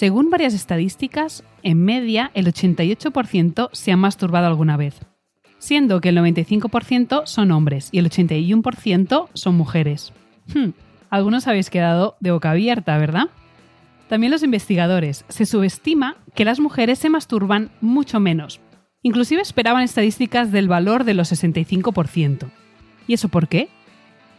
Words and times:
Según 0.00 0.30
varias 0.30 0.54
estadísticas, 0.54 1.44
en 1.62 1.84
media 1.84 2.30
el 2.32 2.46
88% 2.46 3.68
se 3.70 3.92
ha 3.92 3.98
masturbado 3.98 4.46
alguna 4.46 4.78
vez, 4.78 4.98
siendo 5.58 6.00
que 6.00 6.08
el 6.08 6.16
95% 6.16 7.26
son 7.26 7.50
hombres 7.50 7.90
y 7.92 7.98
el 7.98 8.08
81% 8.08 9.28
son 9.34 9.54
mujeres. 9.56 10.14
Hmm, 10.54 10.70
algunos 11.10 11.46
habéis 11.46 11.68
quedado 11.68 12.16
de 12.18 12.30
boca 12.30 12.50
abierta, 12.50 12.96
¿verdad? 12.96 13.24
También 14.08 14.30
los 14.30 14.42
investigadores. 14.42 15.26
Se 15.28 15.44
subestima 15.44 16.16
que 16.34 16.46
las 16.46 16.60
mujeres 16.60 16.98
se 16.98 17.10
masturban 17.10 17.70
mucho 17.82 18.20
menos. 18.20 18.58
Inclusive 19.02 19.42
esperaban 19.42 19.82
estadísticas 19.82 20.50
del 20.50 20.66
valor 20.66 21.04
de 21.04 21.12
los 21.12 21.30
65%. 21.30 22.50
¿Y 23.06 23.12
eso 23.12 23.28
por 23.28 23.48
qué? 23.48 23.68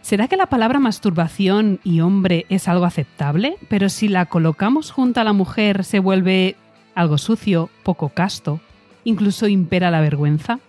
¿Será 0.02 0.28
que 0.28 0.36
la 0.36 0.48
palabra 0.48 0.80
masturbación 0.80 1.80
y 1.84 2.02
hombre 2.02 2.46
es 2.50 2.68
algo 2.68 2.86
aceptable? 2.86 3.56
Pero 3.70 3.88
si 3.88 4.08
la 4.08 4.26
colocamos 4.26 4.92
junto 4.92 5.22
a 5.22 5.24
la 5.24 5.34
mujer 5.34 5.84
se 5.84 6.00
vuelve 6.00 6.56
algo 6.96 7.18
sucio, 7.18 7.70
poco 7.84 8.10
casto, 8.10 8.60
incluso 9.04 9.48
impera 9.48 9.92
la 9.92 10.02
vergüenza. 10.02 10.60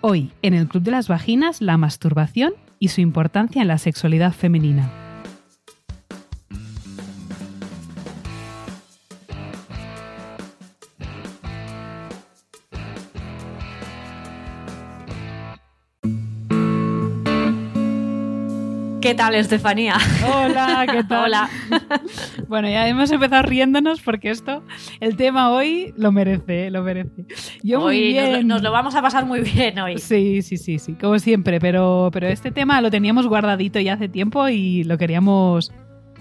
Hoy, 0.00 0.32
en 0.42 0.54
el 0.54 0.68
Club 0.68 0.84
de 0.84 0.92
las 0.92 1.08
Vaginas, 1.08 1.60
la 1.60 1.76
masturbación 1.76 2.54
y 2.78 2.88
su 2.88 3.00
importancia 3.00 3.60
en 3.60 3.68
la 3.68 3.76
sexualidad 3.76 4.32
femenina. 4.32 5.09
¿Qué 19.10 19.16
tal, 19.16 19.34
Estefanía? 19.34 19.96
Hola, 20.24 20.86
¿qué 20.88 21.02
tal? 21.08 21.24
Hola. 21.24 21.50
Bueno, 22.46 22.68
ya 22.68 22.86
hemos 22.86 23.10
empezado 23.10 23.42
riéndonos 23.42 24.00
porque 24.02 24.30
esto, 24.30 24.62
el 25.00 25.16
tema 25.16 25.50
hoy 25.50 25.92
lo 25.96 26.12
merece, 26.12 26.70
lo 26.70 26.84
merece. 26.84 27.24
Yo 27.64 27.80
muy 27.80 27.96
hoy 27.96 28.12
bien. 28.12 28.46
Nos, 28.46 28.62
lo 28.62 28.70
vamos 28.70 28.94
a 28.94 29.02
pasar 29.02 29.26
muy 29.26 29.40
bien 29.40 29.76
hoy. 29.80 29.98
Sí, 29.98 30.42
sí, 30.42 30.58
sí, 30.58 30.78
sí, 30.78 30.94
como 30.94 31.18
siempre, 31.18 31.58
pero, 31.58 32.10
pero 32.12 32.28
este 32.28 32.52
tema 32.52 32.80
lo 32.80 32.88
teníamos 32.92 33.26
guardadito 33.26 33.80
ya 33.80 33.94
hace 33.94 34.08
tiempo 34.08 34.48
y 34.48 34.84
lo 34.84 34.96
queríamos, 34.96 35.72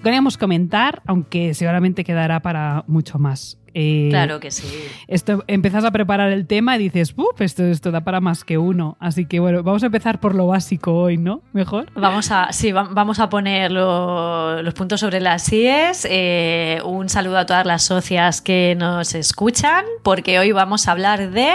queríamos 0.01 0.39
comentar, 0.39 1.03
aunque 1.05 1.53
seguramente 1.53 2.03
quedará 2.03 2.39
para 2.39 2.85
mucho 2.87 3.19
más. 3.19 3.58
Eh, 3.73 4.07
claro 4.09 4.39
que 4.39 4.52
sí. 4.52 4.67
Esto, 5.07 5.43
empezás 5.47 5.85
a 5.85 5.91
preparar 5.91 6.31
el 6.31 6.47
tema 6.47 6.75
y 6.75 6.80
dices, 6.80 7.13
¡Uf! 7.15 7.41
Esto, 7.41 7.65
esto 7.65 7.91
da 7.91 8.02
para 8.02 8.19
más 8.19 8.43
que 8.43 8.57
uno. 8.57 8.97
Así 8.99 9.25
que 9.25 9.39
bueno, 9.39 9.63
vamos 9.63 9.83
a 9.83 9.87
empezar 9.87 10.19
por 10.19 10.35
lo 10.35 10.47
básico 10.47 10.93
hoy, 10.93 11.17
¿no? 11.17 11.41
Mejor. 11.53 11.91
Vamos 11.95 12.31
a, 12.31 12.52
sí, 12.52 12.71
vamos 12.71 13.19
a 13.19 13.29
poner 13.29 13.71
los 13.71 14.73
puntos 14.73 14.99
sobre 14.99 15.19
las 15.19 15.52
IES. 15.52 16.08
Eh, 16.09 16.81
un 16.85 17.09
saludo 17.09 17.37
a 17.37 17.45
todas 17.45 17.65
las 17.65 17.83
socias 17.83 18.41
que 18.41 18.75
nos 18.77 19.15
escuchan, 19.15 19.85
porque 20.03 20.39
hoy 20.39 20.52
vamos 20.52 20.87
a 20.87 20.91
hablar 20.91 21.31
de 21.31 21.53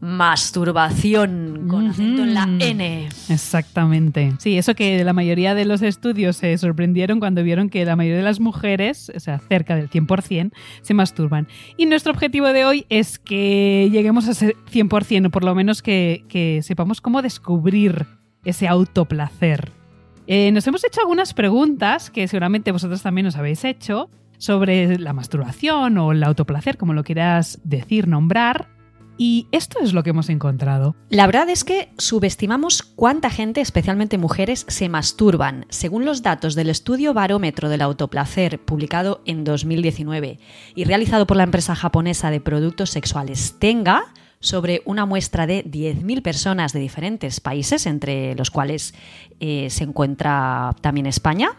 masturbación 0.00 1.66
con 1.68 1.88
acento 1.88 2.22
en 2.22 2.34
la 2.34 2.44
N. 2.44 3.08
Exactamente. 3.28 4.32
Sí, 4.38 4.56
eso 4.56 4.74
que 4.74 5.02
la 5.02 5.12
mayoría 5.12 5.54
de 5.54 5.64
los 5.64 5.82
estudios 5.82 6.36
se 6.36 6.56
sorprendieron 6.58 7.18
cuando 7.18 7.42
vieron 7.42 7.68
que 7.68 7.84
la 7.84 7.96
mayoría 7.96 8.18
de 8.18 8.24
las 8.24 8.40
mujeres, 8.40 9.10
o 9.14 9.20
sea, 9.20 9.38
cerca 9.38 9.74
del 9.76 9.90
100%, 9.90 10.52
se 10.82 10.94
masturban. 10.94 11.48
Y 11.76 11.86
nuestro 11.86 12.12
objetivo 12.12 12.48
de 12.48 12.64
hoy 12.64 12.86
es 12.88 13.18
que 13.18 13.88
lleguemos 13.90 14.28
a 14.28 14.34
ser 14.34 14.54
100%, 14.72 15.26
o 15.26 15.30
por 15.30 15.44
lo 15.44 15.54
menos 15.54 15.82
que, 15.82 16.24
que 16.28 16.60
sepamos 16.62 17.00
cómo 17.00 17.22
descubrir 17.22 18.06
ese 18.44 18.68
autoplacer. 18.68 19.72
Eh, 20.26 20.52
nos 20.52 20.66
hemos 20.66 20.84
hecho 20.84 21.00
algunas 21.00 21.34
preguntas 21.34 22.10
que 22.10 22.28
seguramente 22.28 22.70
vosotros 22.70 23.02
también 23.02 23.26
os 23.26 23.36
habéis 23.36 23.64
hecho 23.64 24.10
sobre 24.36 24.98
la 24.98 25.12
masturbación 25.12 25.98
o 25.98 26.12
el 26.12 26.22
autoplacer, 26.22 26.76
como 26.76 26.92
lo 26.92 27.02
quieras 27.02 27.60
decir, 27.64 28.06
nombrar. 28.06 28.68
Y 29.18 29.48
esto 29.50 29.80
es 29.82 29.92
lo 29.92 30.04
que 30.04 30.10
hemos 30.10 30.30
encontrado. 30.30 30.94
La 31.10 31.26
verdad 31.26 31.50
es 31.50 31.64
que 31.64 31.90
subestimamos 31.98 32.82
cuánta 32.82 33.30
gente, 33.30 33.60
especialmente 33.60 34.16
mujeres, 34.16 34.64
se 34.68 34.88
masturban. 34.88 35.66
Según 35.68 36.04
los 36.04 36.22
datos 36.22 36.54
del 36.54 36.70
estudio 36.70 37.12
Barómetro 37.12 37.68
del 37.68 37.82
Autoplacer, 37.82 38.60
publicado 38.64 39.20
en 39.26 39.42
2019 39.42 40.38
y 40.76 40.84
realizado 40.84 41.26
por 41.26 41.36
la 41.36 41.42
empresa 41.42 41.74
japonesa 41.74 42.30
de 42.30 42.40
productos 42.40 42.90
sexuales 42.90 43.56
Tenga, 43.58 44.04
sobre 44.40 44.82
una 44.84 45.04
muestra 45.04 45.46
de 45.46 45.64
10.000 45.64 46.22
personas 46.22 46.72
de 46.72 46.80
diferentes 46.80 47.40
países, 47.40 47.86
entre 47.86 48.34
los 48.36 48.50
cuales 48.50 48.94
eh, 49.40 49.68
se 49.70 49.84
encuentra 49.84 50.74
también 50.80 51.06
España, 51.06 51.56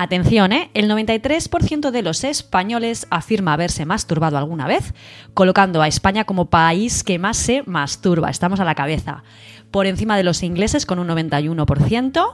Atención, 0.00 0.52
¿eh? 0.52 0.70
el 0.74 0.88
93% 0.88 1.90
de 1.90 2.02
los 2.02 2.22
españoles 2.22 3.08
afirma 3.10 3.52
haberse 3.52 3.84
masturbado 3.84 4.38
alguna 4.38 4.68
vez, 4.68 4.94
colocando 5.34 5.82
a 5.82 5.88
España 5.88 6.22
como 6.22 6.50
país 6.50 7.02
que 7.02 7.18
más 7.18 7.36
se 7.36 7.64
masturba. 7.66 8.30
Estamos 8.30 8.60
a 8.60 8.64
la 8.64 8.76
cabeza. 8.76 9.24
Por 9.72 9.86
encima 9.86 10.16
de 10.16 10.22
los 10.22 10.44
ingleses 10.44 10.86
con 10.86 11.00
un 11.00 11.08
91%, 11.08 12.32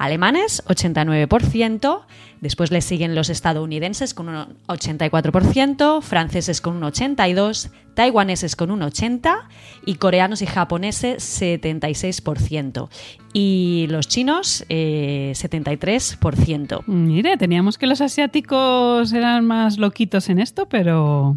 alemanes 0.00 0.64
89%, 0.66 2.00
después 2.40 2.70
le 2.70 2.80
siguen 2.80 3.14
los 3.14 3.28
estadounidenses 3.28 4.14
con 4.14 4.30
un 4.30 4.56
84%, 4.66 6.00
franceses 6.00 6.62
con 6.62 6.76
un 6.76 6.82
82%, 6.82 7.70
taiwaneses 7.92 8.56
con 8.56 8.70
un 8.70 8.80
80% 8.80 9.42
y 9.84 9.96
coreanos 9.96 10.40
y 10.40 10.46
japoneses 10.46 11.42
76%. 11.42 12.88
Y 13.34 13.88
los 13.90 14.08
chinos 14.08 14.64
eh, 14.70 15.32
73%. 15.34 16.86
Mire, 16.86 17.36
teníamos 17.36 17.76
que 17.76 17.86
los 17.86 18.00
asiáticos 18.00 19.12
eran 19.12 19.44
más 19.44 19.76
loquitos 19.76 20.30
en 20.30 20.38
esto, 20.38 20.66
pero 20.66 21.36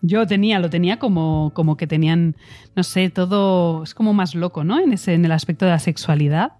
yo 0.00 0.26
tenía, 0.26 0.58
lo 0.58 0.70
tenía 0.70 0.98
como, 0.98 1.52
como 1.52 1.76
que 1.76 1.86
tenían, 1.86 2.34
no 2.74 2.82
sé, 2.82 3.10
todo 3.10 3.82
es 3.82 3.92
como 3.92 4.14
más 4.14 4.34
loco, 4.34 4.64
¿no? 4.64 4.80
En, 4.80 4.94
ese, 4.94 5.12
en 5.12 5.26
el 5.26 5.32
aspecto 5.32 5.66
de 5.66 5.72
la 5.72 5.78
sexualidad. 5.78 6.52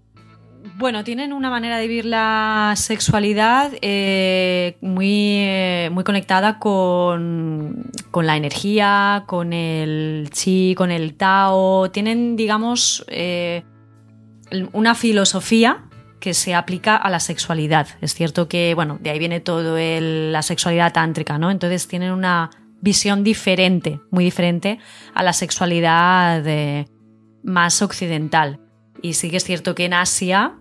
Bueno, 0.77 1.05
tienen 1.05 1.31
una 1.31 1.49
manera 1.49 1.77
de 1.77 1.87
vivir 1.87 2.05
la 2.05 2.73
sexualidad 2.75 3.71
eh, 3.81 4.75
muy, 4.81 5.37
eh, 5.37 5.89
muy 5.89 6.03
conectada 6.03 6.59
con, 6.59 7.89
con, 8.11 8.27
la 8.27 8.35
energía, 8.35 9.23
con 9.25 9.53
el 9.53 10.27
chi, 10.31 10.75
con 10.75 10.91
el 10.91 11.15
tao. 11.15 11.89
Tienen, 11.91 12.35
digamos, 12.35 13.05
eh, 13.07 13.63
una 14.73 14.95
filosofía 14.95 15.85
que 16.19 16.33
se 16.33 16.53
aplica 16.53 16.97
a 16.97 17.09
la 17.09 17.21
sexualidad. 17.21 17.87
Es 18.01 18.13
cierto 18.13 18.49
que, 18.49 18.73
bueno, 18.75 18.97
de 18.99 19.11
ahí 19.11 19.19
viene 19.19 19.39
todo 19.39 19.77
la 19.79 20.41
sexualidad 20.41 20.91
tántrica, 20.91 21.37
¿no? 21.37 21.51
Entonces 21.51 21.87
tienen 21.87 22.11
una 22.11 22.49
visión 22.81 23.23
diferente, 23.23 24.01
muy 24.11 24.25
diferente 24.25 24.79
a 25.13 25.23
la 25.23 25.31
sexualidad 25.31 26.43
más 27.43 27.81
occidental. 27.81 28.59
Y 29.01 29.13
sí 29.13 29.29
que 29.29 29.37
es 29.37 29.45
cierto 29.45 29.73
que 29.73 29.85
en 29.85 29.93
Asia 29.93 30.55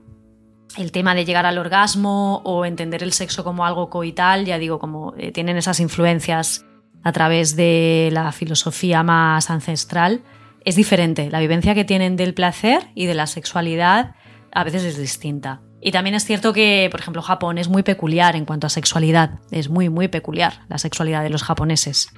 el 0.76 0.92
tema 0.92 1.14
de 1.14 1.24
llegar 1.24 1.46
al 1.46 1.58
orgasmo 1.58 2.42
o 2.44 2.64
entender 2.64 3.02
el 3.02 3.12
sexo 3.12 3.44
como 3.44 3.64
algo 3.64 3.90
coital, 3.90 4.44
ya 4.44 4.58
digo, 4.58 4.78
como 4.78 5.14
eh, 5.16 5.32
tienen 5.32 5.56
esas 5.56 5.80
influencias 5.80 6.64
a 7.02 7.12
través 7.12 7.56
de 7.56 8.08
la 8.12 8.32
filosofía 8.32 9.02
más 9.02 9.50
ancestral, 9.50 10.22
es 10.64 10.76
diferente. 10.76 11.30
La 11.30 11.40
vivencia 11.40 11.74
que 11.74 11.84
tienen 11.84 12.16
del 12.16 12.34
placer 12.34 12.88
y 12.94 13.06
de 13.06 13.14
la 13.14 13.26
sexualidad 13.26 14.14
a 14.52 14.64
veces 14.64 14.84
es 14.84 14.98
distinta. 14.98 15.60
Y 15.80 15.92
también 15.92 16.14
es 16.14 16.24
cierto 16.24 16.54
que, 16.54 16.88
por 16.90 17.00
ejemplo, 17.00 17.20
Japón 17.20 17.58
es 17.58 17.68
muy 17.68 17.82
peculiar 17.82 18.36
en 18.36 18.46
cuanto 18.46 18.66
a 18.66 18.70
sexualidad. 18.70 19.40
Es 19.50 19.68
muy, 19.68 19.90
muy 19.90 20.08
peculiar 20.08 20.60
la 20.68 20.78
sexualidad 20.78 21.22
de 21.22 21.28
los 21.28 21.42
japoneses. 21.42 22.08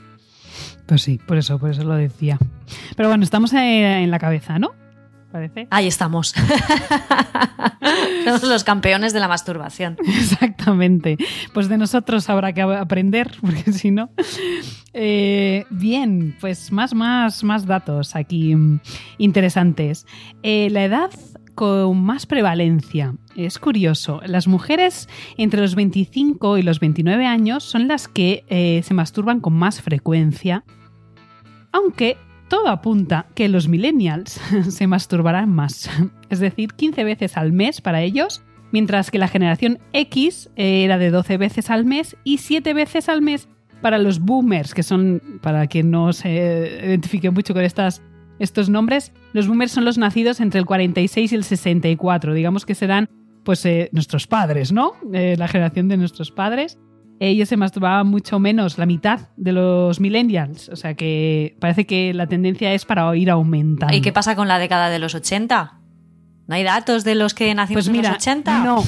Pues 0.87 1.03
sí, 1.03 1.19
por 1.19 1.37
eso, 1.37 1.59
por 1.59 1.71
eso 1.71 1.83
lo 1.83 1.97
decía. 1.97 2.39
Pero 2.97 3.09
bueno, 3.09 3.25
estamos 3.25 3.53
en 3.53 4.09
la 4.11 4.21
cabeza, 4.21 4.61
¿no? 4.61 4.86
Parece? 5.37 5.69
Ahí 5.71 5.87
estamos. 5.87 6.35
Somos 8.25 8.43
los 8.43 8.65
campeones 8.65 9.13
de 9.13 9.21
la 9.21 9.29
masturbación. 9.29 9.97
Exactamente. 10.07 11.17
Pues 11.53 11.69
de 11.69 11.79
nosotros 11.79 12.29
habrá 12.31 12.53
que 12.53 12.63
aprender, 12.63 13.33
porque 13.41 13.73
si 13.73 13.91
no. 13.91 14.11
Eh, 14.93 15.65
bien, 15.71 16.37
pues 16.41 16.73
más, 16.73 16.95
más, 16.95 17.45
más 17.45 17.67
datos 17.67 18.17
aquí 18.17 18.55
mm, 18.55 18.81
interesantes. 19.19 20.07
Eh, 20.43 20.69
la 20.71 20.85
edad 20.85 21.11
con 21.55 22.03
más 22.03 22.27
prevalencia. 22.27 23.15
Es 23.35 23.59
curioso, 23.59 24.21
las 24.27 24.47
mujeres 24.47 25.09
entre 25.39 25.61
los 25.63 25.75
25 25.75 26.59
y 26.59 26.63
los 26.63 26.81
29 26.81 27.27
años 27.27 27.65
son 27.65 27.89
las 27.89 28.09
que 28.09 28.45
eh, 28.49 28.83
se 28.85 28.93
masturban 28.93 29.41
con 29.41 29.55
más 29.55 29.81
frecuencia, 29.81 30.65
aunque 31.73 32.19
todo 32.49 32.69
apunta 32.69 33.27
que 33.35 33.49
los 33.49 33.69
millennials 33.69 34.41
se 34.69 34.87
masturbarán 34.87 35.51
más, 35.51 35.91
es 36.31 36.41
decir, 36.41 36.71
15 36.75 37.05
veces 37.05 37.37
al 37.37 37.53
mes 37.53 37.81
para 37.81 38.03
ellos, 38.03 38.43
mientras 38.73 39.11
que 39.11 39.19
la 39.19 39.29
generación 39.29 39.79
X 39.93 40.51
era 40.57 40.99
de 40.99 41.11
12 41.11 41.37
veces 41.39 41.71
al 41.71 41.85
mes 41.85 42.17
y 42.25 42.39
7 42.39 42.75
veces 42.75 43.09
al 43.09 43.23
mes 43.23 43.49
para 43.81 43.99
los 43.99 44.21
boomers, 44.21 44.75
que 44.75 44.83
son, 44.83 45.23
para 45.43 45.67
quien 45.67 45.91
no 45.91 46.13
se 46.13 46.81
identifique 46.85 47.31
mucho 47.31 47.55
con 47.55 47.63
estas, 47.63 48.03
estos 48.39 48.69
nombres, 48.69 49.13
los 49.33 49.47
boomers 49.47 49.73
son 49.73 49.85
los 49.85 49.99
nacidos 49.99 50.41
entre 50.41 50.61
el 50.61 50.67
46 50.67 51.33
y 51.33 51.35
el 51.35 51.45
64, 51.45 52.35
digamos 52.35 52.67
que 52.67 52.75
serán 52.75 53.09
pues 53.45 53.65
eh, 53.65 53.89
nuestros 53.93 54.27
padres, 54.27 54.73
¿no? 54.73 54.95
Eh, 55.13 55.37
la 55.39 55.47
generación 55.47 55.89
de 55.89 55.97
nuestros 55.97 56.33
padres 56.33 56.79
ellos 57.21 57.49
se 57.49 57.57
masturbaban 57.57 58.07
mucho 58.07 58.39
menos, 58.39 58.79
la 58.79 58.87
mitad 58.87 59.29
de 59.37 59.53
los 59.53 60.01
millennials. 60.01 60.69
O 60.69 60.77
sea 60.77 60.95
que 60.95 61.57
parece 61.61 61.87
que 61.87 62.13
la 62.15 62.27
tendencia 62.27 62.73
es 62.73 62.85
para 62.85 63.15
ir 63.17 63.31
aumentando. 63.31 63.95
¿Y 63.95 64.01
qué 64.01 64.13
pasa 64.13 64.37
con 64.37 64.49
la 64.49 64.59
década 64.59 64.91
de 64.91 64.99
los 64.99 65.15
80? 65.15 65.81
¿No 66.47 66.55
hay 66.55 66.63
datos 66.63 67.05
de 67.05 67.15
los 67.15 67.35
que 67.35 67.55
nacimos 67.55 67.89
pues 67.89 67.97
en 67.97 68.03
los 68.03 68.13
80? 68.17 68.65
No. 68.65 68.85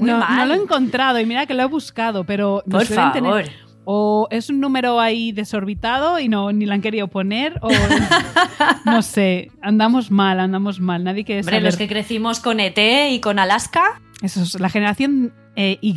No, 0.00 0.46
lo 0.46 0.54
he 0.54 0.56
encontrado 0.56 1.20
y 1.20 1.26
mira 1.26 1.46
que 1.46 1.54
lo 1.54 1.62
he 1.62 1.66
buscado, 1.66 2.24
pero 2.24 2.64
Por 2.68 2.84
favor. 2.84 3.44
o 3.84 4.26
es 4.32 4.50
un 4.50 4.58
número 4.58 4.98
ahí 4.98 5.30
desorbitado 5.30 6.18
y 6.18 6.28
no 6.28 6.50
ni 6.50 6.66
lo 6.66 6.74
han 6.74 6.80
querido 6.80 7.06
poner 7.06 7.60
o 7.62 7.68
no 8.84 9.02
sé, 9.02 9.52
andamos 9.62 10.10
mal, 10.10 10.40
andamos 10.40 10.80
mal, 10.80 11.04
nadie 11.04 11.24
quiere 11.24 11.42
Hombre, 11.42 11.60
los 11.60 11.76
que 11.76 11.86
crecimos 11.86 12.40
con 12.40 12.58
ET 12.58 12.76
y 13.12 13.20
con 13.20 13.38
Alaska. 13.38 14.00
Eso 14.20 14.42
es 14.42 14.58
la 14.58 14.68
generación 14.68 15.32
eh, 15.56 15.78
y 15.80 15.94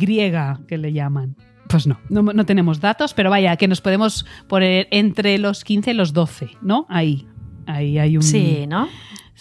que 0.66 0.78
le 0.78 0.92
llaman. 0.92 1.36
Pues 1.68 1.86
no, 1.86 1.98
no, 2.08 2.46
tenemos 2.46 2.80
datos, 2.80 3.12
pero 3.12 3.28
vaya, 3.28 3.56
que 3.56 3.68
nos 3.68 3.80
podemos 3.80 4.24
poner 4.46 4.88
entre 4.90 5.36
los 5.38 5.64
15 5.64 5.90
y 5.90 5.94
los 5.94 6.12
12, 6.14 6.50
¿no? 6.62 6.86
Ahí, 6.88 7.26
ahí 7.66 7.98
hay 7.98 8.16
un... 8.16 8.22
Sí, 8.22 8.66
¿no? 8.66 8.88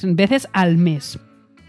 Veces 0.04 0.50
al 0.52 0.78
mes. 0.78 1.20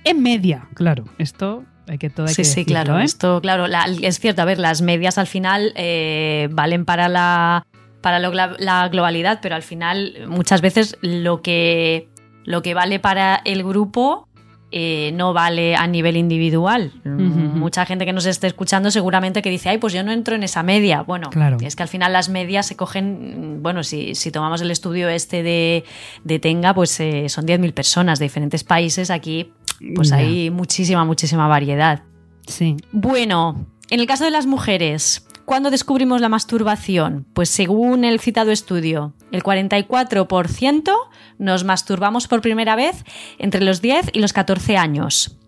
En 0.05 0.23
media, 0.23 0.69
claro, 0.75 1.05
esto 1.19 1.65
hay 1.89 1.99
que 1.99 2.11
todo 2.11 2.27
hay 2.27 2.35
sí, 2.35 2.45
sí, 2.45 2.65
claro. 2.65 2.99
¿eh? 2.99 3.05
Esto, 3.05 3.41
claro, 3.41 3.67
es 4.03 4.21
cierto. 4.21 4.43
A 4.43 4.45
ver, 4.45 4.59
las 4.59 4.83
medias 4.83 5.19
al 5.19 5.27
final 5.27 5.73
eh, 5.77 6.49
valen 6.51 6.85
para 6.85 7.09
la 7.09 7.67
para 8.01 8.19
la 8.19 8.89
globalidad, 8.89 9.41
pero 9.43 9.55
al 9.55 9.63
final 9.63 10.15
muchas 10.29 10.61
veces 10.61 10.97
lo 11.03 11.43
que 11.43 12.09
lo 12.45 12.63
que 12.63 12.75
vale 12.75 13.01
para 13.01 13.41
el 13.45 13.65
grupo 13.65 14.28
eh, 14.71 15.13
no 15.15 15.33
vale 15.33 15.77
a 15.77 15.87
nivel 15.87 16.17
individual. 16.17 16.93
Mucha 17.05 17.87
gente 17.87 18.05
que 18.05 18.13
nos 18.13 18.27
esté 18.27 18.47
escuchando 18.47 18.91
seguramente 18.91 19.41
que 19.41 19.49
dice, 19.49 19.71
ay, 19.71 19.79
pues 19.79 19.95
yo 19.95 20.03
no 20.03 20.13
entro 20.13 20.35
en 20.35 20.43
esa 20.43 20.63
media. 20.63 21.03
Bueno, 21.03 21.31
es 21.61 21.75
que 21.75 21.83
al 21.83 21.89
final 21.89 22.13
las 22.13 22.29
medias 22.29 22.67
se 22.67 22.77
cogen, 22.77 23.63
bueno, 23.63 23.83
si, 23.83 24.15
tomamos 24.31 24.61
el 24.61 24.71
estudio 24.71 25.09
este 25.09 25.43
de, 25.43 26.39
Tenga, 26.39 26.75
pues 26.75 27.01
eh, 27.01 27.29
son 27.29 27.47
10.000 27.47 27.73
personas 27.73 28.19
de 28.19 28.27
diferentes 28.27 28.63
países. 28.63 29.11
Aquí, 29.11 29.53
pues 29.95 30.13
hay 30.13 30.51
muchísima, 30.51 31.05
muchísima 31.05 31.49
variedad. 31.49 32.03
Sí. 32.47 32.77
Bueno, 32.93 33.67
en 33.91 34.01
el 34.01 34.07
caso 34.07 34.25
de 34.25 34.31
las 34.31 34.47
mujeres, 34.47 35.27
¿Cuándo 35.49 35.71
descubrimos 35.71 36.21
la 36.21 36.29
masturbación? 36.29 37.27
Pues 37.33 37.49
según 37.49 38.05
el 38.05 38.21
citado 38.21 38.51
estudio, 38.51 39.15
el 39.33 39.43
44% 39.43 40.93
nos 41.39 41.65
masturbamos 41.65 42.29
por 42.29 42.43
primera 42.43 42.77
vez 42.77 43.03
entre 43.39 43.63
los 43.63 43.81
10 43.81 44.11
y 44.13 44.19
los 44.19 44.35
14 44.35 44.77
años. 44.77 45.39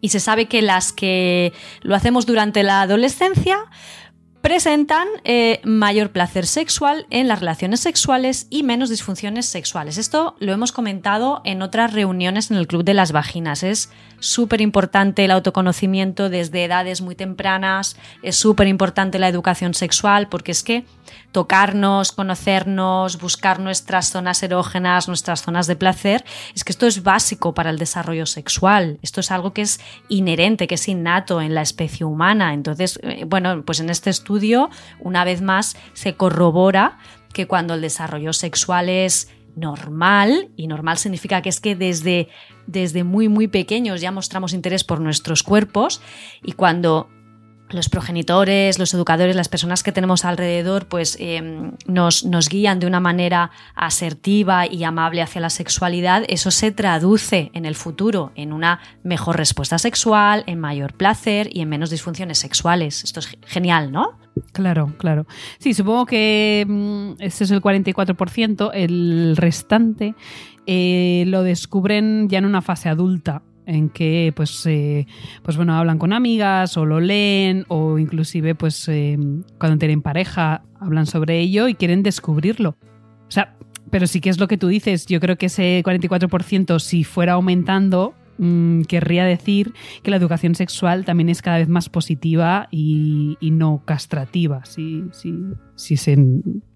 Y 0.00 0.08
se 0.08 0.20
sabe 0.20 0.46
que 0.46 0.62
las 0.62 0.94
que 0.94 1.52
lo 1.82 1.94
hacemos 1.94 2.24
durante 2.24 2.62
la 2.62 2.80
adolescencia 2.80 3.58
presentan 4.48 5.08
eh, 5.24 5.60
mayor 5.62 6.10
placer 6.10 6.46
sexual 6.46 7.06
en 7.10 7.28
las 7.28 7.40
relaciones 7.40 7.80
sexuales 7.80 8.46
y 8.48 8.62
menos 8.62 8.88
disfunciones 8.88 9.44
sexuales. 9.44 9.98
Esto 9.98 10.36
lo 10.38 10.54
hemos 10.54 10.72
comentado 10.72 11.42
en 11.44 11.60
otras 11.60 11.92
reuniones 11.92 12.50
en 12.50 12.56
el 12.56 12.66
Club 12.66 12.82
de 12.82 12.94
las 12.94 13.12
Vaginas. 13.12 13.62
Es 13.62 13.90
súper 14.20 14.62
importante 14.62 15.26
el 15.26 15.32
autoconocimiento 15.32 16.30
desde 16.30 16.64
edades 16.64 17.02
muy 17.02 17.14
tempranas, 17.14 17.98
es 18.22 18.36
súper 18.36 18.68
importante 18.68 19.18
la 19.18 19.28
educación 19.28 19.74
sexual 19.74 20.28
porque 20.30 20.52
es 20.52 20.62
que 20.62 20.86
tocarnos, 21.32 22.12
conocernos, 22.12 23.18
buscar 23.18 23.60
nuestras 23.60 24.10
zonas 24.10 24.42
erógenas, 24.42 25.08
nuestras 25.08 25.42
zonas 25.42 25.66
de 25.66 25.76
placer, 25.76 26.24
es 26.54 26.64
que 26.64 26.72
esto 26.72 26.86
es 26.86 27.02
básico 27.02 27.54
para 27.54 27.70
el 27.70 27.78
desarrollo 27.78 28.26
sexual. 28.26 28.98
Esto 29.02 29.20
es 29.20 29.30
algo 29.30 29.52
que 29.52 29.62
es 29.62 29.80
inherente, 30.08 30.66
que 30.66 30.76
es 30.76 30.88
innato 30.88 31.40
en 31.40 31.54
la 31.54 31.62
especie 31.62 32.06
humana. 32.06 32.54
Entonces, 32.54 32.98
eh, 33.02 33.24
bueno, 33.26 33.62
pues 33.64 33.80
en 33.80 33.90
este 33.90 34.10
estudio, 34.10 34.37
una 35.00 35.24
vez 35.24 35.42
más, 35.42 35.76
se 35.92 36.14
corrobora 36.14 36.98
que 37.32 37.46
cuando 37.46 37.74
el 37.74 37.80
desarrollo 37.80 38.32
sexual 38.32 38.88
es 38.88 39.30
normal, 39.54 40.50
y 40.56 40.66
normal 40.66 40.98
significa 40.98 41.42
que 41.42 41.48
es 41.48 41.60
que 41.60 41.74
desde, 41.74 42.28
desde 42.66 43.04
muy 43.04 43.28
muy 43.28 43.48
pequeños 43.48 44.00
ya 44.00 44.12
mostramos 44.12 44.52
interés 44.52 44.84
por 44.84 45.00
nuestros 45.00 45.42
cuerpos 45.42 46.00
y 46.42 46.52
cuando 46.52 47.08
los 47.70 47.88
progenitores, 47.88 48.78
los 48.78 48.94
educadores, 48.94 49.36
las 49.36 49.48
personas 49.48 49.82
que 49.82 49.92
tenemos 49.92 50.24
alrededor, 50.24 50.86
pues 50.86 51.16
em, 51.20 51.72
nos, 51.86 52.24
nos, 52.24 52.48
guían 52.48 52.80
de 52.80 52.86
una 52.86 53.00
manera 53.00 53.50
asertiva 53.74 54.66
y 54.66 54.84
amable 54.84 55.22
hacia 55.22 55.40
la 55.40 55.50
sexualidad, 55.50 56.24
eso 56.28 56.50
se 56.50 56.70
traduce 56.72 57.50
en 57.54 57.64
el 57.64 57.74
futuro 57.74 58.32
en 58.34 58.52
una 58.52 58.80
mejor 59.02 59.36
respuesta 59.36 59.78
sexual, 59.78 60.44
en 60.46 60.58
mayor 60.58 60.94
placer 60.94 61.48
y 61.52 61.60
en 61.60 61.68
menos 61.68 61.90
disfunciones 61.90 62.38
sexuales. 62.38 63.04
Esto 63.04 63.20
es 63.20 63.36
genial, 63.46 63.92
¿no? 63.92 64.18
Claro, 64.52 64.94
claro. 64.98 65.26
Sí, 65.58 65.74
supongo 65.74 66.06
que 66.06 66.64
mm, 66.66 67.12
ese 67.18 67.44
es 67.44 67.50
el 67.50 67.60
44%, 67.60 68.70
el 68.72 69.36
restante 69.36 70.14
eh, 70.66 71.24
lo 71.26 71.42
descubren 71.42 72.28
ya 72.28 72.38
en 72.38 72.44
una 72.44 72.62
fase 72.62 72.88
adulta 72.88 73.42
en 73.68 73.88
que 73.90 74.32
pues, 74.34 74.66
eh, 74.66 75.06
pues 75.42 75.56
bueno, 75.56 75.74
hablan 75.74 75.98
con 75.98 76.12
amigas 76.12 76.76
o 76.76 76.84
lo 76.84 76.98
leen 77.00 77.64
o 77.68 77.98
inclusive 77.98 78.54
pues 78.54 78.88
eh, 78.88 79.16
cuando 79.58 79.78
tienen 79.78 80.02
pareja 80.02 80.62
hablan 80.80 81.06
sobre 81.06 81.38
ello 81.38 81.68
y 81.68 81.74
quieren 81.74 82.02
descubrirlo. 82.02 82.76
O 83.28 83.30
sea, 83.30 83.54
pero 83.90 84.06
sí 84.06 84.20
que 84.20 84.30
es 84.30 84.40
lo 84.40 84.48
que 84.48 84.58
tú 84.58 84.68
dices, 84.68 85.06
yo 85.06 85.20
creo 85.20 85.36
que 85.36 85.46
ese 85.46 85.82
44% 85.84 86.78
si 86.80 87.04
fuera 87.04 87.34
aumentando 87.34 88.14
Mm, 88.38 88.82
querría 88.82 89.24
decir 89.24 89.74
que 90.04 90.12
la 90.12 90.16
educación 90.16 90.54
sexual 90.54 91.04
también 91.04 91.28
es 91.28 91.42
cada 91.42 91.58
vez 91.58 91.68
más 91.68 91.88
positiva 91.88 92.68
y, 92.70 93.36
no 93.40 93.82
castrativa, 93.84 94.64
si, 94.64 95.04
si, 95.12 95.94
ese 95.94 96.16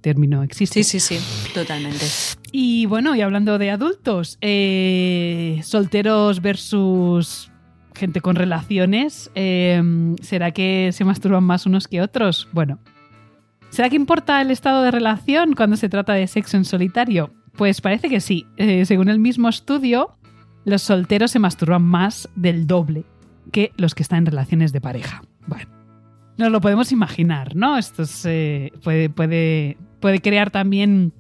término 0.01 0.43
existe. 0.43 0.83
Sí, 0.83 0.99
sí, 0.99 1.19
sí, 1.19 1.53
totalmente. 1.55 2.05
Y 2.53 2.85
bueno, 2.85 3.17
y 3.17 3.23
hablando 3.23 3.57
de 3.57 3.71
adultos, 3.71 4.37
eh, 4.43 5.59
solteros 5.65 6.43
versus 6.43 7.51
gente 7.95 8.21
con 8.21 8.37
relaciones, 8.37 9.31
em, 9.35 10.17
¿será 10.19 10.51
que 10.51 10.91
se 10.93 11.05
masturban 11.05 11.45
más 11.45 11.65
unos 11.65 11.89
que 11.89 12.03
otros? 12.03 12.49
Bueno, 12.53 12.79
¿será 13.71 13.89
que 13.89 13.97
importa 13.97 14.43
el 14.43 14.51
estado 14.51 14.83
de 14.83 14.91
relación 14.91 15.55
cuando 15.55 15.77
se 15.77 15.89
trata 15.89 16.13
de 16.13 16.27
sexo 16.27 16.59
en 16.59 16.67
solitario? 16.67 17.33
Pues 17.57 17.81
parece 17.81 18.11
que 18.11 18.21
sí. 18.21 18.47
Eh, 18.59 18.85
según 18.85 19.09
el 19.09 19.19
mismo 19.19 19.49
estudio, 19.49 20.19
los 20.67 20.83
solteros 20.83 21.31
se 21.31 21.39
masturban 21.39 21.83
más 21.83 22.29
del 22.37 22.67
doble 22.67 23.05
que 23.51 23.73
los 23.79 23.95
que 23.95 24.03
están 24.03 24.21
en 24.21 24.27
relaciones 24.27 24.75
de 24.75 24.81
pareja. 24.83 25.23
Bueno, 25.47 25.71
nos 26.37 26.53
lo 26.53 26.61
podemos 26.61 26.93
imaginar, 26.93 27.57
¿no? 27.57 27.79
Esto 27.79 28.05
puede, 28.83 29.09
puede, 29.09 29.79
puede 30.01 30.21
crear 30.21 30.51
también 30.51 31.13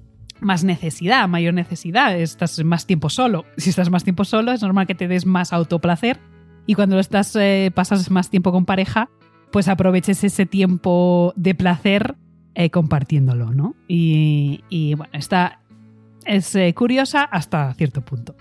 más 0.42 0.64
necesidad, 0.64 1.28
mayor 1.28 1.54
necesidad. 1.54 2.18
Estás 2.18 2.62
más 2.64 2.86
tiempo 2.86 3.08
solo. 3.08 3.44
Si 3.56 3.70
estás 3.70 3.90
más 3.90 4.04
tiempo 4.04 4.24
solo, 4.24 4.52
es 4.52 4.62
normal 4.62 4.86
que 4.86 4.94
te 4.94 5.08
des 5.08 5.26
más 5.26 5.52
autoplacer. 5.52 6.20
Y 6.66 6.74
cuando 6.74 6.98
estás, 6.98 7.34
eh, 7.36 7.70
pasas 7.74 8.10
más 8.10 8.30
tiempo 8.30 8.52
con 8.52 8.64
pareja, 8.64 9.08
pues 9.50 9.68
aproveches 9.68 10.24
ese 10.24 10.46
tiempo 10.46 11.32
de 11.36 11.54
placer 11.54 12.16
eh, 12.54 12.70
compartiéndolo, 12.70 13.52
¿no? 13.52 13.74
Y, 13.88 14.94
bueno, 14.96 15.10
esta 15.12 15.60
es 16.24 16.54
eh, 16.54 16.72
curiosa 16.74 17.22
hasta 17.22 17.72
cierto 17.74 18.02
punto. 18.02 18.34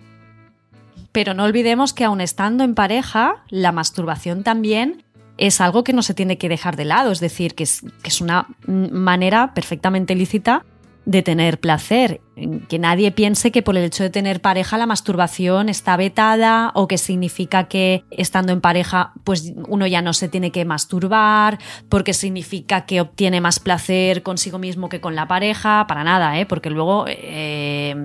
Pero 1.12 1.34
no 1.34 1.43
olvidemos 1.43 1.93
que 1.93 2.05
aun 2.05 2.22
estando 2.22 2.63
en 2.63 2.75
pareja, 2.75 3.43
la 3.50 3.72
masturbación 3.72 4.43
también 4.43 5.03
es 5.38 5.60
algo 5.60 5.84
que 5.84 5.93
no 5.93 6.03
se 6.03 6.13
tiene 6.13 6.38
que 6.38 6.50
dejar 6.50 6.75
de 6.75 6.86
lado, 6.86 7.12
es 7.12 7.20
decir, 7.20 7.55
que 7.55 7.63
es, 7.63 7.84
una 8.22 8.48
manera 8.67 9.53
perfectamente 9.53 10.15
lícita 10.15 10.63
de 11.05 11.24
tener 11.24 11.60
placer. 11.60 12.22
Que 12.70 12.79
nadie 12.79 13.12
piense 13.12 13.51
que 13.51 13.62
por 13.62 13.77
el 13.77 13.84
hecho 13.84 14.03
de 14.03 14.10
tener 14.10 14.41
pareja 14.41 14.77
la 14.77 14.86
masturbación 14.86 15.70
está 15.70 15.98
vetada 15.98 16.72
o 16.75 16.88
que 16.88 16.98
significa 16.98 17.67
que 17.67 18.03
estando 18.10 18.51
en 18.51 18.62
pareja 18.62 19.13
pues 19.24 19.53
uno 19.67 19.88
ya 19.88 20.01
no 20.01 20.13
se 20.13 20.27
tiene 20.27 20.51
que 20.51 20.65
masturbar, 20.65 21.60
porque 21.89 22.13
significa 22.13 22.86
que 22.86 23.01
obtiene 23.01 23.41
más 23.41 23.60
placer 23.60 24.24
consigo 24.24 24.58
mismo 24.60 24.89
que 24.89 25.01
con 25.01 25.15
la 25.15 25.27
pareja, 25.27 25.86
para 25.88 26.03
nada, 26.03 26.39
¿eh? 26.39 26.46
porque 26.46 26.70
luego, 26.70 27.05
eh, 27.08 27.96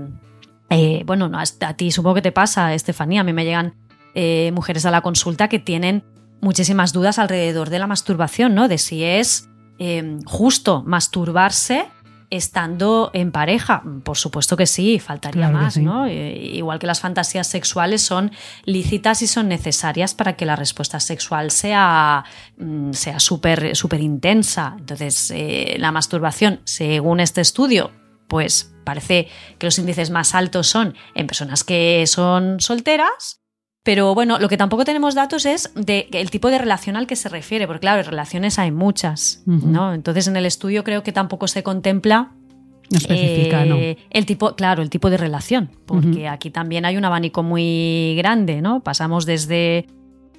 eh, 0.70 1.02
bueno, 1.06 1.30
a 1.32 1.74
ti 1.74 1.90
supongo 1.90 2.16
que 2.16 2.22
te 2.22 2.32
pasa, 2.32 2.74
Estefanía, 2.74 3.22
a 3.22 3.24
mí 3.24 3.32
me 3.32 3.44
llegan 3.44 3.74
eh, 4.14 4.50
mujeres 4.54 4.86
a 4.86 4.90
la 4.90 5.02
consulta 5.02 5.48
que 5.48 5.58
tienen 5.58 6.04
muchísimas 6.40 6.92
dudas 6.92 7.18
alrededor 7.18 7.70
de 7.70 7.78
la 7.78 7.86
masturbación, 7.86 8.54
¿no? 8.54 8.68
De 8.68 8.78
si 8.78 9.04
es 9.04 9.48
justo 10.24 10.82
masturbarse 10.86 11.86
estando 12.30 13.10
en 13.12 13.32
pareja. 13.32 13.82
Por 14.04 14.16
supuesto 14.16 14.56
que 14.56 14.66
sí, 14.66 14.98
faltaría 14.98 15.48
más, 15.50 15.76
¿no? 15.76 16.06
Eh, 16.06 16.36
igual 16.36 16.78
que 16.78 16.86
las 16.86 17.00
fantasías 17.00 17.46
sexuales 17.46 18.02
son 18.02 18.32
lícitas 18.64 19.22
y 19.22 19.26
son 19.26 19.48
necesarias 19.48 20.14
para 20.14 20.36
que 20.36 20.46
la 20.46 20.56
respuesta 20.56 21.00
sexual 21.00 21.50
sea 21.50 22.24
mm, 22.58 22.92
sea 22.92 23.20
súper 23.20 24.00
intensa. 24.00 24.74
Entonces, 24.78 25.30
eh, 25.30 25.76
la 25.78 25.92
masturbación, 25.92 26.60
según 26.64 27.20
este 27.20 27.40
estudio, 27.40 27.92
pues 28.28 28.74
parece 28.84 29.28
que 29.58 29.66
los 29.66 29.78
índices 29.78 30.10
más 30.10 30.34
altos 30.34 30.66
son 30.66 30.94
en 31.14 31.26
personas 31.26 31.64
que 31.64 32.04
son 32.06 32.60
solteras 32.60 33.45
pero 33.86 34.16
bueno, 34.16 34.40
lo 34.40 34.48
que 34.48 34.56
tampoco 34.56 34.84
tenemos 34.84 35.14
datos 35.14 35.46
es 35.46 35.70
de 35.76 36.08
el 36.10 36.28
tipo 36.28 36.50
de 36.50 36.58
relación 36.58 36.96
al 36.96 37.06
que 37.06 37.14
se 37.14 37.28
refiere, 37.28 37.68
porque 37.68 37.82
claro, 37.82 38.02
relaciones 38.02 38.58
hay 38.58 38.72
muchas, 38.72 39.44
¿no? 39.46 39.94
Entonces 39.94 40.26
en 40.26 40.36
el 40.36 40.44
estudio 40.44 40.82
creo 40.82 41.04
que 41.04 41.12
tampoco 41.12 41.46
se 41.46 41.62
contempla 41.62 42.32
no 42.90 42.98
especifica, 42.98 43.64
¿no? 43.64 43.76
Eh, 43.76 43.96
el 44.10 44.26
tipo, 44.26 44.56
claro, 44.56 44.82
el 44.82 44.90
tipo 44.90 45.08
de 45.08 45.16
relación, 45.16 45.70
porque 45.86 46.26
aquí 46.26 46.50
también 46.50 46.84
hay 46.84 46.96
un 46.96 47.04
abanico 47.04 47.44
muy 47.44 48.16
grande, 48.16 48.60
¿no? 48.60 48.80
Pasamos 48.80 49.24
desde 49.24 49.86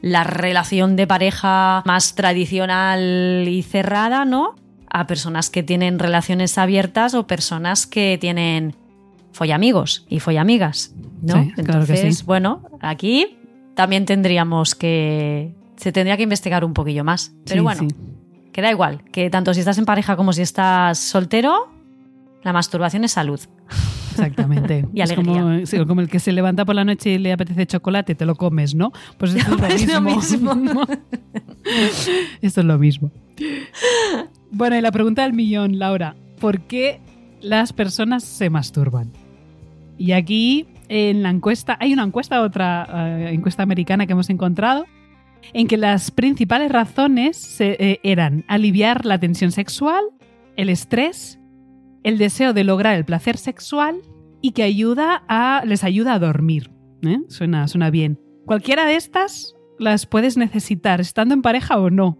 la 0.02 0.26
relación 0.26 0.98
de 0.98 1.08
pareja 1.08 1.84
más 1.86 2.16
tradicional 2.16 3.46
y 3.48 3.64
cerrada, 3.64 4.26
¿no? 4.26 4.56
A 4.90 5.08
personas 5.08 5.50
que 5.50 5.64
tienen 5.64 6.00
relaciones 6.00 6.58
abiertas 6.58 7.14
o 7.14 7.28
personas 7.28 7.88
que 7.88 8.18
tienen 8.20 8.76
follamigos 9.32 10.06
y 10.10 10.20
follamigas, 10.20 10.94
¿no? 11.22 11.44
Sí, 11.44 11.52
claro 11.64 11.86
que 11.86 12.12
sí. 12.12 12.24
bueno, 12.26 12.64
aquí 12.82 13.37
también 13.78 14.06
tendríamos 14.06 14.74
que... 14.74 15.54
Se 15.76 15.92
tendría 15.92 16.18
que 16.18 16.24
investigar 16.24 16.66
un 16.66 16.74
poquillo 16.74 17.04
más. 17.04 17.32
Pero 17.46 17.62
bueno, 17.62 17.88
que 18.52 18.62
da 18.64 18.72
igual, 18.72 19.04
que 19.12 19.30
tanto 19.30 19.54
si 19.54 19.60
estás 19.60 19.78
en 19.78 19.86
pareja 19.86 20.16
como 20.16 20.34
si 20.34 20.42
estás 20.42 20.98
soltero, 20.98 21.70
la 22.42 22.54
masturbación 22.54 23.04
es 23.04 23.12
salud. 23.12 23.40
Exactamente. 24.10 24.88
y 24.96 25.02
alegría. 25.02 25.60
Es 25.62 25.76
como, 25.86 26.02
el 26.02 26.10
que 26.10 26.20
se 26.20 26.32
levanta 26.32 26.66
por 26.66 26.74
la 26.74 26.86
noche 26.86 27.12
y 27.12 27.18
le 27.20 27.32
apetece 27.32 27.68
chocolate, 27.68 28.16
te 28.16 28.26
lo 28.26 28.34
comes, 28.34 28.74
¿no? 28.74 28.92
Pues 29.20 29.36
esto 29.36 29.64
es 29.68 29.88
lo 29.88 30.02
mismo. 30.02 30.56
esto 32.42 32.62
es 32.62 32.66
lo 32.66 32.80
mismo. 32.80 33.12
Bueno, 34.50 34.76
y 34.76 34.82
la 34.82 34.92
pregunta 34.92 35.22
del 35.22 35.34
millón, 35.34 35.78
Laura. 35.78 36.16
¿Por 36.40 36.62
qué 36.62 37.00
las 37.42 37.74
personas 37.74 38.24
se 38.24 38.50
masturban? 38.50 39.12
Y 40.00 40.14
aquí 40.14 40.66
en 40.90 41.24
la 41.24 41.30
encuesta, 41.30 41.78
hay 41.80 41.94
una 41.94 42.04
encuesta, 42.04 42.42
otra 42.42 42.88
eh, 42.92 43.34
encuesta 43.34 43.64
americana 43.64 44.06
que 44.06 44.14
hemos 44.14 44.30
encontrado, 44.30 44.86
en 45.54 45.68
que 45.68 45.78
las 45.78 46.12
principales 46.12 46.72
razones 46.72 47.60
eh, 47.62 48.00
eran 48.04 48.44
aliviar 48.48 49.06
la 49.06 49.20
tensión 49.20 49.52
sexual, 49.52 50.04
el 50.56 50.70
estrés, 50.70 51.40
el 52.04 52.18
deseo 52.18 52.54
de 52.54 52.64
lograr 52.64 52.96
el 52.96 53.06
placer 53.06 53.38
sexual 53.38 54.02
y 54.42 54.52
que 54.52 54.64
ayuda 54.64 55.24
a, 55.28 55.64
les 55.66 55.84
ayuda 55.84 56.14
a 56.14 56.20
dormir. 56.20 56.72
¿eh? 57.04 57.20
Suena, 57.28 57.68
suena 57.68 57.90
bien. 57.90 58.20
Cualquiera 58.46 58.86
de 58.86 58.96
estas 58.96 59.56
las 59.80 60.06
puedes 60.06 60.38
necesitar 60.38 61.02
estando 61.02 61.34
en 61.34 61.42
pareja 61.42 61.78
o 61.78 61.90
no, 61.90 62.18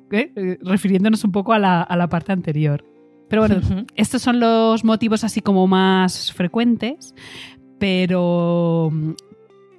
refiriéndonos 0.62 1.24
un 1.24 1.32
poco 1.32 1.54
a 1.54 1.60
la, 1.60 1.82
a 1.82 1.98
la 1.98 2.08
parte 2.08 2.32
anterior. 2.32 2.86
Pero 3.30 3.42
bueno, 3.42 3.86
estos 3.96 4.22
son 4.22 4.40
los 4.40 4.84
motivos 4.84 5.24
así 5.24 5.42
como 5.42 5.68
más 5.68 6.32
frecuentes, 6.32 7.14
pero 7.80 8.92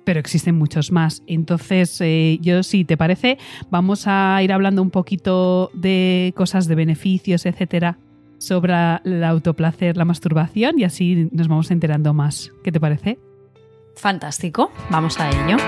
pero 0.09 0.21
existen 0.21 0.57
muchos 0.57 0.91
más. 0.91 1.23
Entonces, 1.27 2.01
eh, 2.01 2.39
yo, 2.41 2.63
si 2.63 2.87
te 2.87 2.97
parece, 2.97 3.37
vamos 3.69 4.05
a 4.07 4.43
ir 4.43 4.55
hablando 4.55 4.81
un 4.81 4.89
poquito 4.89 5.71
de 5.75 6.33
cosas 6.35 6.67
de 6.67 6.75
beneficios, 6.75 7.45
etcétera, 7.45 7.99
sobre 8.39 8.73
el 9.05 9.23
autoplacer, 9.23 9.99
la 9.99 10.07
masturbación, 10.07 10.79
y 10.79 10.85
así 10.85 11.29
nos 11.31 11.49
vamos 11.49 11.71
enterando 11.71 12.15
más. 12.15 12.53
¿Qué 12.65 12.73
te 12.73 12.81
parece? 12.81 13.19
Fantástico, 13.97 14.73
vamos 14.89 15.21
a 15.21 15.29
ello. 15.29 15.59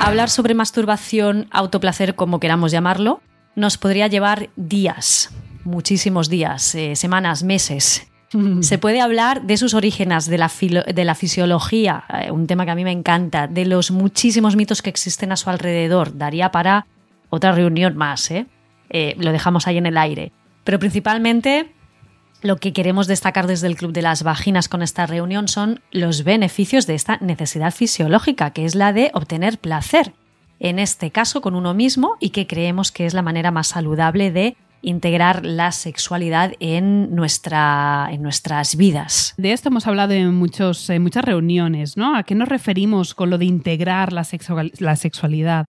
Hablar 0.00 0.30
sobre 0.30 0.54
masturbación, 0.54 1.46
autoplacer, 1.52 2.16
como 2.16 2.40
queramos 2.40 2.72
llamarlo, 2.72 3.20
nos 3.54 3.78
podría 3.78 4.08
llevar 4.08 4.50
días, 4.56 5.30
muchísimos 5.64 6.28
días, 6.28 6.74
eh, 6.74 6.96
semanas, 6.96 7.42
meses. 7.42 8.08
Se 8.60 8.78
puede 8.78 9.00
hablar 9.00 9.42
de 9.42 9.56
sus 9.56 9.74
orígenes, 9.74 10.26
de 10.26 10.38
la, 10.38 10.50
de 10.94 11.04
la 11.04 11.14
fisiología, 11.14 12.04
eh, 12.08 12.30
un 12.30 12.46
tema 12.46 12.64
que 12.64 12.70
a 12.70 12.74
mí 12.74 12.84
me 12.84 12.92
encanta, 12.92 13.46
de 13.46 13.66
los 13.66 13.90
muchísimos 13.90 14.56
mitos 14.56 14.82
que 14.82 14.90
existen 14.90 15.32
a 15.32 15.36
su 15.36 15.50
alrededor. 15.50 16.16
Daría 16.16 16.50
para 16.50 16.86
otra 17.30 17.52
reunión 17.52 17.96
más, 17.96 18.30
¿eh? 18.30 18.46
lo 19.18 19.32
dejamos 19.32 19.66
ahí 19.66 19.78
en 19.78 19.86
el 19.86 19.96
aire. 19.96 20.32
Pero 20.64 20.78
principalmente 20.78 21.72
lo 22.42 22.56
que 22.56 22.72
queremos 22.72 23.06
destacar 23.06 23.46
desde 23.46 23.68
el 23.68 23.76
Club 23.76 23.92
de 23.92 24.02
las 24.02 24.24
Vaginas 24.24 24.68
con 24.68 24.82
esta 24.82 25.06
reunión 25.06 25.46
son 25.46 25.80
los 25.92 26.24
beneficios 26.24 26.86
de 26.86 26.94
esta 26.94 27.18
necesidad 27.18 27.72
fisiológica, 27.72 28.50
que 28.50 28.64
es 28.64 28.74
la 28.74 28.92
de 28.92 29.10
obtener 29.14 29.58
placer, 29.58 30.12
en 30.58 30.78
este 30.78 31.10
caso 31.10 31.40
con 31.40 31.54
uno 31.54 31.72
mismo, 31.72 32.16
y 32.18 32.30
que 32.30 32.46
creemos 32.46 32.90
que 32.90 33.06
es 33.06 33.14
la 33.14 33.22
manera 33.22 33.52
más 33.52 33.68
saludable 33.68 34.32
de 34.32 34.56
integrar 34.82 35.46
la 35.46 35.72
sexualidad 35.72 36.52
en, 36.60 37.14
nuestra, 37.14 38.08
en 38.10 38.22
nuestras 38.22 38.76
vidas. 38.76 39.34
De 39.36 39.52
esto 39.52 39.68
hemos 39.68 39.86
hablado 39.86 40.12
en, 40.12 40.34
muchos, 40.34 40.90
muchas 41.00 41.24
reuniones, 41.24 41.96
¿no? 41.96 42.16
¿A 42.16 42.24
qué 42.24 42.34
nos 42.34 42.48
referimos 42.48 43.14
con 43.14 43.30
lo 43.30 43.38
de 43.38 43.46
integrar 43.46 44.12
la, 44.12 44.26
la 44.78 44.96
sexualidad? 44.96 45.66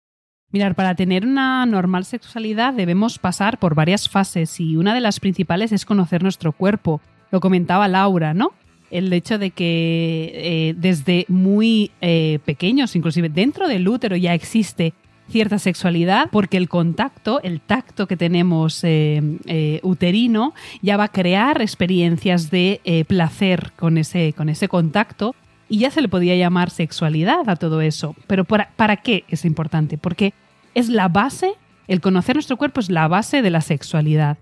Mirar, 0.53 0.75
para 0.75 0.93
tener 0.93 1.25
una 1.25 1.65
normal 1.65 2.05
sexualidad 2.05 2.75
debemos 2.75 3.17
pasar 3.17 3.57
por 3.57 3.73
varias 3.73 4.07
fases 4.07 4.59
y 4.59 4.75
una 4.77 4.93
de 4.93 5.01
las 5.01 5.19
principales 5.19 5.71
es 5.71 5.83
conocer 5.83 6.21
nuestro 6.21 6.51
cuerpo. 6.51 7.01
Lo 7.31 7.39
comentaba 7.39 7.87
Laura, 7.87 8.35
¿no? 8.35 8.51
El 8.91 9.11
hecho 9.11 9.39
de 9.39 9.49
que 9.49 10.31
eh, 10.35 10.75
desde 10.77 11.25
muy 11.27 11.89
eh, 12.01 12.37
pequeños, 12.45 12.95
inclusive 12.95 13.29
dentro 13.29 13.67
del 13.67 13.87
útero 13.87 14.15
ya 14.15 14.35
existe 14.35 14.93
cierta 15.33 15.57
sexualidad 15.57 16.29
porque 16.31 16.57
el 16.57 16.69
contacto, 16.69 17.41
el 17.41 17.59
tacto 17.59 18.07
que 18.07 18.15
tenemos 18.15 18.83
eh, 18.83 19.19
eh, 19.47 19.79
uterino 19.81 20.53
ya 20.83 20.95
va 20.95 21.05
a 21.05 21.11
crear 21.11 21.59
experiencias 21.59 22.51
de 22.51 22.81
eh, 22.83 23.03
placer 23.03 23.71
con 23.75 23.97
ese, 23.97 24.33
con 24.33 24.47
ese 24.47 24.67
contacto 24.67 25.33
y 25.67 25.79
ya 25.79 25.89
se 25.89 26.03
le 26.03 26.07
podía 26.07 26.35
llamar 26.35 26.69
sexualidad 26.69 27.49
a 27.49 27.55
todo 27.55 27.81
eso. 27.81 28.15
Pero 28.27 28.45
¿para, 28.45 28.69
¿para 28.75 28.97
qué 28.97 29.23
es 29.27 29.43
importante? 29.43 29.97
Porque 29.97 30.35
es 30.75 30.87
la 30.87 31.07
base, 31.07 31.55
el 31.87 31.99
conocer 31.99 32.35
nuestro 32.35 32.57
cuerpo 32.57 32.79
es 32.79 32.91
la 32.91 33.07
base 33.07 33.41
de 33.41 33.49
la 33.49 33.61
sexualidad. 33.61 34.37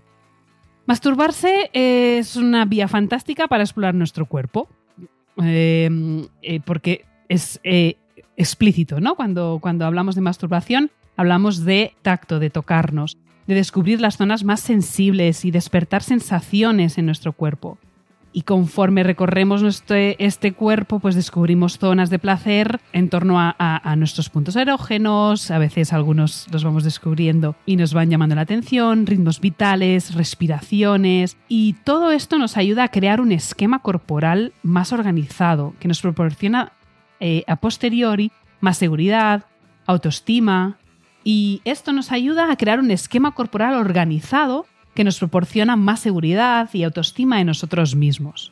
Masturbarse 0.84 1.70
es 1.72 2.36
una 2.36 2.66
vía 2.66 2.86
fantástica 2.86 3.48
para 3.48 3.62
explorar 3.62 3.94
nuestro 3.94 4.26
cuerpo. 4.26 4.68
porque 6.66 7.06
es 7.30 7.60
explícito, 8.36 9.00
¿no? 9.00 9.14
Cuando, 9.14 9.58
cuando 9.60 9.86
hablamos 9.86 10.14
de 10.14 10.20
masturbación, 10.20 10.90
hablamos 11.16 11.64
de 11.64 11.94
tacto, 12.02 12.38
de 12.38 12.50
tocarnos, 12.50 13.18
de 13.46 13.54
descubrir 13.54 14.00
las 14.00 14.16
zonas 14.16 14.44
más 14.44 14.60
sensibles 14.60 15.44
y 15.44 15.50
despertar 15.50 16.02
sensaciones 16.02 16.98
en 16.98 17.06
nuestro 17.06 17.32
cuerpo. 17.32 17.78
Y 18.34 18.42
conforme 18.42 19.02
recorremos 19.02 19.62
este 19.90 20.52
cuerpo, 20.54 21.00
pues 21.00 21.14
descubrimos 21.14 21.76
zonas 21.76 22.08
de 22.08 22.18
placer 22.18 22.80
en 22.94 23.10
torno 23.10 23.38
a, 23.38 23.54
a, 23.58 23.96
nuestros 23.96 24.30
puntos 24.30 24.56
erógenos, 24.56 25.50
a 25.50 25.58
veces 25.58 25.92
algunos 25.92 26.46
los 26.50 26.64
vamos 26.64 26.82
descubriendo 26.82 27.56
y 27.66 27.76
nos 27.76 27.92
van 27.92 28.08
llamando 28.08 28.34
la 28.34 28.40
atención, 28.40 29.04
ritmos 29.04 29.38
vitales, 29.38 30.14
respiraciones, 30.14 31.36
y 31.46 31.74
todo 31.84 32.10
esto 32.10 32.38
nos 32.38 32.56
ayuda 32.56 32.84
a 32.84 32.88
crear 32.88 33.20
un 33.20 33.32
esquema 33.32 33.80
corporal 33.80 34.54
más 34.62 34.94
organizado, 34.94 35.74
que 35.78 35.88
nos 35.88 36.00
proporciona 36.00 36.72
eh, 37.24 37.44
a 37.46 37.54
posteriori 37.54 38.32
más 38.60 38.78
seguridad, 38.78 39.44
autoestima, 39.86 40.76
y 41.22 41.60
esto 41.64 41.92
nos 41.92 42.10
ayuda 42.10 42.50
a 42.50 42.56
crear 42.56 42.80
un 42.80 42.90
esquema 42.90 43.32
corporal 43.32 43.74
organizado 43.74 44.66
que 44.94 45.04
nos 45.04 45.20
proporciona 45.20 45.76
más 45.76 46.00
seguridad 46.00 46.68
y 46.72 46.82
autoestima 46.82 47.40
en 47.40 47.46
nosotros 47.46 47.94
mismos. 47.94 48.50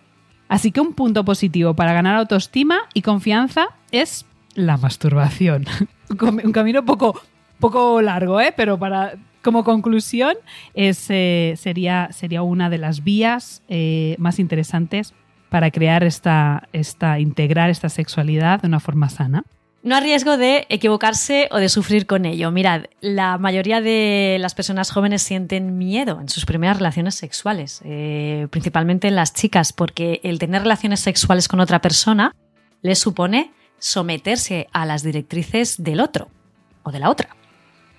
Así 0.48 0.70
que 0.70 0.80
un 0.80 0.94
punto 0.94 1.24
positivo 1.24 1.74
para 1.74 1.92
ganar 1.92 2.14
autoestima 2.14 2.78
y 2.94 3.02
confianza 3.02 3.70
es 3.90 4.24
la 4.54 4.76
masturbación. 4.76 5.64
un 6.10 6.52
camino 6.52 6.84
poco, 6.84 7.20
poco 7.58 8.00
largo, 8.00 8.40
¿eh? 8.40 8.54
pero 8.56 8.78
para 8.78 9.14
como 9.42 9.64
conclusión, 9.64 10.34
es, 10.74 11.06
eh, 11.08 11.54
sería, 11.56 12.10
sería 12.12 12.42
una 12.42 12.70
de 12.70 12.78
las 12.78 13.02
vías 13.02 13.62
eh, 13.68 14.14
más 14.18 14.38
interesantes 14.38 15.14
para 15.50 15.70
crear 15.70 16.04
esta, 16.04 16.68
esta, 16.72 17.18
integrar 17.18 17.68
esta 17.68 17.88
sexualidad 17.88 18.62
de 18.62 18.68
una 18.68 18.80
forma 18.80 19.10
sana. 19.10 19.44
No 19.82 19.96
a 19.96 20.00
riesgo 20.00 20.36
de 20.36 20.66
equivocarse 20.68 21.48
o 21.50 21.56
de 21.56 21.70
sufrir 21.70 22.06
con 22.06 22.26
ello. 22.26 22.50
Mirad, 22.50 22.84
la 23.00 23.38
mayoría 23.38 23.80
de 23.80 24.36
las 24.38 24.54
personas 24.54 24.90
jóvenes 24.90 25.22
sienten 25.22 25.78
miedo 25.78 26.20
en 26.20 26.28
sus 26.28 26.44
primeras 26.44 26.76
relaciones 26.76 27.14
sexuales, 27.14 27.80
eh, 27.84 28.46
principalmente 28.50 29.10
las 29.10 29.32
chicas, 29.32 29.72
porque 29.72 30.20
el 30.22 30.38
tener 30.38 30.62
relaciones 30.62 31.00
sexuales 31.00 31.48
con 31.48 31.60
otra 31.60 31.80
persona 31.80 32.34
les 32.82 32.98
supone 32.98 33.52
someterse 33.78 34.68
a 34.72 34.84
las 34.84 35.02
directrices 35.02 35.82
del 35.82 36.00
otro 36.00 36.28
o 36.82 36.92
de 36.92 36.98
la 36.98 37.08
otra. 37.08 37.34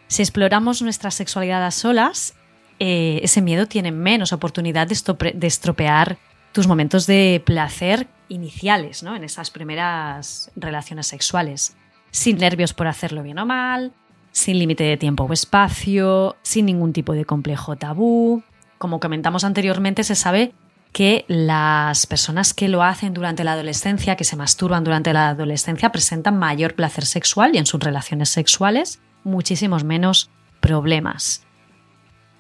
Si 0.07 0.21
exploramos 0.21 0.83
nuestra 0.83 1.09
sexualidad 1.09 1.65
a 1.65 1.71
solas, 1.71 2.35
eh, 2.77 3.21
ese 3.23 3.41
miedo 3.41 3.65
tiene 3.65 3.91
menos 3.91 4.33
oportunidad 4.33 4.87
de, 4.87 5.47
estropear 5.47 6.17
tus 6.51 6.67
momentos 6.67 7.07
de 7.07 7.41
placer 7.45 8.07
iniciales, 8.29 9.03
¿no? 9.03 9.15
En 9.15 9.23
esas 9.23 9.51
primeras 9.51 10.51
relaciones 10.55 11.07
sexuales. 11.07 11.75
Sin 12.11 12.37
nervios 12.37 12.73
por 12.73 12.87
hacerlo 12.87 13.23
bien 13.23 13.39
o 13.39 13.45
mal, 13.45 13.93
sin 14.31 14.59
límite 14.59 14.83
de 14.83 14.97
tiempo 14.97 15.23
o 15.23 15.33
espacio, 15.33 16.35
sin 16.41 16.65
ningún 16.65 16.93
tipo 16.93 17.13
de 17.13 17.25
complejo 17.25 17.75
tabú. 17.75 18.43
Como 18.77 18.99
comentamos 18.99 19.43
anteriormente, 19.43 20.03
se 20.03 20.15
sabe 20.15 20.53
que 20.91 21.23
las 21.27 22.05
personas 22.05 22.53
que 22.53 22.67
lo 22.67 22.83
hacen 22.83 23.13
durante 23.13 23.43
la 23.43 23.53
adolescencia, 23.53 24.15
que 24.17 24.25
se 24.25 24.35
masturban 24.35 24.83
durante 24.83 25.13
la 25.13 25.29
adolescencia, 25.29 25.91
presentan 25.91 26.37
mayor 26.37 26.75
placer 26.75 27.05
sexual 27.05 27.55
y 27.55 27.59
en 27.59 27.65
sus 27.65 27.79
relaciones 27.79 28.29
sexuales 28.29 28.99
muchísimos 29.23 29.83
menos 29.83 30.29
problemas. 30.59 31.45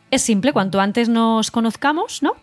Es 0.09 0.21
simple, 0.21 0.51
cuanto 0.51 0.81
antes 0.81 1.07
nos 1.07 1.51
conozcamos, 1.51 2.21
¿no? 2.21 2.33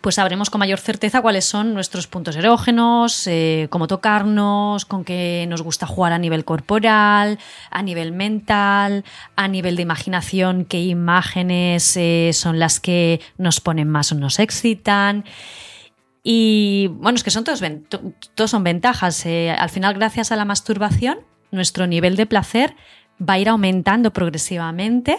Pues 0.00 0.14
sabremos 0.14 0.48
con 0.48 0.60
mayor 0.60 0.78
certeza 0.78 1.20
cuáles 1.20 1.44
son 1.44 1.74
nuestros 1.74 2.06
puntos 2.06 2.34
erógenos, 2.34 3.26
eh, 3.26 3.66
cómo 3.68 3.86
tocarnos, 3.86 4.86
con 4.86 5.04
qué 5.04 5.44
nos 5.46 5.60
gusta 5.60 5.86
jugar 5.86 6.14
a 6.14 6.18
nivel 6.18 6.46
corporal, 6.46 7.38
a 7.70 7.82
nivel 7.82 8.12
mental, 8.12 9.04
a 9.36 9.48
nivel 9.48 9.76
de 9.76 9.82
imaginación, 9.82 10.64
qué 10.64 10.80
imágenes 10.80 11.98
eh, 11.98 12.30
son 12.32 12.58
las 12.58 12.80
que 12.80 13.20
nos 13.36 13.60
ponen 13.60 13.88
más 13.88 14.10
o 14.12 14.14
nos 14.14 14.38
excitan. 14.38 15.24
Y 16.22 16.88
bueno, 16.94 17.16
es 17.16 17.22
que 17.22 17.30
son 17.30 17.44
todos, 17.44 17.60
son 18.50 18.64
ventajas. 18.64 19.26
Eh, 19.26 19.50
al 19.50 19.68
final, 19.68 19.94
gracias 19.94 20.32
a 20.32 20.36
la 20.36 20.46
masturbación, 20.46 21.18
nuestro 21.50 21.86
nivel 21.86 22.16
de 22.16 22.24
placer 22.24 22.74
va 23.20 23.34
a 23.34 23.38
ir 23.38 23.50
aumentando 23.50 24.12
progresivamente, 24.12 25.18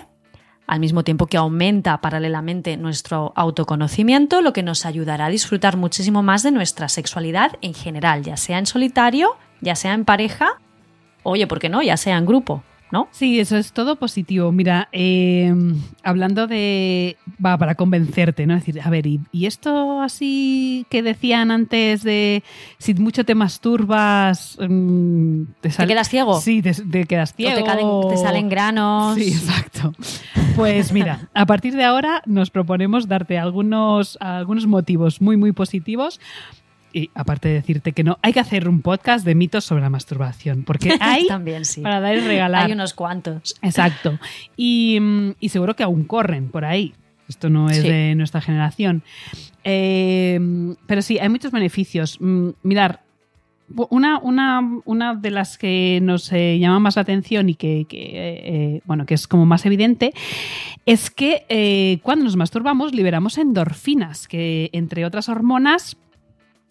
al 0.71 0.79
mismo 0.79 1.03
tiempo 1.03 1.27
que 1.27 1.35
aumenta 1.35 1.99
paralelamente 1.99 2.77
nuestro 2.77 3.33
autoconocimiento, 3.35 4.41
lo 4.41 4.53
que 4.53 4.63
nos 4.63 4.85
ayudará 4.85 5.25
a 5.25 5.29
disfrutar 5.29 5.75
muchísimo 5.75 6.23
más 6.23 6.43
de 6.43 6.51
nuestra 6.51 6.87
sexualidad 6.87 7.57
en 7.61 7.73
general, 7.73 8.23
ya 8.23 8.37
sea 8.37 8.57
en 8.57 8.65
solitario, 8.65 9.35
ya 9.59 9.75
sea 9.75 9.93
en 9.93 10.05
pareja, 10.05 10.61
oye, 11.23 11.45
¿por 11.45 11.59
qué 11.59 11.67
no? 11.67 11.81
Ya 11.81 11.97
sea 11.97 12.17
en 12.17 12.25
grupo. 12.25 12.63
¿No? 12.91 13.07
Sí, 13.11 13.39
eso 13.39 13.57
es 13.57 13.73
todo 13.73 13.95
positivo. 13.95 14.51
Mira, 14.51 14.89
em, 14.91 15.81
hablando 16.03 16.47
de. 16.47 17.17
Va, 17.43 17.57
para 17.57 17.75
convencerte, 17.75 18.45
¿no? 18.45 18.55
Es 18.55 18.65
decir, 18.65 18.81
a 18.81 18.89
ver, 18.89 19.07
¿y, 19.07 19.21
esto 19.45 20.01
así 20.01 20.85
que 20.89 21.01
decían 21.01 21.51
antes 21.51 22.03
de 22.03 22.43
si 22.77 22.93
mucho 22.93 23.23
te 23.25 23.35
masturbas. 23.35 24.57
Mm, 24.59 25.43
¿Te, 25.61 25.69
quedas 25.87 26.09
ciego? 26.09 26.39
Sí, 26.39 26.61
te, 26.61 27.05
quedas 27.05 27.33
ciego. 27.33 28.07
te, 28.09 28.17
salen 28.17 28.49
granos. 28.49 29.15
Sí, 29.15 29.29
exacto. 29.29 29.93
Pues 30.55 30.91
mira, 30.91 31.29
a 31.33 31.45
partir 31.45 31.75
de 31.75 31.83
ahora 31.83 32.21
nos 32.25 32.49
proponemos 32.49 33.07
darte 33.07 33.37
algunos, 33.37 34.17
algunos 34.19 34.67
motivos 34.67 35.21
muy, 35.21 35.37
muy 35.37 35.53
positivos 35.53 36.19
y 36.93 37.09
aparte 37.15 37.49
de 37.49 37.55
decirte 37.55 37.93
que 37.93 38.03
no, 38.03 38.17
hay 38.21 38.33
que 38.33 38.39
hacer 38.39 38.67
un 38.67 38.81
podcast 38.81 39.25
de 39.25 39.35
mitos 39.35 39.65
sobre 39.65 39.81
la 39.81 39.89
masturbación, 39.89 40.63
porque 40.63 40.95
hay 40.99 41.27
También, 41.27 41.65
sí. 41.65 41.81
para 41.81 41.99
dar 41.99 42.15
y 42.15 42.21
regalar. 42.21 42.65
Hay 42.65 42.71
unos 42.71 42.93
cuantos. 42.93 43.55
Exacto. 43.61 44.19
Y, 44.57 44.99
seguro 45.49 45.75
que 45.75 45.83
aún 45.83 46.03
corren 46.05 46.49
por 46.49 46.65
ahí. 46.65 46.93
Esto 47.27 47.49
no 47.49 47.69
es 47.69 47.81
de 47.81 48.13
nuestra 48.15 48.41
generación. 48.41 49.03
Eh, 49.63 50.39
pero 50.85 51.01
sí, 51.01 51.17
hay 51.19 51.29
muchos 51.29 51.51
beneficios. 51.51 52.17
Mm, 52.19 52.49
mirar, 52.63 53.03
una, 53.89 54.19
una, 54.19 54.81
una, 54.83 55.15
de 55.15 55.31
las 55.31 55.57
que 55.57 55.99
nos 56.01 56.29
eh, 56.33 56.59
llama 56.59 56.79
más 56.79 56.97
la 56.97 57.03
atención 57.03 57.47
y 57.47 57.55
que, 57.55 57.87
eh, 57.89 58.81
bueno, 58.83 59.05
que 59.05 59.13
es 59.13 59.27
como 59.29 59.45
más 59.45 59.65
evidente 59.65 60.13
es 60.85 61.09
que 61.09 62.01
cuando 62.03 62.25
nos 62.25 62.35
masturbamos 62.35 62.93
liberamos 62.93 63.37
endorfinas, 63.37 64.27
que 64.27 64.69
entre 64.73 65.05
otras 65.05 65.29
hormonas 65.29 65.95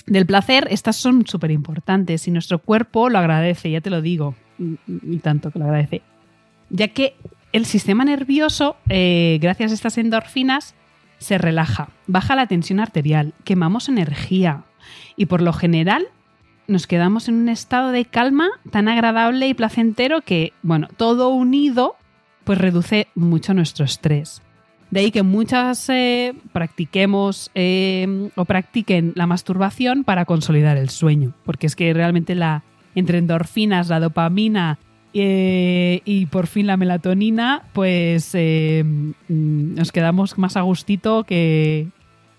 del 0.07 0.27
placer, 0.27 0.67
estas 0.71 0.97
son 0.97 1.27
súper 1.27 1.51
importantes 1.51 2.27
y 2.27 2.31
nuestro 2.31 2.59
cuerpo 2.59 3.09
lo 3.09 3.19
agradece, 3.19 3.71
ya 3.71 3.81
te 3.81 3.91
lo 3.91 4.03
digo, 4.03 4.35
y 4.59 5.19
tanto 5.19 5.51
que 5.51 5.59
lo 5.59 5.67
agradece. 5.67 6.03
Ya 6.71 6.89
que 6.89 7.15
el 7.53 7.67
sistema 7.67 8.05
nervioso, 8.05 8.77
eh, 8.89 9.39
gracias 9.41 9.73
a 9.73 9.75
estas 9.75 9.99
endorfinas, 9.99 10.75
se 11.19 11.37
relaja, 11.37 11.91
baja 12.07 12.35
la 12.35 12.47
tensión 12.47 12.81
arterial, 12.81 13.35
quemamos 13.45 13.89
energía 13.89 14.65
y 15.17 15.27
por 15.27 15.43
lo 15.43 15.53
general 15.53 16.07
nos 16.67 16.87
quedamos 16.87 17.29
en 17.29 17.35
un 17.35 17.49
estado 17.49 17.91
de 17.91 18.05
calma 18.05 18.49
tan 18.71 18.89
agradable 18.89 19.49
y 19.49 19.55
placentero 19.55 20.23
que, 20.23 20.53
bueno, 20.63 20.89
todo 20.97 21.29
unido, 21.29 21.97
pues 22.45 22.59
reduce 22.59 23.09
mucho 23.15 23.53
nuestro 23.53 23.85
estrés. 23.85 24.41
De 24.91 25.01
ahí 25.01 25.11
que 25.13 25.23
muchas 25.23 25.89
eh, 25.89 26.35
practiquemos 26.53 27.51
eh, 27.55 28.31
o 28.35 28.45
practiquen 28.45 29.13
la 29.15 29.27
masturbación 29.27 30.03
para 30.03 30.25
consolidar 30.25 30.77
el 30.77 30.91
sueño, 30.91 31.33
porque 31.45 31.69
es 31.69 31.77
que 31.77 31.93
realmente 31.95 32.35
la 32.35 32.65
entre 32.97 33.19
endorfinas, 33.19 33.89
la 33.89 34.01
dopamina 34.01 34.79
eh, 35.15 36.03
y 36.05 36.27
por 36.27 36.49
fin 36.49 36.67
la 36.67 36.77
melatonina, 36.77 37.63
pues 37.73 38.35
mm, 38.35 39.11
nos 39.29 39.93
quedamos 39.93 40.37
más 40.39 40.57
a 40.57 40.63
gustito 40.63 41.23
que, 41.23 41.87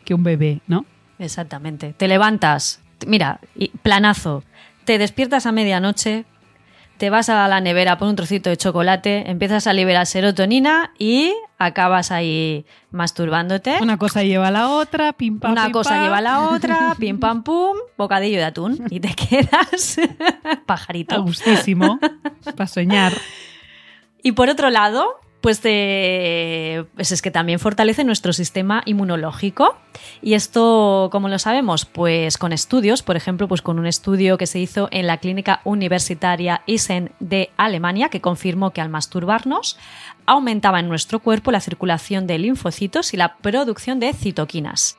que 0.04 0.14
un 0.14 0.24
bebé, 0.24 0.60
¿no? 0.68 0.86
Exactamente. 1.20 1.94
Te 1.96 2.10
levantas, 2.10 2.82
mira, 3.08 3.40
planazo, 3.82 4.44
te 4.84 4.98
despiertas 4.98 5.46
a 5.46 5.54
medianoche, 5.54 6.26
te 7.02 7.10
vas 7.10 7.30
a 7.30 7.48
la 7.48 7.62
nevera, 7.62 7.98
por 7.98 8.10
un 8.10 8.16
trocito 8.16 8.52
de 8.52 8.58
chocolate, 8.58 9.24
empiezas 9.32 9.66
a 9.66 9.74
liberar 9.74 10.06
serotonina 10.06 10.94
y 11.00 11.34
acabas 11.58 12.12
ahí 12.12 12.64
masturbándote. 12.92 13.80
Una 13.82 13.98
cosa 13.98 14.22
lleva 14.22 14.50
a 14.50 14.52
la 14.52 14.70
otra, 14.70 15.12
pim 15.14 15.40
pam. 15.40 15.54
Una 15.54 15.72
cosa 15.72 16.04
lleva 16.04 16.20
a 16.20 16.22
la 16.22 16.50
otra, 16.50 16.94
pim 17.00 17.20
pam 17.20 17.42
pum, 17.42 17.76
bocadillo 17.98 18.38
de 18.38 18.44
atún 18.44 18.86
y 18.92 19.00
te 19.00 19.16
quedas 19.16 20.00
pajarito. 20.68 21.16
A 21.16 21.18
gustísimo, 21.18 22.00
para 22.56 22.68
soñar. 22.68 23.14
Y 24.22 24.34
por 24.34 24.50
otro 24.50 24.70
lado, 24.70 25.20
pues, 25.42 25.60
pues, 25.60 27.12
es 27.12 27.22
que 27.22 27.32
también 27.32 27.60
fortalece 27.60 28.04
nuestro 28.04 28.32
sistema 28.32 28.84
inmunológico. 28.86 29.76
Y 30.22 30.36
esto, 30.36 31.10
¿cómo 31.12 31.30
lo 31.30 31.40
sabemos? 31.40 31.86
Pues 31.86 32.38
con 32.38 32.54
estudios, 32.54 33.02
por 33.02 33.16
ejemplo, 33.16 33.48
pues 33.48 33.64
con 33.64 33.80
un 33.80 33.88
estudio 33.88 34.38
que 34.38 34.46
se 34.46 34.60
hizo 34.60 34.88
en 34.92 35.08
la 35.08 35.18
clínica 35.18 35.62
universitaria 35.64 36.62
Isen 36.68 37.12
de 37.20 37.50
Alemania, 37.58 38.10
que 38.10 38.22
confirmó 38.22 38.70
que 38.70 38.82
al 38.82 38.90
masturbarnos 38.90 39.78
aumentaba 40.28 40.80
en 40.80 40.88
nuestro 40.88 41.20
cuerpo 41.20 41.52
la 41.52 41.60
circulación 41.60 42.28
de 42.28 42.38
linfocitos 42.38 43.14
y 43.14 43.18
la 43.18 43.38
producción 43.38 44.00
de 44.00 44.14
citoquinas, 44.14 44.98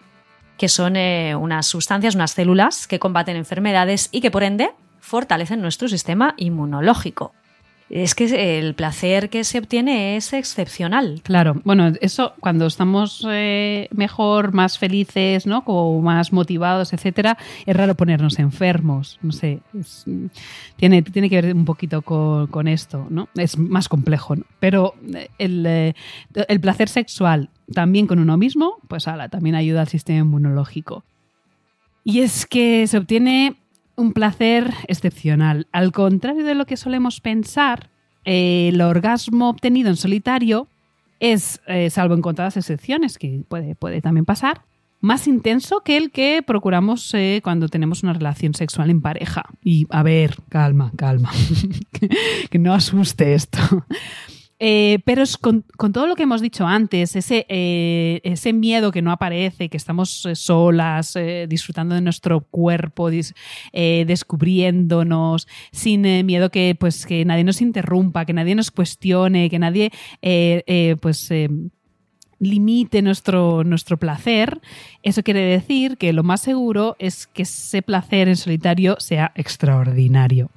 que 0.59 0.68
son 0.68 0.96
eh, 0.96 1.37
unas 1.37 1.66
sustancias, 1.66 2.16
unas 2.16 2.33
células 2.33 2.88
que 2.88 2.98
combaten 2.98 3.37
enfermedades 3.37 4.09
y 4.11 4.20
que 4.20 4.33
por 4.33 4.42
ende 4.42 4.72
fortalecen 5.00 5.62
nuestro 5.62 5.88
sistema 5.88 6.35
inmunológico 6.37 7.33
es 7.92 8.14
que 8.14 8.59
el 8.59 8.74
placer 8.74 9.28
que 9.28 9.44
se 9.44 9.59
obtiene 9.59 10.16
es 10.16 10.33
excepcional. 10.33 11.20
Claro, 11.22 11.61
bueno, 11.62 11.92
eso 12.00 12.33
cuando 12.40 12.66
estamos 12.66 13.24
eh, 13.28 13.88
mejor, 13.94 14.55
más 14.55 14.78
felices, 14.78 15.46
¿no? 15.46 15.62
Como 15.62 16.00
más 16.00 16.33
motivados, 16.33 16.94
etcétera, 16.94 17.37
es 17.66 17.76
raro 17.76 17.94
ponernos 17.94 18.38
enfermos. 18.38 19.18
No 19.20 19.33
sé, 19.33 19.61
tiene, 20.76 21.02
tiene 21.02 21.28
que 21.28 21.42
ver 21.42 21.55
un 21.55 21.66
poquito 21.66 22.00
con, 22.00 22.66
esto, 22.66 23.07
¿no? 23.11 23.28
Es 23.35 23.59
más 23.59 23.90
complejo, 23.90 24.37
¿no? 24.37 24.44
Pero 24.59 24.94
eh, 25.14 25.28
el, 25.37 25.66
eh, 25.66 25.94
el 26.48 26.61
placer 26.61 26.88
sexual 26.88 27.50
también 27.74 28.07
con 28.07 28.18
uno 28.18 28.38
mismo, 28.38 28.76
pues 28.88 29.07
ala, 29.07 29.28
también 29.28 29.55
ayuda 29.55 29.83
al 29.83 29.88
sistema 29.88 30.20
inmunológico. 30.20 31.05
Y 32.05 32.20
es 32.20 32.46
que 32.46 32.87
se 32.87 32.96
obtiene 32.96 33.57
un 34.03 34.12
placer 34.12 34.75
excepcional. 34.88 35.69
Al 35.73 35.93
contrario 35.93 36.45
de 36.45 36.55
lo 36.55 36.67
que 36.67 36.77
solemos 36.77 37.21
pensar, 37.21 37.88
el 38.25 38.81
orgasmo 38.81 39.49
obtenido 39.49 39.88
en 39.91 39.97
solitario 39.97 40.69
es, 41.21 41.61
eh, 41.69 41.88
salvo 41.88 42.15
en 42.15 42.21
contadas 42.21 42.57
excepciones, 42.57 43.17
que 43.17 43.45
puede, 43.49 43.77
puede 43.77 44.03
también 44.03 44.25
pasar, 44.25 44.62
más 45.01 45.27
intenso 45.29 45.83
que 45.85 45.97
el 45.97 46.11
que 46.11 46.43
procuramos 46.45 47.15
eh, 47.15 47.41
cuando 47.43 47.69
tenemos 47.69 48.03
una 48.03 48.12
relación 48.12 48.55
sexual 48.55 48.91
en 48.91 49.01
pareja. 49.01 49.45
Y 49.62 49.87
a 49.91 50.03
ver, 50.03 50.37
calma, 50.49 50.93
calma, 50.97 51.31
que 52.51 52.59
no 52.59 52.75
asuste 52.75 53.35
esto. 53.35 53.59
Eh, 54.64 55.01
pero 55.05 55.25
es 55.25 55.38
con, 55.38 55.64
todo 55.92 56.07
lo 56.07 56.14
que 56.14 56.22
hemos 56.22 56.40
dicho 56.40 56.64
antes, 56.64 57.16
ese, 57.16 57.46
eh, 57.48 58.20
ese 58.22 58.53
miedo 58.53 58.92
que 58.92 59.03
no 59.03 59.11
aparece, 59.11 59.68
que 59.68 59.77
estamos 59.77 60.25
eh, 60.25 60.37
solas, 60.37 61.18
disfrutando 61.48 61.96
de 61.96 62.01
nuestro 62.01 62.42
cuerpo, 62.42 63.11
descubriéndonos, 63.72 65.48
sin 65.72 66.03
miedo 66.25 66.53
que, 66.53 66.77
pues, 66.79 67.07
que 67.07 67.25
nadie 67.25 67.42
nos 67.42 67.61
interrumpa, 67.61 68.25
que 68.25 68.35
nadie 68.35 68.55
nos 68.55 68.70
cuestione, 68.70 69.51
que 69.51 69.59
nadie 69.59 69.90
pues 71.01 71.29
limite 72.42 73.02
nuestro, 73.02 73.62
nuestro 73.62 73.96
placer, 73.96 74.61
eso 75.02 75.22
quiere 75.22 75.40
decir 75.40 75.96
que 75.96 76.12
lo 76.12 76.24
más 76.24 76.40
seguro 76.40 76.96
es 76.98 77.28
que 77.28 77.42
ese 77.42 77.83
placer 77.83 78.28
en 78.28 78.37
solitario 78.37 78.96
sea 78.98 79.33
extraordinario. 79.37 80.50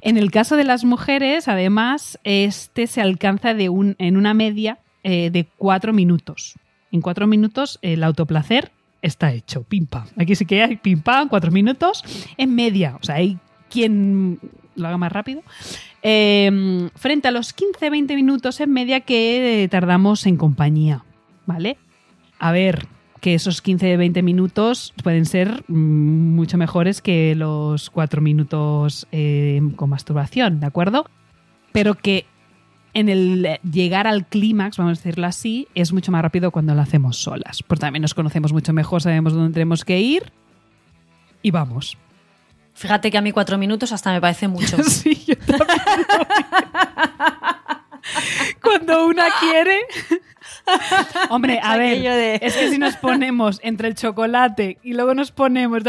En 0.00 0.16
el 0.16 0.30
caso 0.30 0.56
de 0.56 0.64
las 0.64 0.84
mujeres, 0.84 1.48
además, 1.48 2.18
este 2.22 2.86
se 2.86 3.00
alcanza 3.00 3.52
de 3.52 3.68
un, 3.68 3.96
en 3.98 4.16
una 4.16 4.32
media 4.32 4.78
eh, 5.02 5.30
de 5.30 5.46
cuatro 5.56 5.92
minutos. 5.92 6.54
En 6.92 7.00
cuatro 7.00 7.26
minutos 7.26 7.80
el 7.82 8.04
autoplacer 8.04 8.70
está 9.02 9.32
hecho, 9.32 9.64
pim 9.64 9.86
pam. 9.86 10.06
Aquí 10.16 10.36
sí 10.36 10.46
que 10.46 10.62
hay 10.62 10.76
pim 10.76 11.02
pam, 11.02 11.28
cuatro 11.28 11.50
minutos 11.50 12.04
en 12.36 12.54
media. 12.54 12.96
O 13.00 13.04
sea, 13.04 13.16
hay 13.16 13.38
quien 13.68 14.38
lo 14.76 14.86
haga 14.86 14.98
más 14.98 15.12
rápido. 15.12 15.42
Em, 16.02 16.90
frente 16.94 17.26
a 17.26 17.32
los 17.32 17.54
15-20 17.56 18.14
minutos 18.14 18.60
en 18.60 18.72
media 18.72 19.00
que 19.00 19.66
tardamos 19.70 20.26
en 20.26 20.36
compañía. 20.36 21.04
¿Vale? 21.48 21.78
A 22.38 22.52
ver, 22.52 22.86
que 23.20 23.34
esos 23.34 23.64
15-20 23.64 24.22
minutos 24.22 24.94
pueden 25.02 25.24
ser 25.24 25.64
mm, 25.66 26.36
mucho 26.36 26.58
mejores 26.58 27.02
que 27.02 27.34
los 27.34 27.90
4 27.90 28.20
minutos 28.20 29.08
eh, 29.10 29.60
con 29.74 29.90
masturbación, 29.90 30.60
¿de 30.60 30.66
acuerdo? 30.66 31.10
Pero 31.72 31.94
que 31.94 32.26
en 32.94 33.08
el 33.08 33.58
llegar 33.70 34.06
al 34.06 34.26
clímax, 34.26 34.76
vamos 34.76 34.98
a 34.98 35.02
decirlo 35.02 35.26
así, 35.26 35.66
es 35.74 35.92
mucho 35.92 36.12
más 36.12 36.22
rápido 36.22 36.50
cuando 36.50 36.74
lo 36.74 36.82
hacemos 36.82 37.16
solas. 37.16 37.62
Porque 37.66 37.80
también 37.80 38.02
nos 38.02 38.14
conocemos 38.14 38.52
mucho 38.52 38.72
mejor, 38.72 39.02
sabemos 39.02 39.32
dónde 39.32 39.54
tenemos 39.54 39.84
que 39.84 39.98
ir 39.98 40.32
y 41.42 41.50
vamos. 41.50 41.96
Fíjate 42.74 43.10
que 43.10 43.18
a 43.18 43.22
mí 43.22 43.32
cuatro 43.32 43.58
minutos 43.58 43.92
hasta 43.92 44.12
me 44.12 44.20
parece 44.20 44.48
mucho. 44.48 44.82
sí, 44.84 45.24
yo 45.26 45.36
también. 45.38 45.68
Cuando 48.62 49.06
una 49.06 49.26
quiere. 49.40 49.80
Hombre, 51.30 51.60
a 51.62 51.76
ver, 51.78 52.42
es 52.42 52.56
que 52.56 52.70
si 52.70 52.78
nos 52.78 52.96
ponemos 53.08 53.60
entre 53.62 53.88
el 53.88 53.94
chocolate 53.94 54.78
y 54.82 54.94
luego 54.94 55.14
nos 55.14 55.32
ponemos 55.32 55.82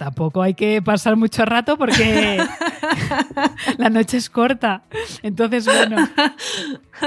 tampoco 0.00 0.40
hay 0.40 0.54
que 0.54 0.80
pasar 0.80 1.14
mucho 1.16 1.44
rato 1.44 1.76
porque 1.76 2.42
la 3.76 3.90
noche 3.90 4.16
es 4.16 4.30
corta. 4.30 4.82
Entonces, 5.22 5.66
bueno. 5.66 6.08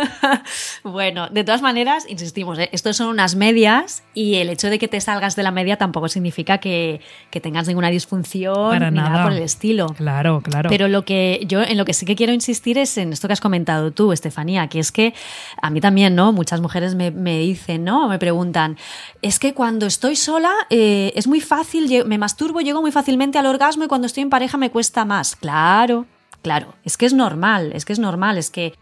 bueno, 0.83 1.27
de 1.29 1.43
todas 1.43 1.63
maneras, 1.63 2.05
insistimos, 2.07 2.59
¿eh? 2.59 2.69
esto 2.71 2.93
son 2.93 3.07
unas 3.07 3.35
medias 3.35 4.03
y 4.13 4.35
el 4.35 4.49
hecho 4.49 4.69
de 4.69 4.77
que 4.77 4.87
te 4.87 5.01
salgas 5.01 5.35
de 5.35 5.41
la 5.41 5.49
media 5.49 5.77
tampoco 5.77 6.07
significa 6.07 6.59
que, 6.59 7.01
tengas 7.41 7.67
ninguna 7.67 7.89
disfunción 7.89 8.79
ni 8.79 8.91
nada. 8.91 9.23
por 9.23 9.33
el 9.33 9.41
estilo. 9.41 9.87
Claro, 9.87 10.41
claro. 10.41 10.69
Pero 10.69 10.87
lo 10.87 11.03
que 11.03 11.41
yo 11.47 11.63
en 11.63 11.77
lo 11.77 11.85
que 11.85 11.93
sí 11.93 12.05
que 12.05 12.15
quiero 12.15 12.31
insistir 12.31 12.77
es 12.77 12.95
en 12.97 13.11
esto 13.11 13.27
que 13.27 13.33
has 13.33 13.41
comentado 13.41 13.91
tú, 13.91 14.11
Estefanía, 14.11 14.67
que 14.67 14.79
es 14.79 14.91
que 14.91 15.15
a 15.61 15.71
mí 15.71 15.81
también, 15.81 16.15
¿no? 16.15 16.31
Muchas 16.31 16.61
mujeres 16.61 16.93
me, 16.93 17.11
dicen, 17.11 17.83
¿no? 17.83 18.07
Me 18.07 18.19
preguntan, 18.19 18.77
es 19.23 19.39
que 19.39 19.55
cuando 19.55 19.87
estoy 19.87 20.15
sola 20.15 20.51
eh, 20.69 21.11
es 21.15 21.27
muy 21.27 21.41
fácil, 21.41 22.05
me 22.05 22.19
masturbo, 22.19 22.61
llego 22.61 22.82
muy 22.83 22.91
fácilmente 22.91 23.39
al 23.39 23.45
orgasmo 23.45 23.85
y 23.85 23.87
cuando 23.87 24.07
estoy 24.07 24.23
en 24.23 24.29
pareja 24.29 24.57
me 24.57 24.69
cuesta 24.69 25.05
más. 25.05 25.37
Claro, 25.37 26.05
claro, 26.41 26.75
es 26.83 26.97
que 26.97 27.05
es 27.05 27.13
normal, 27.13 27.71
es 27.73 27.85
que 27.85 27.93
es 27.93 27.99
normal, 27.99 28.37
es 28.37 28.51
que 28.51 28.75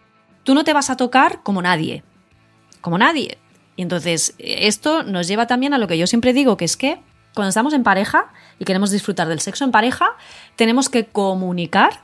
tú 0.43 0.55
no 0.55 0.63
te 0.63 0.73
vas 0.73 0.89
a 0.89 0.97
tocar 0.97 1.43
como 1.43 1.61
nadie, 1.61 2.03
como 2.81 2.97
nadie. 2.97 3.37
Y 3.75 3.83
entonces 3.83 4.33
esto 4.39 5.03
nos 5.03 5.27
lleva 5.27 5.45
también 5.45 5.75
a 5.75 5.77
lo 5.77 5.87
que 5.87 5.99
yo 5.99 6.07
siempre 6.07 6.33
digo, 6.33 6.57
que 6.57 6.65
es 6.65 6.77
que 6.77 6.99
cuando 7.35 7.49
estamos 7.49 7.73
en 7.73 7.83
pareja 7.83 8.33
y 8.59 8.65
queremos 8.65 8.89
disfrutar 8.89 9.27
del 9.27 9.39
sexo 9.39 9.63
en 9.63 9.71
pareja, 9.71 10.17
tenemos 10.55 10.89
que 10.89 11.05
comunicar 11.05 12.01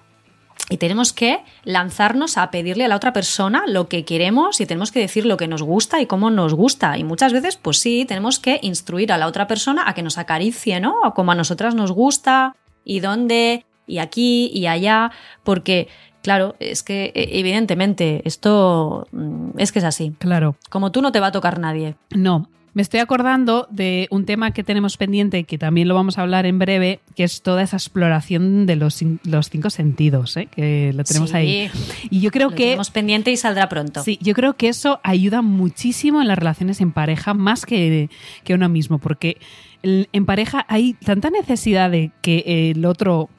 y 0.70 0.78
tenemos 0.78 1.14
que 1.14 1.40
lanzarnos 1.64 2.38
a 2.38 2.52
pedirle 2.52 2.86
a 2.86 2.88
la 2.88 2.96
otra 2.96 3.14
persona 3.14 3.64
lo 3.68 3.88
que 3.88 4.04
queremos 4.04 4.60
y 4.60 4.66
tenemos 4.66 4.92
que 4.92 5.00
decir 5.00 5.26
lo 5.26 5.38
que 5.38 5.48
nos 5.48 5.64
gusta 5.64 6.02
y 6.02 6.06
cómo 6.06 6.30
nos 6.30 6.54
gusta. 6.54 6.98
Y 6.98 7.04
muchas 7.04 7.32
veces, 7.32 7.56
pues 7.56 7.80
sí, 7.80 8.06
tenemos 8.06 8.40
que 8.40 8.60
instruir 8.62 9.12
a 9.12 9.18
la 9.18 9.28
otra 9.28 9.48
persona 9.48 9.84
a 9.88 9.94
que 9.94 10.04
nos 10.04 10.18
acaricie, 10.18 10.80
¿no? 10.80 10.96
O 11.04 11.14
como 11.14 11.32
a 11.32 11.36
nosotras 11.36 11.76
nos 11.76 11.92
gusta 11.92 12.56
y 12.84 13.00
dónde 13.00 13.66
y 13.86 14.00
aquí 14.00 14.52
y 14.54 14.68
allá, 14.68 15.12
porque 15.44 15.88
Claro, 16.28 16.58
es 16.60 16.84
que 16.84 17.14
e, 17.16 17.40
evidentemente 17.40 18.22
esto 18.26 19.08
mm, 19.14 19.52
es 19.60 19.72
que 19.72 19.80
es 19.80 19.86
así. 19.86 20.14
Claro. 20.20 20.58
Como 20.70 20.92
tú 20.92 21.02
no 21.02 21.14
te 21.14 21.22
va 21.22 21.28
a 21.28 21.32
tocar 21.32 21.58
nadie. 21.58 21.96
No, 22.14 22.50
me 22.78 22.84
estoy 22.84 23.00
acordando 23.00 23.68
de 23.72 24.08
un 24.12 24.28
tema 24.28 24.52
que 24.52 24.64
tenemos 24.64 24.98
pendiente, 24.98 25.46
que 25.46 25.58
también 25.58 25.88
lo 25.88 25.96
vamos 25.96 26.20
a 26.20 26.22
hablar 26.22 26.46
en 26.46 26.60
breve, 26.60 27.00
que 27.16 27.24
es 27.24 27.42
toda 27.42 27.64
esa 27.64 27.76
exploración 27.76 28.68
de 28.68 28.76
los, 28.76 29.04
los 29.24 29.50
cinco 29.50 29.72
sentidos, 29.72 30.38
¿eh? 30.38 30.46
que 30.46 30.94
lo 30.94 31.04
tenemos 31.04 31.34
ahí. 31.34 31.72
Y 32.12 32.20
yo 32.20 32.30
creo 32.30 32.52
lo 32.52 32.56
que... 32.56 32.66
Tenemos 32.66 32.92
pendiente 32.92 33.32
y 33.32 33.38
saldrá 33.38 33.68
pronto. 33.68 34.04
Sí, 34.04 34.20
yo 34.22 34.36
creo 34.36 34.58
que 34.58 34.70
eso 34.70 35.00
ayuda 35.04 35.42
muchísimo 35.42 36.22
en 36.22 36.28
las 36.28 36.38
relaciones 36.38 36.80
en 36.80 36.92
pareja, 36.92 37.34
más 37.34 37.66
que, 37.66 38.12
que 38.44 38.54
uno 38.54 38.70
mismo, 38.70 39.00
porque 39.00 39.38
en 39.82 40.26
pareja 40.28 40.64
hay 40.70 40.94
tanta 40.94 41.32
necesidad 41.32 41.90
de 41.90 42.12
que 42.22 42.70
el 42.70 42.86
otro 42.86 43.32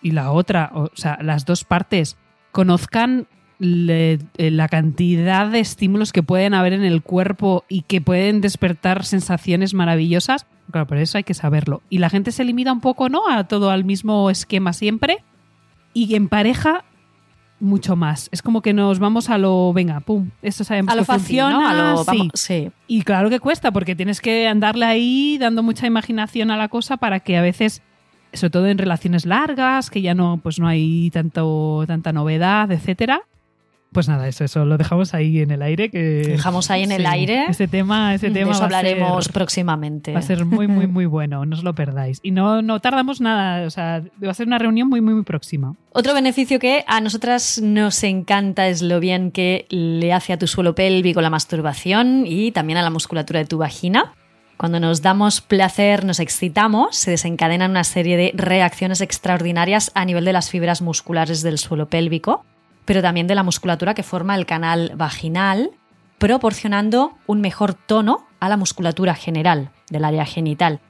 y 0.00 0.12
la 0.12 0.32
otra, 0.32 0.70
o 0.72 0.90
sea, 0.94 1.18
las 1.20 1.44
dos 1.44 1.64
partes, 1.64 2.16
conozcan 2.52 3.26
eh, 3.60 4.18
la 4.38 4.68
cantidad 4.68 5.48
de 5.48 5.60
estímulos 5.60 6.12
que 6.12 6.22
pueden 6.22 6.54
haber 6.54 6.72
en 6.72 6.84
el 6.84 7.02
cuerpo 7.02 7.64
y 7.68 7.82
que 7.82 8.00
pueden 8.00 8.40
despertar 8.40 9.04
sensaciones 9.04 9.74
maravillosas, 9.74 10.46
claro, 10.70 10.86
por 10.86 10.98
eso 10.98 11.18
hay 11.18 11.24
que 11.24 11.34
saberlo. 11.34 11.82
Y 11.90 11.98
la 11.98 12.10
gente 12.10 12.32
se 12.32 12.44
limita 12.44 12.72
un 12.72 12.80
poco, 12.80 13.08
¿no? 13.08 13.28
A 13.28 13.44
todo 13.44 13.70
al 13.70 13.84
mismo 13.84 14.30
esquema 14.30 14.72
siempre. 14.72 15.24
Y 15.92 16.14
en 16.14 16.28
pareja, 16.28 16.84
mucho 17.60 17.96
más. 17.96 18.28
Es 18.30 18.42
como 18.42 18.62
que 18.62 18.72
nos 18.72 19.00
vamos 19.00 19.30
a 19.30 19.38
lo, 19.38 19.72
venga, 19.72 20.00
pum, 20.00 20.30
esto 20.42 20.62
sabemos 20.62 20.92
a 20.92 20.96
lo 20.96 21.02
que 21.02 21.12
funciona. 21.12 21.70
A 21.70 21.94
lo, 21.94 22.30
sí. 22.34 22.70
Y 22.86 23.02
claro 23.02 23.30
que 23.30 23.40
cuesta, 23.40 23.72
porque 23.72 23.96
tienes 23.96 24.20
que 24.20 24.46
andarle 24.46 24.84
ahí 24.84 25.38
dando 25.38 25.62
mucha 25.62 25.86
imaginación 25.86 26.50
a 26.50 26.56
la 26.56 26.68
cosa 26.68 26.96
para 26.96 27.20
que 27.20 27.36
a 27.36 27.42
veces 27.42 27.82
sobre 28.32 28.50
todo 28.50 28.66
en 28.66 28.78
relaciones 28.78 29.26
largas, 29.26 29.90
que 29.90 30.02
ya 30.02 30.14
no, 30.14 30.38
pues 30.42 30.60
no 30.60 30.68
hay 30.68 31.10
tanto, 31.10 31.84
tanta 31.86 32.12
novedad, 32.12 32.70
etcétera, 32.70 33.22
pues 33.92 34.06
nada, 34.06 34.28
eso, 34.28 34.44
eso 34.44 34.66
lo 34.66 34.76
dejamos 34.76 35.14
ahí 35.14 35.40
en 35.40 35.50
el 35.50 35.62
aire. 35.62 35.90
Que, 35.90 36.22
dejamos 36.26 36.70
ahí 36.70 36.82
en 36.82 36.92
el 36.92 37.06
aire. 37.06 37.46
Ese 37.48 37.68
tema, 37.68 38.14
ese 38.14 38.30
tema. 38.30 38.56
De 38.56 38.64
hablaremos 38.64 39.28
próximamente. 39.28 40.12
Va 40.12 40.18
a 40.18 40.22
ser 40.22 40.44
muy, 40.44 40.68
muy, 40.68 40.86
muy 40.86 41.06
bueno, 41.06 41.46
no 41.46 41.56
os 41.56 41.64
lo 41.64 41.74
perdáis. 41.74 42.20
Y 42.22 42.30
no, 42.30 42.60
no 42.60 42.80
tardamos 42.80 43.20
nada, 43.20 43.66
o 43.66 43.70
sea, 43.70 44.02
va 44.22 44.30
a 44.30 44.34
ser 44.34 44.46
una 44.46 44.58
reunión 44.58 44.88
muy, 44.88 45.00
muy, 45.00 45.14
muy 45.14 45.22
próxima. 45.22 45.74
Otro 45.92 46.12
beneficio 46.12 46.58
que 46.58 46.84
a 46.86 47.00
nosotras 47.00 47.60
nos 47.62 48.02
encanta 48.04 48.68
es 48.68 48.82
lo 48.82 49.00
bien 49.00 49.30
que 49.30 49.66
le 49.70 50.12
hace 50.12 50.34
a 50.34 50.38
tu 50.38 50.46
suelo 50.46 50.74
pélvico 50.74 51.22
la 51.22 51.30
masturbación 51.30 52.24
y 52.26 52.52
también 52.52 52.78
a 52.78 52.82
la 52.82 52.90
musculatura 52.90 53.40
de 53.40 53.46
tu 53.46 53.58
vagina. 53.58 54.12
Cuando 54.58 54.80
nos 54.80 55.02
damos 55.02 55.40
placer, 55.40 56.04
nos 56.04 56.20
excitamos, 56.20 56.96
se 56.96 57.12
desencadenan 57.12 57.70
una 57.70 57.84
serie 57.84 58.16
de 58.16 58.32
reacciones 58.34 59.00
extraordinarias 59.00 59.92
a 59.94 60.04
nivel 60.04 60.24
de 60.24 60.32
las 60.32 60.50
fibras 60.50 60.82
musculares 60.82 61.42
del 61.42 61.58
suelo 61.58 61.88
pélvico 61.88 62.44
pero 62.88 63.02
también 63.02 63.26
de 63.26 63.34
la 63.34 63.42
musculatura 63.42 63.92
que 63.92 64.02
forma 64.02 64.34
el 64.34 64.46
canal 64.46 64.92
vaginal, 64.96 65.72
proporcionando 66.16 67.18
un 67.26 67.42
mejor 67.42 67.74
tono 67.74 68.26
a 68.40 68.48
la 68.48 68.56
musculatura 68.56 69.14
general 69.14 69.72
del 69.90 70.06
área 70.06 70.24
genital. 70.24 70.80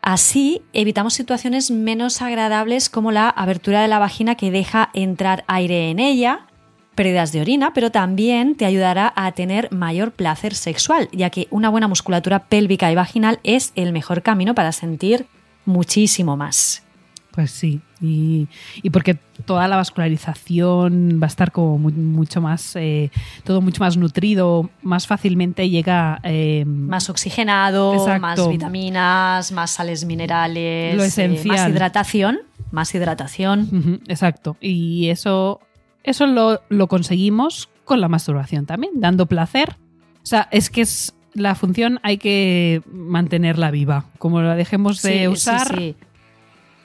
Así 0.00 0.62
evitamos 0.72 1.12
situaciones 1.12 1.70
menos 1.70 2.22
agradables 2.22 2.88
como 2.88 3.12
la 3.12 3.28
abertura 3.28 3.82
de 3.82 3.88
la 3.88 3.98
vagina 3.98 4.34
que 4.34 4.50
deja 4.50 4.88
entrar 4.94 5.44
aire 5.46 5.90
en 5.90 5.98
ella, 5.98 6.46
pérdidas 6.94 7.32
de 7.32 7.42
orina, 7.42 7.74
pero 7.74 7.90
también 7.90 8.54
te 8.54 8.64
ayudará 8.64 9.12
a 9.14 9.30
tener 9.32 9.70
mayor 9.70 10.12
placer 10.12 10.54
sexual, 10.54 11.10
ya 11.12 11.28
que 11.28 11.48
una 11.50 11.68
buena 11.68 11.86
musculatura 11.86 12.46
pélvica 12.46 12.90
y 12.90 12.94
vaginal 12.94 13.40
es 13.42 13.72
el 13.74 13.92
mejor 13.92 14.22
camino 14.22 14.54
para 14.54 14.72
sentir 14.72 15.26
muchísimo 15.66 16.34
más. 16.34 16.82
Pues 17.30 17.50
sí, 17.50 17.82
y, 18.02 18.48
porque 18.90 19.14
toda 19.44 19.68
la 19.68 19.76
vascularización 19.76 21.20
va 21.22 21.26
a 21.26 21.28
estar 21.28 21.52
como 21.52 21.78
mucho 21.78 22.40
más, 22.40 22.76
eh, 22.76 23.10
todo 23.44 23.60
mucho 23.60 23.80
más 23.80 23.96
nutrido, 23.96 24.70
más 24.82 25.06
fácilmente 25.06 25.68
llega... 25.70 26.20
Eh, 26.24 26.64
más 26.66 27.08
oxigenado, 27.08 28.06
más 28.18 28.48
vitaminas, 28.48 29.52
más 29.52 29.70
sales 29.70 30.04
minerales, 30.04 30.96
lo 30.96 31.04
esencial. 31.04 31.56
más 31.56 31.68
hidratación, 31.68 32.40
más 32.70 32.94
hidratación. 32.94 34.00
exacto, 34.08 34.56
y 34.60 35.08
eso, 35.08 35.60
eso 36.02 36.26
lo, 36.26 36.60
lo 36.68 36.88
conseguimos 36.88 37.68
con 37.84 38.00
la 38.00 38.08
masturbación 38.08 38.66
también, 38.66 38.94
dando 38.96 39.26
placer. 39.26 39.76
O 40.22 40.26
sea, 40.26 40.48
es 40.50 40.70
que 40.70 40.82
es 40.82 41.14
la 41.34 41.54
función 41.54 42.00
hay 42.02 42.18
que 42.18 42.82
mantenerla 42.90 43.70
viva. 43.70 44.06
Como 44.18 44.42
la 44.42 44.54
dejemos 44.54 45.02
de 45.02 45.28
usar, 45.28 45.94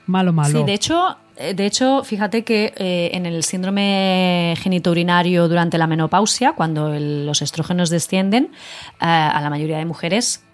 malo, 0.08 0.32
malo. 0.32 0.58
Sí, 0.58 0.64
de 0.64 0.74
hecho, 0.74 1.16
eh, 1.38 1.54
de 1.54 1.66
hecho, 1.66 2.02
fíjate 2.04 2.42
que 2.42 2.72
eh, 2.76 3.10
en 3.12 3.24
el 3.24 3.44
síndrome 3.44 4.54
genitourinario 4.58 5.48
durante 5.48 5.78
la 5.78 5.86
menopausia, 5.86 6.52
cuando 6.52 6.90
los 6.98 7.42
estrógenos 7.42 7.90
descienden, 7.90 8.50
eh, 9.00 9.06
a 9.06 9.40
la 9.40 9.48
mayoría 9.48 9.78
de 9.78 9.84
mujeres 9.84 10.44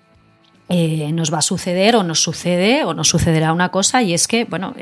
nos 0.67 1.33
va 1.33 1.38
a 1.38 1.43
suceder 1.43 1.95
o 1.95 2.03
nos 2.03 2.23
sucede 2.23 2.85
o 2.85 2.95
nos 2.95 3.09
sucederá 3.09 3.53
una 3.53 3.69
cosa 3.69 4.03
y 4.03 4.14
es 4.14 4.27
que, 4.27 4.47
bueno, 4.47 4.75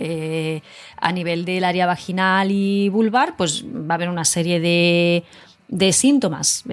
a 0.97 1.13
nivel 1.13 1.45
del 1.45 1.65
área 1.65 1.87
vaginal 1.87 2.53
y 2.53 2.89
vulvar, 2.89 3.37
pues 3.37 3.65
va 3.65 3.95
a 3.95 3.95
haber 3.95 4.09
una 4.09 4.25
serie 4.25 4.61
de 4.61 5.25
de 5.69 5.93
síntomas, 5.95 6.65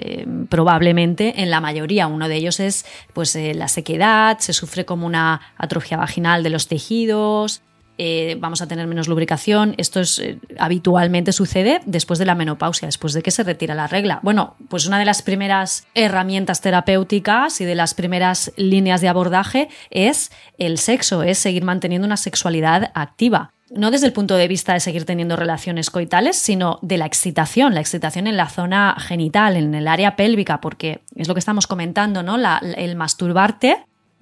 probablemente 0.50 1.40
en 1.42 1.50
la 1.50 1.60
mayoría. 1.60 2.06
Uno 2.06 2.28
de 2.28 2.36
ellos 2.36 2.60
es 2.60 2.84
pues, 3.12 3.34
la 3.34 3.66
sequedad, 3.66 4.38
se 4.38 4.52
sufre 4.52 4.84
como 4.84 5.06
una 5.06 5.40
atrofia 5.56 5.96
vaginal 5.96 6.42
de 6.42 6.50
los 6.50 6.68
tejidos, 6.68 7.62
eh, 8.02 8.38
vamos 8.40 8.62
a 8.62 8.66
tener 8.66 8.86
menos 8.86 9.08
lubricación. 9.08 9.74
Esto 9.76 10.00
es, 10.00 10.22
habitualmente 10.58 11.32
sucede 11.32 11.82
después 11.84 12.18
de 12.18 12.24
la 12.24 12.34
menopausia, 12.34 12.86
después 12.86 13.12
de 13.12 13.20
que 13.20 13.30
se 13.30 13.42
retira 13.42 13.74
la 13.74 13.88
regla. 13.88 14.20
Bueno, 14.22 14.56
pues 14.70 14.86
una 14.86 14.98
de 14.98 15.04
las 15.04 15.20
primeras 15.20 15.86
herramientas 15.94 16.62
terapéuticas 16.62 17.60
y 17.60 17.66
de 17.66 17.74
las 17.74 17.92
primeras 17.92 18.52
líneas 18.56 19.02
de 19.02 19.08
abordaje 19.08 19.68
es 19.90 20.32
el 20.56 20.78
sexo, 20.78 21.22
es 21.22 21.36
seguir 21.36 21.62
manteniendo 21.62 22.06
una 22.06 22.16
sexualidad 22.16 22.90
activa 22.94 23.52
no 23.72 23.92
desde 23.92 24.06
el 24.06 24.12
punto 24.12 24.34
de 24.34 24.48
vista 24.48 24.72
de 24.72 24.80
seguir 24.80 25.04
teniendo 25.04 25.36
relaciones 25.36 25.90
coitales, 25.90 26.36
sino 26.36 26.80
de 26.82 26.98
la 26.98 27.06
excitación, 27.06 27.72
la 27.72 27.80
excitación 27.80 28.26
en 28.26 28.36
la 28.36 28.48
zona 28.48 28.96
genital, 28.98 29.56
en 29.56 29.76
el 29.76 29.86
área 29.86 30.16
pélvica, 30.16 30.60
porque 30.60 31.02
es 31.14 31.28
lo 31.28 31.34
que 31.34 31.38
estamos 31.38 31.68
comentando, 31.68 32.24
¿no? 32.24 32.36
el 32.62 32.96
masturbarte 32.96 33.76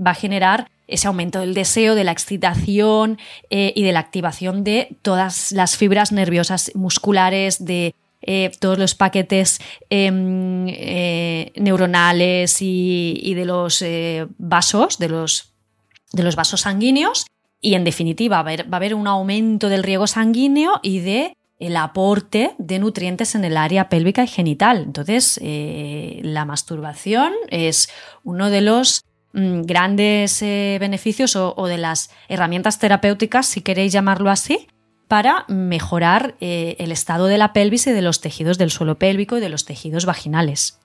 va 0.05 0.11
a 0.11 0.15
generar 0.15 0.69
ese 0.89 1.07
aumento 1.07 1.41
del 1.41 1.55
deseo, 1.55 1.95
de 1.95 2.03
la 2.03 2.13
excitación 2.13 3.19
eh, 3.51 3.73
y 3.77 3.83
de 3.85 3.93
la 3.93 4.01
activación 4.01 4.65
de 4.65 4.97
todas 5.03 5.53
las 5.53 5.77
fibras 5.77 6.11
nerviosas 6.11 6.73
musculares, 6.75 7.65
de 7.65 7.95
eh, 8.23 8.51
todos 8.59 8.79
los 8.79 8.95
paquetes 8.95 9.61
em, 9.91 10.67
eh, 10.69 11.53
neuronales 11.57 12.61
y, 12.61 13.35
de 13.35 13.45
los 13.45 13.85
vasos, 14.39 14.99
de 14.99 15.09
los, 15.09 15.53
de 16.13 16.23
los 16.25 16.35
vasos 16.35 16.63
sanguíneos 16.63 17.27
y 17.61 17.75
en 17.75 17.85
definitiva 17.85 18.43
va 18.43 18.51
a, 18.51 18.77
haber, 18.77 18.95
un 18.95 19.07
aumento 19.07 19.69
del 19.69 19.83
riego 19.83 20.07
sanguíneo 20.07 20.81
y 20.83 21.01
de 21.01 21.37
el 21.61 21.77
aporte 21.77 22.55
de 22.59 22.79
nutrientes 22.79 23.35
en 23.35 23.45
el 23.45 23.57
área 23.57 23.89
pélvica 23.89 24.23
y 24.23 24.29
genital. 24.29 24.85
Entonces, 24.87 25.41
la 25.43 26.45
masturbación 26.45 27.33
es 27.51 27.89
uno 28.23 28.49
de 28.49 28.61
los 28.61 29.03
grandes 29.33 30.43
eh, 30.43 30.79
beneficios 30.81 31.37
o, 31.37 31.67
de 31.67 31.79
las 31.79 32.11
herramientas 32.29 32.79
terapéuticas, 32.79 33.47
si 33.47 33.61
queréis 33.61 33.93
llamarlo 33.93 34.31
así, 34.31 34.67
para 35.07 35.45
mejorar 35.49 36.37
eh, 36.41 36.77
el 36.79 36.93
estado 36.93 37.27
de 37.27 37.39
la 37.39 37.53
pelvis 37.53 37.87
y 37.87 37.93
de 37.93 38.03
los 38.03 38.21
tejidos 38.21 38.59
del 38.59 38.71
suelo 38.71 38.99
pélvico 38.99 39.39
y 39.39 39.41
de 39.41 39.49
los 39.49 39.65
tejidos 39.65 40.07
vaginales. 40.07 40.81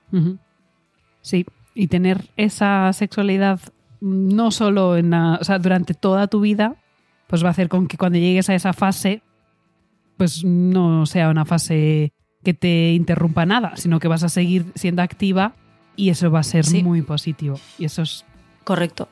Sí, 1.21 1.45
y 1.73 1.87
tener 1.87 2.29
esa 2.37 2.91
sexualidad 2.93 3.59
no 3.99 4.51
solo 4.51 4.97
en 4.97 5.13
o 5.13 5.43
sea, 5.43 5.59
durante 5.59 5.93
toda 5.93 6.27
tu 6.27 6.41
vida, 6.41 6.75
pues 7.27 7.43
va 7.43 7.47
a 7.47 7.51
hacer 7.51 7.69
con 7.69 7.87
que 7.87 7.97
cuando 7.97 8.19
llegues 8.19 8.49
a 8.49 8.55
esa 8.55 8.73
fase, 8.73 9.23
pues 10.17 10.43
no 10.43 11.05
sea 11.05 11.29
una 11.29 11.45
fase 11.45 12.13
que 12.43 12.53
te 12.53 12.91
interrumpa 12.91 13.45
nada, 13.45 13.75
sino 13.77 13.99
que 13.99 14.09
vas 14.09 14.23
a 14.23 14.29
seguir 14.29 14.65
siendo 14.75 15.01
activa 15.01 15.55
y 15.95 16.09
eso 16.09 16.29
va 16.29 16.39
a 16.39 16.43
ser 16.43 16.65
muy 16.83 17.01
positivo. 17.01 17.59
Y 17.79 17.85
eso 17.85 18.01
es 18.01 18.25
Correcto. 18.63 19.09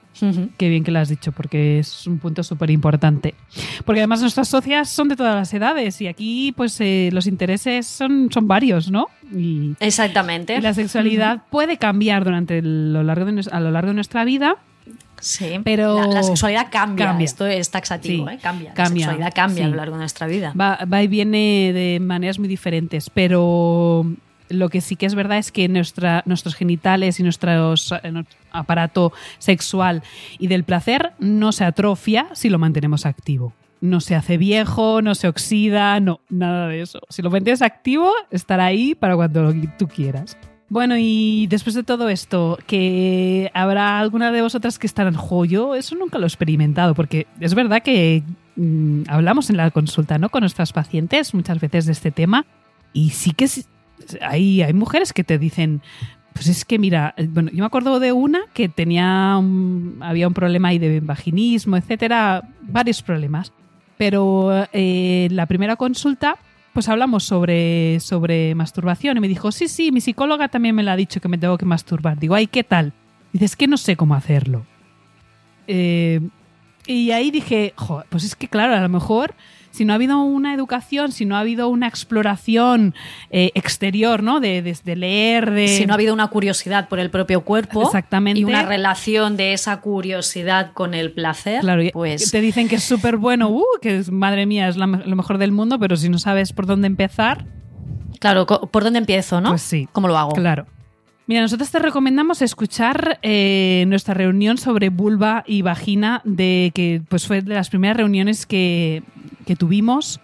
Qué 0.57 0.69
bien 0.69 0.83
que 0.83 0.91
lo 0.91 0.99
has 0.99 1.09
dicho, 1.09 1.31
porque 1.31 1.79
es 1.79 2.05
un 2.05 2.19
punto 2.19 2.43
súper 2.43 2.69
importante. 2.69 3.33
Porque 3.85 4.01
además 4.01 4.21
nuestras 4.21 4.47
socias 4.47 4.87
son 4.89 5.07
de 5.09 5.15
todas 5.15 5.35
las 5.35 5.53
edades 5.53 5.99
y 5.99 6.07
aquí 6.07 6.53
pues 6.55 6.79
eh, 6.79 7.09
los 7.11 7.25
intereses 7.25 7.87
son, 7.87 8.29
son 8.31 8.47
varios, 8.47 8.91
¿no? 8.91 9.07
Y, 9.35 9.73
Exactamente. 9.79 10.55
Y 10.57 10.61
la 10.61 10.73
sexualidad 10.73 11.41
puede 11.49 11.77
cambiar 11.77 12.23
durante 12.23 12.61
lo 12.61 13.03
largo 13.03 13.25
de, 13.25 13.43
a 13.51 13.59
lo 13.59 13.71
largo 13.71 13.89
de 13.89 13.95
nuestra 13.95 14.23
vida 14.23 14.57
Sí, 15.21 15.59
pero 15.63 16.11
la, 16.11 16.23
sexualidad 16.23 16.67
cambia. 16.71 17.15
Esto 17.19 17.45
es 17.45 17.69
taxativo, 17.69 18.27
¿eh? 18.27 18.39
cambia. 18.41 18.73
La 18.75 18.87
sexualidad 18.87 19.31
cambia 19.33 19.65
a 19.65 19.69
lo 19.69 19.75
largo 19.75 19.95
de 19.95 19.99
nuestra 19.99 20.25
vida. 20.25 20.51
Va, 20.59 21.03
y 21.03 21.07
viene 21.07 21.71
de 21.73 21.99
maneras 22.01 22.39
muy 22.39 22.47
diferentes, 22.47 23.09
pero 23.11 24.03
lo 24.51 24.69
que 24.69 24.81
sí 24.81 24.95
que 24.95 25.05
es 25.05 25.15
verdad 25.15 25.37
es 25.37 25.51
que 25.51 25.67
nuestros 25.67 26.55
genitales 26.55 27.19
y 27.19 27.23
nuestro 27.23 27.73
aparato 28.51 29.13
sexual 29.39 30.03
y 30.39 30.47
del 30.47 30.63
placer 30.63 31.13
no 31.19 31.51
se 31.51 31.65
atrofia 31.65 32.27
si 32.33 32.49
lo 32.49 32.59
mantenemos 32.59 33.05
activo. 33.05 33.53
No 33.81 33.99
se 33.99 34.15
hace 34.15 34.37
viejo, 34.37 35.01
no 35.01 35.15
se 35.15 35.27
oxida, 35.27 35.99
no, 35.99 36.21
nada 36.29 36.67
de 36.67 36.81
eso. 36.81 36.99
Si 37.09 37.23
lo 37.23 37.31
mantienes 37.31 37.63
activo, 37.63 38.11
estará 38.29 38.65
ahí 38.65 38.93
para 38.93 39.15
cuando 39.15 39.53
tú 39.79 39.87
quieras. 39.87 40.37
Bueno, 40.71 40.95
y 40.97 41.47
después 41.47 41.75
de 41.75 41.83
todo 41.83 42.07
esto, 42.07 42.57
que 42.65 43.51
habrá 43.53 43.99
alguna 43.99 44.31
de 44.31 44.41
vosotras 44.41 44.79
que 44.79 44.87
estarán, 44.87 45.15
jo, 45.15 45.75
eso 45.75 45.95
nunca 45.95 46.17
lo 46.17 46.25
he 46.25 46.27
experimentado, 46.27 46.95
porque 46.95 47.27
es 47.41 47.55
verdad 47.55 47.83
que 47.83 48.23
mm, 48.55 49.01
hablamos 49.09 49.49
en 49.49 49.57
la 49.57 49.69
consulta, 49.71 50.17
¿no? 50.17 50.29
Con 50.29 50.41
nuestras 50.41 50.71
pacientes 50.71 51.33
muchas 51.33 51.59
veces 51.59 51.87
de 51.87 51.91
este 51.91 52.11
tema, 52.11 52.45
y 52.93 53.09
sí 53.09 53.31
que 53.31 53.49
hay, 54.21 54.61
hay 54.61 54.73
mujeres 54.73 55.13
que 55.13 55.23
te 55.23 55.37
dicen, 55.37 55.81
pues 56.33 56.47
es 56.47 56.65
que 56.65 56.79
mira, 56.79 57.13
eh, 57.17 57.27
bueno, 57.29 57.49
yo 57.51 57.59
me 57.59 57.65
acuerdo 57.65 57.99
de 57.99 58.11
una 58.11 58.41
que 58.53 58.69
tenía 58.69 59.35
había 59.35 60.27
un 60.27 60.33
problema 60.33 60.69
ahí 60.69 60.79
de 60.79 60.99
vaginismo, 60.99 61.77
etcétera, 61.77 62.43
varios 62.61 63.01
problemas. 63.01 63.51
Pero 63.97 64.67
eh, 64.73 65.27
la 65.31 65.45
primera 65.45 65.75
consulta 65.75 66.37
pues 66.73 66.87
hablamos 66.87 67.25
sobre, 67.25 67.99
sobre 67.99 68.55
masturbación 68.55 69.17
y 69.17 69.19
me 69.19 69.27
dijo, 69.27 69.51
sí, 69.51 69.67
sí, 69.67 69.91
mi 69.91 69.99
psicóloga 69.99 70.47
también 70.47 70.75
me 70.75 70.83
la 70.83 70.93
ha 70.93 70.95
dicho 70.95 71.19
que 71.19 71.27
me 71.27 71.37
tengo 71.37 71.57
que 71.57 71.65
masturbar. 71.65 72.17
Digo, 72.17 72.35
ay, 72.35 72.47
¿qué 72.47 72.63
tal? 72.63 72.93
Dices, 73.33 73.55
que 73.55 73.67
no 73.67 73.77
sé 73.77 73.97
cómo 73.97 74.15
hacerlo. 74.15 74.65
Eh, 75.67 76.21
y 76.85 77.11
ahí 77.11 77.31
dije, 77.31 77.73
pues 78.09 78.23
es 78.23 78.35
que 78.35 78.47
claro, 78.47 78.75
a 78.75 78.79
lo 78.79 78.89
mejor 78.89 79.35
si 79.71 79.85
no 79.85 79.93
ha 79.93 79.95
habido 79.95 80.21
una 80.21 80.53
educación, 80.53 81.11
si 81.11 81.25
no 81.25 81.35
ha 81.35 81.39
habido 81.39 81.67
una 81.69 81.87
exploración 81.87 82.93
eh, 83.29 83.51
exterior, 83.55 84.23
¿no? 84.23 84.39
De, 84.39 84.61
leer, 84.95 85.51
de... 85.51 85.67
Si 85.67 85.85
no 85.85 85.93
ha 85.93 85.95
habido 85.95 86.13
una 86.13 86.27
curiosidad 86.27 86.87
por 86.87 86.99
el 86.99 87.09
propio 87.09 87.41
cuerpo. 87.41 87.83
Exactamente. 87.83 88.39
Y 88.39 88.43
una 88.43 88.63
relación 88.63 89.37
de 89.37 89.53
esa 89.53 89.81
curiosidad 89.81 90.73
con 90.73 90.93
el 90.93 91.11
placer. 91.11 91.61
Claro, 91.61 91.83
pues... 91.93 92.31
Te 92.31 92.41
dicen 92.41 92.67
que 92.67 92.75
es 92.75 92.83
súper 92.83 93.17
bueno, 93.17 93.49
uh, 93.49 93.65
que 93.81 93.97
es, 93.97 94.11
madre 94.11 94.45
mía, 94.45 94.67
es 94.67 94.77
lo 94.77 94.87
mejor 94.87 95.37
del 95.37 95.51
mundo, 95.51 95.79
pero 95.79 95.95
si 95.95 96.09
no 96.09 96.19
sabes 96.19 96.53
por 96.53 96.65
dónde 96.65 96.87
empezar... 96.87 97.45
Claro, 98.19 98.45
¿por 98.45 98.83
dónde 98.83 98.99
empiezo, 98.99 99.41
no? 99.41 99.49
Pues 99.49 99.63
sí. 99.63 99.87
¿Cómo 99.91 100.07
lo 100.07 100.15
hago? 100.15 100.33
Claro. 100.33 100.67
Mira, 101.31 101.43
nosotros 101.43 101.71
te 101.71 101.79
recomendamos 101.79 102.41
escuchar 102.41 103.17
eh, 103.21 103.85
nuestra 103.87 104.13
reunión 104.13 104.57
sobre 104.57 104.89
vulva 104.89 105.43
y 105.47 105.61
vagina, 105.61 106.21
de 106.25 106.71
que 106.73 107.01
pues 107.07 107.25
fue 107.25 107.41
de 107.41 107.53
las 107.53 107.69
primeras 107.69 107.95
reuniones 107.95 108.45
que, 108.45 109.03
tuvimos, 109.57 110.19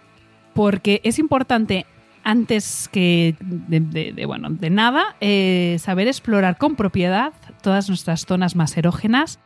porque 0.54 1.00
es 1.04 1.18
importante 1.18 1.86
antes 2.24 2.88
que 2.92 3.36
de, 3.40 4.26
bueno, 4.26 4.50
de 4.50 4.70
nada, 4.70 5.16
eh, 5.20 5.76
saber 5.80 6.08
explorar 6.08 6.58
con 6.58 6.76
propiedad 6.76 7.32
todas 7.62 7.88
nuestras 7.88 8.26
zonas 8.26 8.56
más 8.56 8.76
erógenas 8.76 9.38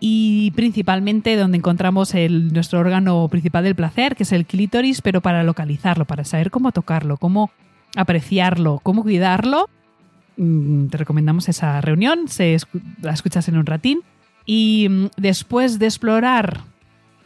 y 0.00 0.50
principalmente 0.52 1.36
donde 1.36 1.58
encontramos 1.58 2.14
el, 2.14 2.52
nuestro 2.52 2.80
órgano 2.80 3.28
principal 3.28 3.64
del 3.64 3.74
placer, 3.74 4.16
que 4.16 4.22
es 4.22 4.32
el 4.32 4.46
clítoris, 4.46 5.02
pero 5.02 5.20
para 5.20 5.42
localizarlo, 5.42 6.06
para 6.06 6.24
saber 6.24 6.50
cómo 6.50 6.72
tocarlo, 6.72 7.18
cómo 7.18 7.50
apreciarlo, 7.96 8.80
cómo 8.82 9.02
cuidarlo 9.02 9.68
Mm, 10.36 10.86
te 10.86 10.96
recomendamos 10.96 11.48
esa 11.48 11.80
reunión, 11.80 12.28
se, 12.28 12.56
la 13.02 13.12
escuchas 13.12 13.48
en 13.48 13.56
un 13.58 13.66
ratín. 13.66 14.00
Y 14.46 14.88
mm, 14.88 15.06
después 15.16 15.78
de 15.78 15.86
explorar 15.86 16.60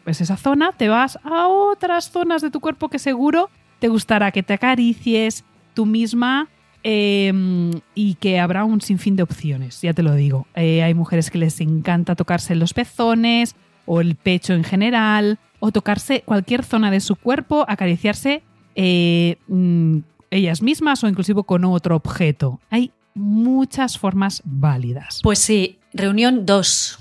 pues, 0.07 0.21
esa 0.21 0.37
zona 0.37 0.71
te 0.71 0.89
vas 0.89 1.19
a 1.25 1.49
otras 1.49 2.13
zonas 2.13 2.41
de 2.41 2.53
tu 2.53 2.61
cuerpo 2.61 2.89
que 2.89 3.01
seguro 3.01 3.51
te 3.81 3.89
gustará 3.89 4.31
que 4.31 4.45
te 4.45 4.55
acaricies 4.55 5.45
tú 5.75 5.85
misma 5.85 6.47
em, 6.85 7.73
y 7.93 8.15
que 8.15 8.39
habrá 8.39 8.63
un 8.63 8.81
sinfín 8.81 9.17
de 9.17 9.25
opciones, 9.25 9.83
ya 9.83 9.93
te 9.95 10.05
lo 10.05 10.15
digo. 10.15 10.47
Eh, 10.55 10.85
hay 10.85 10.95
mujeres 10.95 11.29
que 11.29 11.39
les 11.39 11.61
encanta 11.61 12.15
tocarse 12.15 12.55
los 12.55 12.73
pezones 12.73 13.57
o 13.85 14.01
el 14.01 14.15
pecho 14.15 14.53
en 14.53 14.63
general 14.63 15.41
o 15.59 15.73
tocarse 15.73 16.23
cualquier 16.25 16.63
zona 16.63 16.93
de 16.93 17.01
su 17.01 17.17
cuerpo, 17.17 17.65
acariciarse 17.67 18.45
eh, 18.77 19.39
mm, 19.49 19.99
ellas 20.31 20.63
mismas 20.63 21.03
o 21.03 21.09
inclusive 21.09 21.43
con 21.43 21.65
otro 21.65 21.97
objeto. 21.97 22.61
Hay 22.71 22.93
muchas 23.15 23.99
formas 23.99 24.41
válidas. 24.45 25.19
Pues 25.25 25.41
sí, 25.41 25.81
reunión 25.93 26.47
2. 26.47 26.99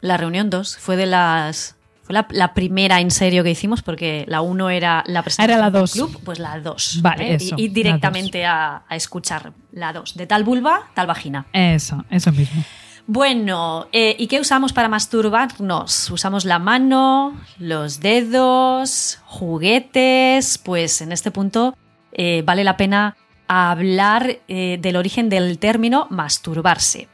La 0.00 0.16
reunión 0.16 0.48
2 0.48 0.78
fue 0.78 0.94
de 0.96 1.06
las 1.06 1.75
fue 2.06 2.14
la, 2.30 2.54
primera 2.54 3.00
en 3.00 3.10
serio 3.10 3.42
que 3.42 3.50
hicimos 3.50 3.82
porque 3.82 4.24
la 4.28 4.40
1 4.40 4.70
era 4.70 5.02
la 5.06 5.22
presentación 5.22 5.58
era 5.58 5.70
la 5.70 5.76
dos. 5.76 5.92
club, 5.92 6.20
pues 6.24 6.38
la 6.38 6.60
2. 6.60 7.00
Vale, 7.02 7.34
¿eh? 7.34 7.38
y, 7.56 7.68
directamente 7.68 8.44
a, 8.44 8.84
a, 8.88 8.96
escuchar 8.96 9.52
la 9.72 9.92
2. 9.92 10.16
De 10.16 10.26
tal 10.26 10.44
vulva, 10.44 10.88
tal 10.94 11.08
vagina. 11.08 11.46
Eso, 11.52 12.04
eso 12.10 12.30
mismo. 12.30 12.62
Bueno, 13.08 13.86
eh, 13.92 14.16
¿y 14.18 14.26
qué 14.26 14.40
usamos 14.40 14.72
para 14.72 14.88
masturbarnos? 14.88 16.10
Usamos 16.10 16.44
la 16.44 16.58
mano, 16.58 17.40
los 17.58 18.00
dedos, 18.00 19.20
juguetes. 19.24 20.58
Pues 20.58 21.00
en 21.00 21.12
este 21.12 21.30
punto 21.30 21.76
eh, 22.12 22.42
vale 22.44 22.64
la 22.64 22.76
pena 22.76 23.16
hablar 23.46 24.40
eh, 24.48 24.78
del 24.80 24.96
origen 24.96 25.28
del 25.28 25.58
término 25.58 26.08
masturbarse. 26.10 27.06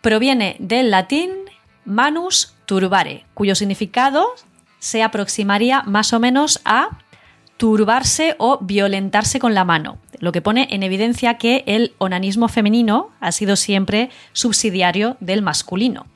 Proviene 0.00 0.56
del 0.58 0.90
latín 0.90 1.30
manus 1.88 2.54
turbare, 2.66 3.24
cuyo 3.34 3.54
significado 3.54 4.26
se 4.78 5.02
aproximaría 5.02 5.82
más 5.82 6.12
o 6.12 6.20
menos 6.20 6.60
a 6.64 6.98
turbarse 7.56 8.36
o 8.38 8.58
violentarse 8.60 9.40
con 9.40 9.54
la 9.54 9.64
mano, 9.64 9.98
lo 10.20 10.30
que 10.30 10.42
pone 10.42 10.68
en 10.70 10.84
evidencia 10.84 11.38
que 11.38 11.64
el 11.66 11.94
onanismo 11.98 12.48
femenino 12.48 13.10
ha 13.20 13.32
sido 13.32 13.56
siempre 13.56 14.10
subsidiario 14.32 15.16
del 15.20 15.42
masculino 15.42 16.06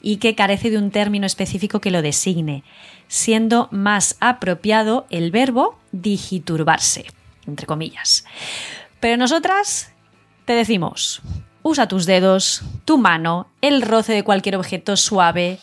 y 0.00 0.18
que 0.18 0.36
carece 0.36 0.70
de 0.70 0.78
un 0.78 0.92
término 0.92 1.26
específico 1.26 1.80
que 1.80 1.90
lo 1.90 2.02
designe, 2.02 2.62
siendo 3.08 3.68
más 3.72 4.16
apropiado 4.20 5.06
el 5.10 5.32
verbo 5.32 5.78
digiturbarse, 5.90 7.06
entre 7.46 7.66
comillas. 7.66 8.24
Pero 9.00 9.16
nosotras 9.16 9.92
te 10.44 10.52
decimos, 10.52 11.22
usa 11.66 11.88
tus 11.88 12.06
dedos, 12.06 12.62
tu 12.84 12.96
mano, 12.96 13.48
el 13.60 13.82
roce 13.82 14.12
de 14.12 14.22
cualquier 14.22 14.56
objeto 14.56 14.96
suave, 14.96 15.58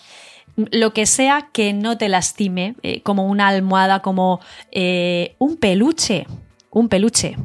lo 0.55 0.93
que 0.93 1.05
sea 1.05 1.49
que 1.53 1.71
no 1.73 1.97
te 1.97 2.09
lastime, 2.09 2.75
eh, 2.83 3.01
como 3.01 3.25
una 3.25 3.47
almohada, 3.47 4.01
como 4.01 4.41
eh, 4.71 5.35
un 5.39 5.55
peluche, 5.55 6.27
un 6.71 6.89
peluche. 6.89 7.37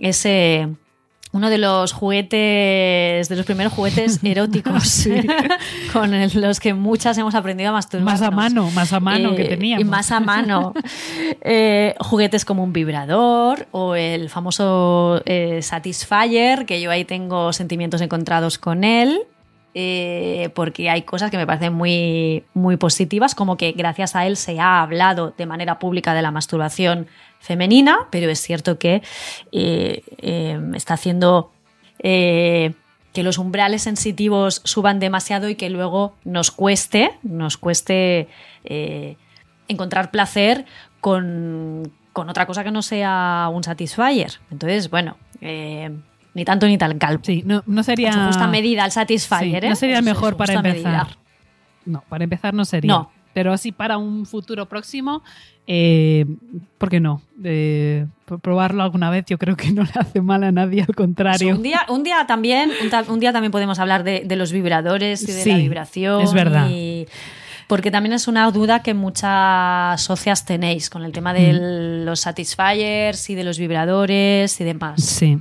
Ese 0.00 0.68
uno 1.32 1.48
de 1.48 1.58
los 1.58 1.92
juguetes, 1.92 3.28
de 3.28 3.36
los 3.36 3.46
primeros 3.46 3.72
juguetes 3.72 4.20
eróticos 4.24 5.08
con 5.92 6.10
los 6.34 6.60
que 6.60 6.74
muchas 6.74 7.16
hemos 7.18 7.34
aprendido 7.34 7.70
a 7.70 7.72
masturbar. 7.72 8.04
Más 8.04 8.22
a 8.22 8.30
mano, 8.30 8.70
más 8.72 8.92
a 8.92 9.00
mano 9.00 9.34
que 9.34 9.42
eh, 9.42 9.48
teníamos. 9.48 9.86
Y 9.86 9.88
más 9.88 10.10
a 10.10 10.20
mano. 10.20 10.74
juguetes 12.00 12.44
como 12.44 12.64
un 12.64 12.72
vibrador 12.72 13.66
o 13.70 13.94
el 13.94 14.28
famoso 14.28 15.22
Satisfyer, 15.60 16.66
que 16.66 16.80
yo 16.80 16.90
ahí 16.90 17.04
tengo 17.04 17.52
sentimientos 17.52 18.00
encontrados 18.00 18.58
con 18.58 18.84
él. 18.84 19.26
Eh, 19.72 20.50
porque 20.54 20.90
hay 20.90 21.02
cosas 21.02 21.30
que 21.30 21.36
me 21.36 21.46
parecen 21.46 21.72
muy, 21.72 22.44
muy 22.54 22.76
positivas, 22.76 23.36
como 23.36 23.56
que 23.56 23.70
gracias 23.70 24.16
a 24.16 24.26
él 24.26 24.36
se 24.36 24.58
ha 24.58 24.82
hablado 24.82 25.32
de 25.38 25.46
manera 25.46 25.78
pública 25.78 26.12
de 26.12 26.22
la 26.22 26.32
masturbación 26.32 27.06
femenina, 27.40 28.06
pero 28.10 28.30
es 28.30 28.40
cierto 28.40 28.78
que 28.78 29.02
eh, 29.52 30.02
eh, 30.18 30.60
está 30.74 30.94
haciendo 30.94 31.52
que 32.02 33.22
los 33.22 33.36
umbrales 33.36 33.82
sensitivos 33.82 34.62
suban 34.64 35.00
demasiado 35.00 35.50
y 35.50 35.54
que 35.54 35.68
luego 35.68 36.14
nos 36.24 36.50
cueste, 36.50 37.10
nos 37.22 37.58
cueste 37.58 38.28
encontrar 39.68 40.10
placer 40.10 40.64
con, 41.02 41.92
con, 42.14 42.30
otra 42.30 42.46
cosa 42.46 42.64
que 42.64 42.70
no 42.70 42.80
sea 42.80 43.50
un 43.52 43.62
satisfier. 43.64 44.40
Entonces, 44.50 44.88
bueno, 44.88 45.18
ni 46.34 46.44
tanto 46.44 46.66
ni 46.66 46.78
tal. 46.78 46.96
Sí, 47.22 47.42
no, 47.44 47.62
no 47.66 47.82
sería. 47.82 48.10
En 48.10 48.26
justa 48.26 48.46
medida 48.46 48.84
el 48.84 48.92
Satisfyer, 48.92 49.64
¿eh? 49.64 49.68
No 49.68 49.76
sería 49.76 49.98
el 49.98 50.04
mejor 50.04 50.36
para 50.36 50.54
empezar. 50.54 51.18
No, 51.84 52.04
para 52.08 52.24
empezar 52.24 52.54
no 52.54 52.64
sería. 52.64 52.92
No. 52.92 53.10
Pero 53.32 53.52
así 53.52 53.72
para 53.72 53.96
un 53.96 54.26
futuro 54.26 54.66
próximo, 54.66 55.22
eh, 55.66 56.26
¿por 56.78 56.90
qué 56.90 56.98
no? 56.98 57.22
Eh, 57.44 58.06
probarlo 58.42 58.82
alguna 58.82 59.08
vez 59.10 59.24
yo 59.26 59.38
creo 59.38 59.56
que 59.56 59.70
no 59.70 59.84
le 59.84 59.90
hace 59.94 60.20
mal 60.20 60.42
a 60.42 60.50
nadie, 60.50 60.82
al 60.82 60.94
contrario. 60.94 61.54
un, 61.54 61.62
día, 61.62 61.82
un 61.88 62.02
día 62.02 62.26
también 62.26 62.72
un, 63.08 63.20
día 63.20 63.32
también 63.32 63.52
podemos 63.52 63.78
hablar 63.78 64.02
de, 64.02 64.24
los 64.36 64.52
vibradores 64.52 65.22
y 65.28 65.32
de 65.32 65.46
la 65.46 65.56
vibración. 65.58 66.22
Es 66.22 66.32
verdad. 66.32 66.68
porque 67.68 67.90
también 67.90 68.14
es 68.14 68.26
una 68.26 68.50
duda 68.50 68.82
que 68.82 68.94
muchas 68.94 70.02
socias 70.02 70.44
tenéis 70.44 70.90
con 70.90 71.04
el 71.04 71.12
tema 71.12 71.32
de 71.32 71.52
mm. 71.52 72.04
los 72.04 72.20
satisfiers 72.20 73.30
y 73.30 73.36
de 73.36 73.44
los 73.44 73.58
vibradores 73.58 74.60
y 74.60 74.64
demás. 74.64 75.02
Sí. 75.02 75.38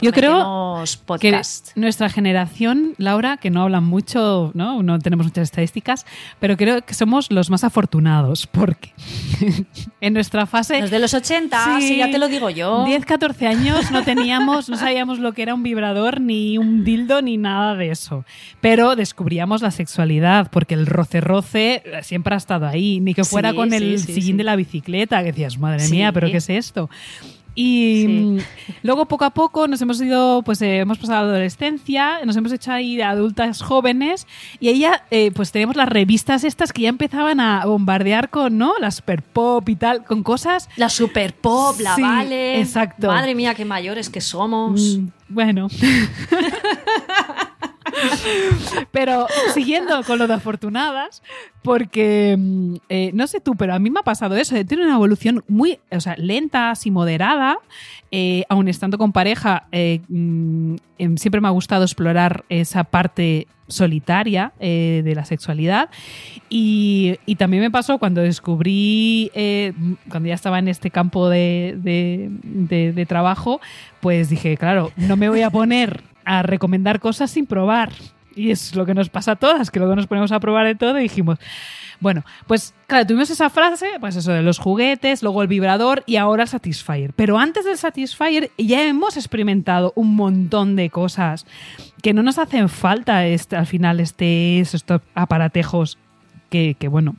Yo 0.00 0.12
creo 0.12 0.84
que 1.20 1.40
nuestra 1.76 2.08
generación, 2.08 2.94
Laura, 2.98 3.36
que 3.36 3.50
no 3.50 3.62
hablan 3.62 3.84
mucho, 3.84 4.50
¿no? 4.54 4.82
no 4.82 4.98
tenemos 4.98 5.26
muchas 5.26 5.44
estadísticas, 5.44 6.06
pero 6.38 6.56
creo 6.56 6.82
que 6.82 6.94
somos 6.94 7.30
los 7.30 7.50
más 7.50 7.64
afortunados 7.64 8.46
porque 8.46 8.92
en 10.00 10.14
nuestra 10.14 10.46
fase... 10.46 10.80
Los 10.80 10.90
de 10.90 10.98
los 10.98 11.14
80, 11.14 11.80
sí, 11.80 11.96
ya 11.96 12.10
te 12.10 12.18
lo 12.18 12.28
digo 12.28 12.50
yo. 12.50 12.84
10, 12.84 13.04
14 13.04 13.46
años 13.46 13.90
no 13.90 14.02
teníamos, 14.02 14.68
no 14.68 14.76
sabíamos 14.76 15.18
lo 15.18 15.32
que 15.32 15.42
era 15.42 15.54
un 15.54 15.62
vibrador, 15.62 16.20
ni 16.20 16.58
un 16.58 16.84
dildo, 16.84 17.22
ni 17.22 17.36
nada 17.36 17.74
de 17.74 17.90
eso. 17.90 18.24
Pero 18.60 18.96
descubríamos 18.96 19.62
la 19.62 19.70
sexualidad 19.70 20.50
porque 20.50 20.74
el 20.74 20.86
roce-roce 20.86 21.82
siempre 22.02 22.34
ha 22.34 22.38
estado 22.38 22.66
ahí, 22.66 23.00
ni 23.00 23.14
que 23.14 23.24
fuera 23.24 23.54
con 23.54 23.72
el 23.72 23.98
sillín 23.98 24.36
de 24.36 24.44
la 24.44 24.56
bicicleta, 24.56 25.20
que 25.22 25.32
decías, 25.32 25.58
madre 25.58 25.88
mía, 25.88 26.12
pero 26.12 26.30
¿qué 26.30 26.38
es 26.38 26.50
esto? 26.50 26.88
Y 27.62 28.06
mm, 28.08 28.38
luego 28.84 29.04
poco 29.04 29.26
a 29.26 29.30
poco 29.30 29.68
nos 29.68 29.82
hemos 29.82 30.00
ido, 30.00 30.40
pues 30.42 30.62
eh, 30.62 30.78
hemos 30.78 30.96
pasado 30.96 31.26
la 31.26 31.32
adolescencia, 31.32 32.24
nos 32.24 32.34
hemos 32.34 32.52
hecho 32.52 32.72
ahí 32.72 32.96
de 32.96 33.02
adultas 33.02 33.60
jóvenes 33.60 34.26
y 34.60 34.68
ahí 34.68 34.78
ya 34.78 35.04
eh, 35.10 35.30
pues 35.30 35.52
tenemos 35.52 35.76
las 35.76 35.86
revistas 35.86 36.42
estas 36.44 36.72
que 36.72 36.80
ya 36.82 36.88
empezaban 36.88 37.38
a 37.38 37.66
bombardear 37.66 38.30
con, 38.30 38.56
¿no? 38.56 38.72
La 38.80 38.90
super 38.90 39.22
pop 39.22 39.68
y 39.68 39.76
tal, 39.76 40.04
con 40.04 40.22
cosas... 40.22 40.70
La 40.76 40.88
super 40.88 41.34
pop, 41.34 41.78
la 41.80 41.96
vale. 41.98 42.60
Exacto. 42.60 43.08
Madre 43.08 43.34
mía, 43.34 43.54
qué 43.54 43.66
mayores 43.66 44.08
que 44.08 44.22
somos. 44.22 44.96
Mm, 44.96 45.08
bueno. 45.28 45.68
pero 48.92 49.26
siguiendo 49.54 50.02
con 50.04 50.18
lo 50.18 50.26
de 50.26 50.34
afortunadas, 50.34 51.22
porque 51.62 52.36
mm, 52.38 52.74
eh, 52.88 53.10
no 53.14 53.26
sé 53.26 53.40
tú, 53.40 53.54
pero 53.54 53.74
a 53.74 53.78
mí 53.78 53.90
me 53.90 54.00
ha 54.00 54.04
pasado 54.04 54.36
eso. 54.36 54.54
Tiene 54.64 54.84
una 54.84 54.94
evolución 54.94 55.44
muy 55.48 55.78
o 55.90 56.00
sea, 56.00 56.16
lenta, 56.16 56.70
así 56.70 56.90
moderada. 56.90 57.58
Eh, 58.12 58.44
aun 58.48 58.66
estando 58.66 58.98
con 58.98 59.12
pareja, 59.12 59.68
eh, 59.70 60.00
mm, 60.08 60.74
em, 60.98 61.16
siempre 61.16 61.40
me 61.40 61.48
ha 61.48 61.52
gustado 61.52 61.84
explorar 61.84 62.44
esa 62.48 62.84
parte 62.84 63.46
solitaria 63.68 64.52
de 64.58 65.12
la 65.14 65.24
sexualidad. 65.24 65.90
Y, 66.48 67.16
también 67.38 67.62
me 67.62 67.70
pasó 67.70 67.98
cuando 67.98 68.20
descubrí, 68.20 69.30
cuando 70.10 70.28
ya 70.28 70.34
estaba 70.34 70.58
en 70.58 70.66
este 70.66 70.90
campo 70.90 71.28
de 71.28 73.06
trabajo, 73.08 73.60
pues 74.00 74.28
dije, 74.28 74.56
claro, 74.56 74.90
no 74.96 75.16
me 75.16 75.28
voy 75.28 75.42
a 75.42 75.50
poner 75.50 76.02
a 76.30 76.42
recomendar 76.42 77.00
cosas 77.00 77.32
sin 77.32 77.44
probar. 77.44 77.90
Y 78.36 78.52
es 78.52 78.76
lo 78.76 78.86
que 78.86 78.94
nos 78.94 79.08
pasa 79.08 79.32
a 79.32 79.36
todas, 79.36 79.72
que 79.72 79.80
luego 79.80 79.96
nos 79.96 80.06
ponemos 80.06 80.30
a 80.30 80.38
probar 80.38 80.64
de 80.64 80.76
todo 80.76 81.00
y 81.00 81.02
dijimos, 81.02 81.38
bueno, 81.98 82.24
pues 82.46 82.72
claro, 82.86 83.04
tuvimos 83.04 83.28
esa 83.30 83.50
frase, 83.50 83.88
pues 83.98 84.14
eso 84.14 84.30
de 84.30 84.42
los 84.42 84.60
juguetes, 84.60 85.24
luego 85.24 85.42
el 85.42 85.48
vibrador 85.48 86.04
y 86.06 86.16
ahora 86.16 86.44
el 86.44 86.48
Satisfyer. 86.48 87.12
Pero 87.14 87.36
antes 87.38 87.64
del 87.64 87.76
Satisfyer 87.76 88.52
ya 88.56 88.86
hemos 88.86 89.16
experimentado 89.16 89.92
un 89.96 90.14
montón 90.14 90.76
de 90.76 90.88
cosas 90.88 91.46
que 92.00 92.14
no 92.14 92.22
nos 92.22 92.38
hacen 92.38 92.68
falta 92.68 93.26
este, 93.26 93.56
al 93.56 93.66
final 93.66 93.98
este, 93.98 94.60
estos 94.60 94.84
aparatejos 95.14 95.98
que, 96.48 96.76
que, 96.78 96.86
bueno, 96.86 97.16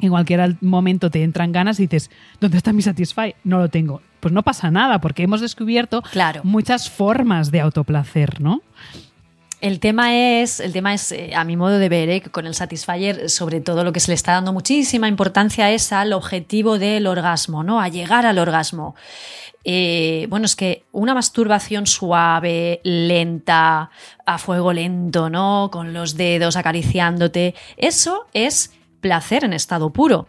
en 0.00 0.08
cualquier 0.08 0.56
momento 0.62 1.10
te 1.10 1.22
entran 1.22 1.52
ganas 1.52 1.78
y 1.80 1.86
dices, 1.86 2.10
¿dónde 2.40 2.56
está 2.56 2.72
mi 2.72 2.80
Satisfy? 2.80 3.34
No 3.44 3.58
lo 3.58 3.68
tengo. 3.68 4.00
Pues 4.20 4.32
no 4.32 4.42
pasa 4.42 4.70
nada, 4.70 5.00
porque 5.00 5.22
hemos 5.22 5.40
descubierto 5.40 6.02
muchas 6.42 6.90
formas 6.90 7.50
de 7.50 7.60
autoplacer, 7.60 8.40
¿no? 8.40 8.62
El 9.60 9.80
tema 9.80 10.14
es, 10.14 10.60
el 10.60 10.72
tema 10.72 10.94
es 10.94 11.10
eh, 11.10 11.32
a 11.34 11.42
mi 11.42 11.56
modo 11.56 11.78
de 11.78 11.88
ver, 11.88 12.08
eh, 12.10 12.20
con 12.20 12.46
el 12.46 12.54
Satisfyer, 12.54 13.28
sobre 13.28 13.60
todo 13.60 13.82
lo 13.82 13.92
que 13.92 13.98
se 13.98 14.12
le 14.12 14.14
está 14.14 14.32
dando 14.32 14.52
muchísima 14.52 15.08
importancia 15.08 15.70
es 15.72 15.92
al 15.92 16.12
objetivo 16.12 16.78
del 16.78 17.08
orgasmo, 17.08 17.64
¿no? 17.64 17.80
A 17.80 17.88
llegar 17.88 18.24
al 18.24 18.38
orgasmo. 18.38 18.94
Eh, 19.64 20.26
bueno, 20.30 20.46
es 20.46 20.54
que 20.54 20.84
una 20.92 21.12
masturbación 21.12 21.88
suave, 21.88 22.80
lenta, 22.84 23.90
a 24.24 24.38
fuego 24.38 24.72
lento, 24.72 25.28
¿no? 25.28 25.70
Con 25.72 25.92
los 25.92 26.16
dedos 26.16 26.56
acariciándote, 26.56 27.56
eso 27.76 28.26
es 28.32 28.72
placer 29.00 29.42
en 29.42 29.52
estado 29.52 29.90
puro. 29.90 30.28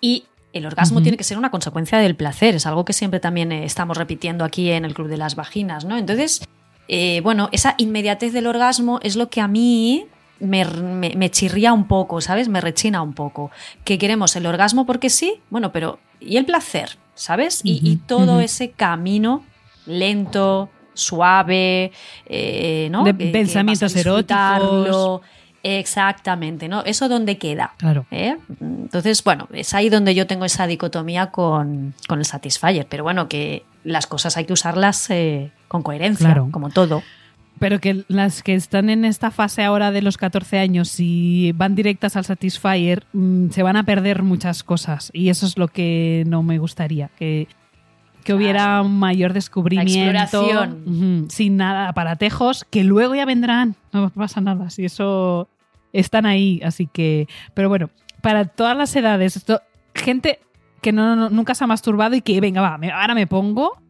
Y 0.00 0.24
el 0.54 0.66
orgasmo 0.66 1.02
tiene 1.02 1.16
que 1.16 1.24
ser 1.24 1.36
una 1.36 1.50
consecuencia 1.50 1.98
del 1.98 2.14
placer, 2.14 2.54
es 2.54 2.66
algo 2.66 2.84
que 2.84 2.92
siempre 2.92 3.20
también 3.20 3.52
eh, 3.52 3.64
estamos 3.64 3.96
repitiendo 3.96 4.44
aquí 4.44 4.70
en 4.70 4.84
el 4.84 4.94
Club 4.94 5.08
de 5.08 5.16
las 5.16 5.34
Vaginas, 5.34 5.84
¿no? 5.84 5.98
Entonces, 5.98 6.42
eh, 6.88 7.20
bueno, 7.22 7.48
esa 7.52 7.74
inmediatez 7.76 8.32
del 8.32 8.46
orgasmo 8.46 9.00
es 9.02 9.16
lo 9.16 9.28
que 9.28 9.40
a 9.40 9.48
mí 9.48 10.06
me, 10.38 11.30
chirría 11.30 11.72
un 11.72 11.86
poco, 11.88 12.20
¿sabes? 12.20 12.48
Me 12.48 12.60
rechina 12.60 13.02
un 13.02 13.14
poco. 13.14 13.50
Que 13.84 13.98
queremos 13.98 14.36
el 14.36 14.46
orgasmo 14.46 14.86
porque 14.86 15.10
sí, 15.10 15.40
bueno, 15.50 15.72
pero 15.72 15.98
¿y 16.20 16.36
el 16.36 16.46
placer? 16.46 16.98
¿Sabes? 17.14 17.60
y, 17.62 17.96
todo 18.06 18.40
ese 18.40 18.72
camino 18.72 19.44
lento, 19.86 20.68
suave, 20.94 21.92
eh, 22.26 22.88
¿no? 22.90 23.04
De 23.04 23.14
pensamientos 23.14 23.94
eróticos 23.96 25.20
Exactamente, 25.64 26.68
¿no? 26.68 26.84
Eso 26.84 27.08
donde 27.08 27.38
queda. 27.38 27.72
Claro. 27.78 28.04
¿eh? 28.10 28.36
Entonces, 28.60 29.24
bueno, 29.24 29.48
es 29.54 29.72
ahí 29.72 29.88
donde 29.88 30.14
yo 30.14 30.26
tengo 30.26 30.44
esa 30.44 30.66
dicotomía 30.66 31.30
con, 31.30 31.94
el 32.10 32.24
Satisfyer, 32.26 32.86
pero 32.86 33.02
bueno, 33.02 33.28
que 33.30 33.64
las 33.82 34.06
cosas 34.06 34.36
hay 34.36 34.44
que 34.44 34.52
usarlas 34.52 35.08
eh, 35.08 35.52
con 35.66 35.82
coherencia, 35.82 36.34
como 36.50 36.68
todo. 36.68 37.02
pero 37.58 37.80
que 37.80 38.04
las 38.08 38.42
que 38.42 38.54
están 38.54 38.90
en 38.90 39.06
esta 39.06 39.30
fase 39.30 39.64
ahora 39.64 39.90
de 39.90 40.02
los 40.02 40.18
14 40.18 40.58
años 40.58 40.96
y 40.98 41.52
van 41.52 41.74
directas 41.74 42.14
al 42.16 42.26
Satisfyer, 42.26 43.04
mm, 43.14 43.48
se 43.48 43.62
van 43.62 43.76
a 43.76 43.84
perder 43.84 44.22
muchas 44.22 44.64
cosas. 44.64 45.10
Y 45.14 45.30
eso 45.30 45.46
es 45.46 45.56
lo 45.56 45.68
que 45.68 46.24
no 46.26 46.42
me 46.42 46.58
gustaría, 46.58 47.08
que, 47.18 47.48
que 48.22 48.34
hubiera 48.34 48.82
un 48.82 48.98
mayor 48.98 49.32
descubrimiento. 49.32 50.42
exploración. 50.42 50.82
Ujú, 50.84 51.30
sin 51.30 51.56
nada, 51.56 51.88
aparatejos, 51.88 52.66
que 52.68 52.84
luego 52.84 53.14
ya 53.14 53.24
vendrán. 53.24 53.76
No 53.94 54.10
pasa 54.10 54.42
nada, 54.42 54.68
si 54.68 54.84
eso 54.84 55.48
están 55.94 56.26
ahí. 56.26 56.60
Así 56.62 56.86
que, 56.86 57.26
pero 57.54 57.68
bueno, 57.70 57.88
para 58.20 58.44
todas 58.44 58.76
las 58.76 58.94
edades, 58.94 59.42
gente 59.94 60.40
que 60.82 60.92
no, 60.92 61.16
no- 61.16 61.30
nunca 61.30 61.54
se 61.54 61.64
ha 61.64 61.66
masturbado 61.66 62.14
y 62.14 62.20
que, 62.20 62.38
venga, 62.40 62.60
va, 62.60 62.76
me- 62.76 62.90
ahora 62.92 63.14
me 63.14 63.26
pongo. 63.26 63.80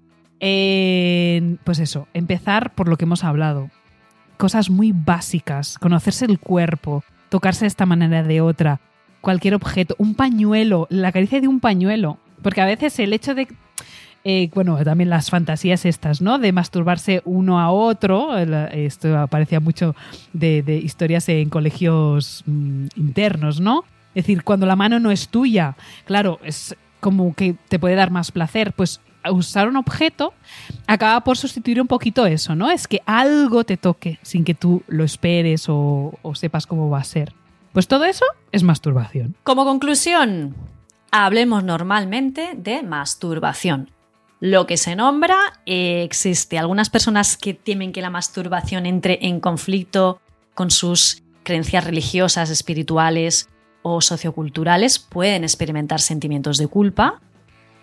en, 0.40 1.58
pues 1.64 1.78
eso, 1.78 2.06
empezar 2.12 2.74
por 2.74 2.88
lo 2.88 2.96
que 2.96 3.04
hemos 3.04 3.24
hablado. 3.24 3.70
Cosas 4.36 4.68
muy 4.68 4.92
básicas, 4.92 5.78
conocerse 5.78 6.26
el 6.26 6.38
cuerpo, 6.38 7.02
tocarse 7.30 7.64
de 7.64 7.68
esta 7.68 7.86
manera 7.86 8.22
de 8.22 8.40
otra, 8.40 8.80
cualquier 9.20 9.54
objeto, 9.54 9.94
un 9.98 10.14
pañuelo, 10.14 10.86
la 10.90 11.12
caricia 11.12 11.40
de 11.40 11.48
un 11.48 11.60
pañuelo. 11.60 12.18
Porque 12.42 12.60
a 12.60 12.66
veces 12.66 12.98
el 12.98 13.12
hecho 13.14 13.34
de 13.34 13.48
eh, 14.26 14.50
bueno, 14.54 14.82
también 14.82 15.10
las 15.10 15.28
fantasías 15.28 15.84
estas, 15.84 16.22
¿no? 16.22 16.38
De 16.38 16.50
masturbarse 16.50 17.20
uno 17.26 17.60
a 17.60 17.70
otro. 17.70 18.36
Esto 18.38 19.18
aparecía 19.18 19.60
mucho 19.60 19.94
de, 20.32 20.80
historias 20.82 21.28
en 21.28 21.50
colegios 21.50 22.42
mm, 22.46 22.86
internos, 22.96 23.60
¿no? 23.60 23.84
Es 24.14 24.24
decir, 24.24 24.42
cuando 24.42 24.64
la 24.64 24.76
mano 24.76 24.98
no 24.98 25.10
es 25.10 25.28
tuya, 25.28 25.76
claro, 26.06 26.40
es 26.42 26.74
como 27.00 27.34
que 27.34 27.54
te 27.68 27.78
puede 27.78 27.96
dar 27.96 28.10
más 28.10 28.32
placer. 28.32 28.72
Pues 28.72 29.02
usar 29.30 29.68
un 29.68 29.76
objeto 29.76 30.32
acaba 30.86 31.20
por 31.22 31.36
sustituir 31.36 31.78
un 31.78 31.86
poquito 31.86 32.24
eso, 32.24 32.54
¿no? 32.54 32.70
Es 32.70 32.88
que 32.88 33.02
algo 33.04 33.64
te 33.64 33.76
toque 33.76 34.18
sin 34.22 34.44
que 34.44 34.54
tú 34.54 34.82
lo 34.86 35.04
esperes 35.04 35.66
o 35.68 36.18
sepas 36.34 36.66
cómo 36.66 36.88
va 36.88 37.00
a 37.00 37.04
ser. 37.04 37.34
Pues 37.74 37.88
todo 37.88 38.04
eso 38.04 38.24
es 38.52 38.62
masturbación. 38.62 39.34
Como 39.42 39.64
conclusión, 39.64 40.54
hablemos 41.10 41.62
normalmente 41.62 42.52
de 42.56 42.82
masturbación. 42.82 43.90
Lo 44.44 44.66
que 44.66 44.76
se 44.76 44.94
nombra 44.94 45.38
eh, 45.64 46.02
existe. 46.02 46.58
Algunas 46.58 46.90
personas 46.90 47.38
que 47.38 47.54
temen 47.54 47.92
que 47.92 48.02
la 48.02 48.10
masturbación 48.10 48.84
entre 48.84 49.18
en 49.22 49.40
conflicto 49.40 50.20
con 50.52 50.70
sus 50.70 51.22
creencias 51.44 51.82
religiosas, 51.82 52.50
espirituales 52.50 53.48
o 53.80 54.02
socioculturales 54.02 54.98
pueden 54.98 55.44
experimentar 55.44 55.98
sentimientos 55.98 56.58
de 56.58 56.68
culpa. 56.68 57.22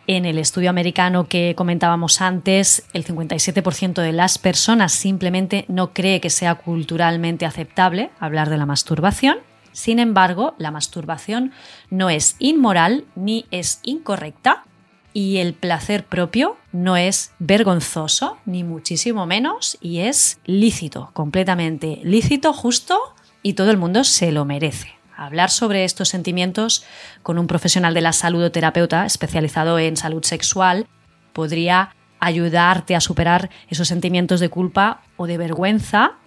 En 0.06 0.24
el 0.24 0.38
estudio 0.38 0.70
americano 0.70 1.28
que 1.28 1.56
comentábamos 1.58 2.22
antes, 2.22 2.86
el 2.94 3.06
57% 3.06 4.00
de 4.00 4.12
las 4.12 4.38
personas 4.38 4.92
simplemente 4.92 5.66
no 5.68 5.94
cree 5.94 6.22
que 6.22 6.30
sea 6.30 6.54
culturalmente 6.54 7.48
aceptable 7.48 8.12
hablar 8.20 8.52
de 8.52 8.58
la 8.58 8.68
masturbación. 8.68 9.40
Sin 9.72 9.98
embargo, 9.98 10.54
la 10.60 10.70
masturbación 10.70 11.54
no 11.90 12.12
es 12.12 12.36
inmoral 12.38 13.06
ni 13.16 13.48
es 13.50 13.80
incorrecta 13.82 14.66
y 15.14 15.38
el 15.38 15.54
placer 15.54 16.06
propio 16.06 16.58
no 16.72 16.98
es 16.98 17.34
vergonzoso, 17.40 18.38
ni 18.46 18.64
muchísimo 18.64 19.26
menos, 19.26 19.78
y 19.82 20.00
es 20.00 20.40
lícito, 20.46 21.12
completamente 21.14 22.00
lícito, 22.04 22.54
justo, 22.54 22.98
y 23.44 23.54
todo 23.54 23.72
el 23.72 23.78
mundo 23.78 24.04
se 24.04 24.32
lo 24.32 24.46
merece. 24.46 24.96
Hablar 25.16 25.50
sobre 25.50 25.84
estos 25.84 26.10
sentimientos 26.10 26.86
con 27.22 27.38
un 27.38 27.48
profesional 27.48 27.94
de 27.94 28.02
la 28.02 28.14
salud 28.14 28.44
o 28.44 28.52
terapeuta 28.52 29.06
especializado 29.06 29.78
en 29.78 29.98
salud 29.98 30.24
sexual 30.24 30.88
podría 31.34 31.96
ayudarte 32.20 32.96
a 32.96 33.02
superar 33.02 33.50
esos 33.70 33.88
sentimientos 33.88 34.40
de 34.40 34.50
culpa 34.50 35.02
o 35.18 35.28
de 35.28 35.38
vergüenza 35.38 36.18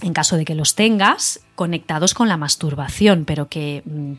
en 0.00 0.12
caso 0.12 0.36
de 0.36 0.44
que 0.44 0.54
los 0.54 0.74
tengas, 0.74 1.40
conectados 1.54 2.14
con 2.14 2.28
la 2.28 2.36
masturbación, 2.36 3.24
pero 3.24 3.48
que 3.48 3.82
mm, 3.84 4.12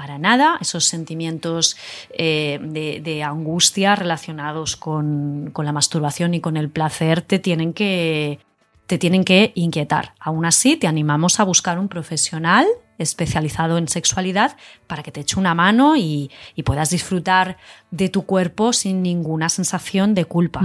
para 0.00 0.16
nada 0.16 0.56
esos 0.62 0.86
sentimientos 0.86 1.76
eh, 2.08 2.58
de, 2.62 3.22
angustia 3.22 3.94
relacionados 3.96 4.74
con, 4.74 5.50
con 5.52 5.66
la 5.66 5.72
masturbación 5.72 6.32
y 6.32 6.40
con 6.40 6.56
el 6.56 6.70
placer 6.70 7.20
te 7.20 7.38
tienen 7.38 7.74
que 7.74 8.38
te 8.86 8.96
tienen 8.96 9.24
que 9.24 9.52
inquietar. 9.54 10.14
Aún 10.18 10.46
así, 10.46 10.78
te 10.78 10.86
animamos 10.86 11.38
a 11.38 11.44
buscar 11.44 11.78
un 11.78 11.88
profesional 11.88 12.66
especializado 12.96 13.76
en 13.76 13.88
sexualidad 13.88 14.56
para 14.86 15.02
que 15.02 15.12
te 15.12 15.20
eche 15.20 15.38
una 15.38 15.54
mano 15.54 15.96
y, 15.96 16.30
y 16.54 16.62
puedas 16.62 16.88
disfrutar 16.88 17.58
de 17.90 18.08
tu 18.08 18.22
cuerpo 18.22 18.72
sin 18.72 19.02
ninguna 19.02 19.50
sensación 19.50 20.14
de 20.14 20.24
culpa. 20.24 20.62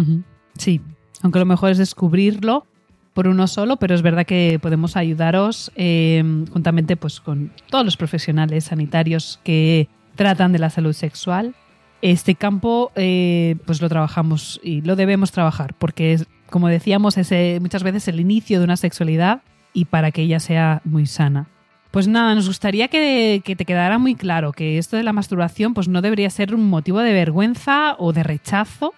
Sí, 0.58 0.82
aunque 1.24 1.40
lo 1.40 1.46
mejor 1.46 1.72
es 1.72 1.78
descubrirlo 1.78 2.68
por 3.16 3.30
uno 3.30 3.48
solo, 3.48 3.78
pero 3.78 3.96
es 3.96 4.02
verdad 4.02 4.26
que 4.26 4.60
podemos 4.62 4.98
ayudaros 4.98 5.72
eh, 5.78 6.22
juntamente 6.52 6.98
pues, 6.98 7.22
con 7.22 7.50
todos 7.70 7.86
los 7.86 7.96
profesionales 7.96 8.66
sanitarios 8.66 9.40
que 9.42 9.88
tratan 10.16 10.52
de 10.52 10.60
la 10.60 10.70
salud 10.70 10.92
sexual. 10.92 11.56
Este 12.02 12.36
campo 12.36 12.92
eh, 12.96 13.56
pues 13.66 13.82
lo 13.82 13.88
trabajamos 13.88 14.60
y 14.62 14.82
lo 14.82 14.98
debemos 14.98 15.32
trabajar 15.32 15.74
porque, 15.80 16.12
es, 16.12 16.28
como 16.50 16.68
decíamos, 16.68 17.18
es 17.18 17.32
eh, 17.32 17.60
muchas 17.62 17.84
veces 17.84 18.10
el 18.10 18.20
inicio 18.20 18.60
de 18.60 18.66
una 18.66 18.76
sexualidad 18.76 19.42
y 19.72 19.86
para 19.86 20.12
que 20.12 20.24
ella 20.24 20.42
sea 20.42 20.82
muy 20.84 21.06
sana. 21.06 21.48
Pues 21.92 22.10
nada, 22.10 22.36
nos 22.36 22.48
gustaría 22.48 22.90
que, 22.90 23.42
que, 23.46 23.56
te 23.56 23.64
quedara 23.64 23.98
muy 23.98 24.16
claro 24.16 24.52
que 24.52 24.78
esto 24.78 24.98
de 24.98 25.04
la 25.04 25.14
masturbación 25.14 25.74
pues 25.74 25.88
no 25.88 26.02
debería 26.02 26.30
ser 26.30 26.54
un 26.54 26.68
motivo 26.70 27.00
de 27.00 27.14
vergüenza 27.14 27.96
o 27.98 28.12
de 28.12 28.24
rechazo, 28.24 28.94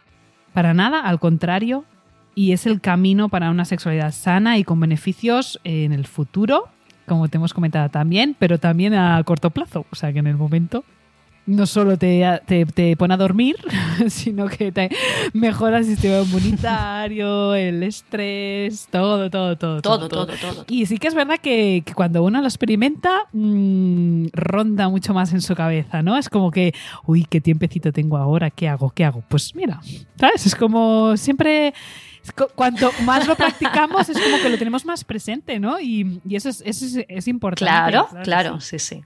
para 0.53 0.73
nada, 0.73 1.01
al 1.01 1.19
contrario, 1.19 1.85
y 2.37 2.51
es 2.51 2.67
el 2.67 2.81
camino 2.81 3.29
para 3.29 3.49
una 3.49 3.65
sexualidad 3.65 4.11
sana 4.11 4.59
y 4.59 4.63
con 4.63 4.79
beneficios 4.79 5.59
en 5.63 5.91
el 5.91 6.05
futuro, 6.05 6.67
como 7.07 7.29
te 7.29 7.37
hemos 7.37 7.51
comentado 7.51 7.89
también, 7.89 8.35
pero 8.37 8.59
también 8.59 8.93
a 8.93 9.23
corto 9.23 9.49
plazo, 9.49 9.87
o 9.89 9.95
sea 9.95 10.13
que 10.13 10.19
en 10.19 10.27
el 10.27 10.37
momento 10.37 10.83
no 11.47 11.65
solo 11.65 11.97
te, 11.97 12.23
te, 12.45 12.65
te 12.65 12.95
pone 12.97 13.13
a 13.13 13.17
dormir, 13.17 13.55
sino 14.07 14.47
que 14.47 14.71
te 14.71 14.89
mejora 15.33 15.79
el 15.79 15.85
sistema 15.85 16.19
inmunitario, 16.19 17.55
el 17.55 17.81
estrés, 17.83 18.87
todo, 18.91 19.29
todo, 19.29 19.57
todo. 19.57 19.81
Todo, 19.81 20.09
todo, 20.09 20.27
todo. 20.27 20.37
todo. 20.37 20.65
Y 20.67 20.85
sí 20.85 20.97
que 20.97 21.07
es 21.07 21.15
verdad 21.15 21.37
que, 21.41 21.83
que 21.85 21.93
cuando 21.93 22.21
uno 22.23 22.41
lo 22.41 22.47
experimenta, 22.47 23.21
mmm, 23.31 24.27
ronda 24.33 24.89
mucho 24.89 25.13
más 25.13 25.31
en 25.33 25.41
su 25.41 25.55
cabeza, 25.55 26.03
¿no? 26.03 26.17
Es 26.17 26.29
como 26.29 26.51
que, 26.51 26.73
uy, 27.05 27.25
qué 27.27 27.39
tiempecito 27.39 27.93
tengo 27.93 28.17
ahora, 28.17 28.49
¿qué 28.49 28.67
hago? 28.67 28.91
¿Qué 28.91 29.05
hago? 29.05 29.23
Pues 29.29 29.55
mira, 29.55 29.79
¿sabes? 30.19 30.45
Es 30.45 30.55
como 30.55 31.15
siempre 31.15 31.73
cuanto 32.55 32.91
más 33.05 33.25
lo 33.25 33.37
practicamos 33.37 34.09
es 34.09 34.19
como 34.19 34.37
que 34.41 34.49
lo 34.49 34.57
tenemos 34.57 34.83
más 34.83 35.05
presente, 35.05 35.61
¿no? 35.61 35.79
Y, 35.79 36.19
y 36.27 36.35
eso, 36.35 36.49
es, 36.49 36.61
eso 36.65 36.85
es, 36.85 37.05
es, 37.07 37.27
importante. 37.29 37.71
Claro, 37.71 38.07
claro, 38.09 38.23
claro 38.23 38.59
sí. 38.59 38.77
sí, 38.79 38.95
sí. 38.97 39.03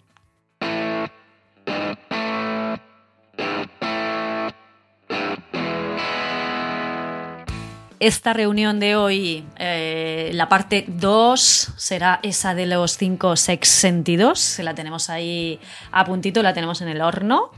Esta 8.01 8.33
reunión 8.33 8.79
de 8.79 8.95
hoy, 8.95 9.45
eh, 9.59 10.31
la 10.33 10.49
parte 10.49 10.85
2 10.87 11.73
será 11.77 12.19
esa 12.23 12.55
de 12.55 12.65
los 12.65 12.97
cinco 12.97 13.35
sex 13.35 13.67
sentidos. 13.69 14.57
La 14.63 14.73
tenemos 14.73 15.11
ahí 15.11 15.59
a 15.91 16.03
puntito, 16.03 16.41
la 16.41 16.55
tenemos 16.55 16.81
en 16.81 16.87
el 16.87 16.99
horno. 16.99 17.51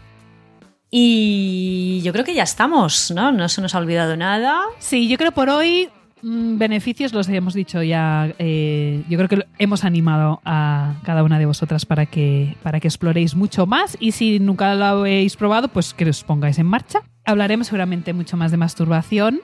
Y 0.92 2.02
yo 2.04 2.12
creo 2.12 2.26
que 2.26 2.34
ya 2.34 2.44
estamos, 2.44 3.10
¿no? 3.12 3.32
No 3.32 3.48
se 3.48 3.62
nos 3.62 3.74
ha 3.74 3.78
olvidado 3.78 4.18
nada. 4.18 4.64
Sí, 4.80 5.08
yo 5.08 5.18
creo 5.18 5.32
por 5.32 5.48
hoy 5.48 5.88
mmm, 6.22 6.58
beneficios 6.58 7.14
los 7.14 7.30
hemos 7.30 7.54
dicho 7.54 7.82
ya. 7.82 8.34
Eh, 8.38 9.02
yo 9.08 9.18
creo 9.18 9.30
que 9.30 9.48
hemos 9.60 9.86
animado 9.86 10.42
a 10.44 10.96
cada 11.06 11.24
una 11.24 11.40
de 11.40 11.46
vosotras 11.46 11.86
para 11.86 12.06
que, 12.06 12.58
para 12.62 12.82
que 12.82 12.90
exploréis 12.90 13.34
mucho 13.34 13.66
más. 13.66 13.96
Y 14.02 14.12
si 14.12 14.42
nunca 14.42 14.76
lo 14.76 14.84
habéis 14.84 15.38
probado, 15.38 15.70
pues 15.70 15.94
que 15.94 16.10
os 16.10 16.26
pongáis 16.26 16.60
en 16.60 16.66
marcha. 16.66 17.00
Hablaremos 17.24 17.68
seguramente 17.68 18.12
mucho 18.12 18.36
más 18.36 18.52
de 18.52 18.58
masturbación. 18.58 19.40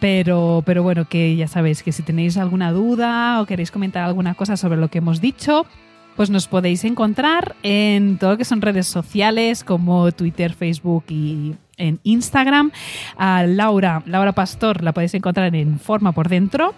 Pero, 0.00 0.62
pero 0.64 0.82
bueno, 0.82 1.06
que 1.06 1.34
ya 1.34 1.48
sabéis 1.48 1.82
que 1.82 1.92
si 1.92 2.02
tenéis 2.02 2.36
alguna 2.36 2.72
duda 2.72 3.40
o 3.40 3.46
queréis 3.46 3.70
comentar 3.70 4.04
alguna 4.04 4.34
cosa 4.34 4.56
sobre 4.56 4.78
lo 4.78 4.88
que 4.88 4.98
hemos 4.98 5.20
dicho, 5.20 5.66
pues 6.16 6.30
nos 6.30 6.46
podéis 6.46 6.84
encontrar 6.84 7.56
en 7.62 8.18
todo 8.18 8.30
lo 8.30 8.38
que 8.38 8.44
son 8.44 8.60
redes 8.60 8.86
sociales 8.86 9.64
como 9.64 10.10
Twitter, 10.12 10.52
Facebook 10.52 11.04
y 11.08 11.54
en 11.76 12.00
Instagram. 12.02 12.72
A 13.16 13.44
Laura, 13.44 14.02
Laura 14.06 14.32
Pastor, 14.32 14.82
la 14.82 14.92
podéis 14.92 15.14
encontrar 15.14 15.54
en 15.54 15.78
Forma 15.78 16.12
por 16.12 16.28
Dentro. 16.28 16.74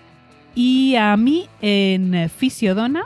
Y 0.54 0.96
a 0.96 1.16
mí 1.16 1.46
en 1.62 2.28
Fisiodona 2.28 3.04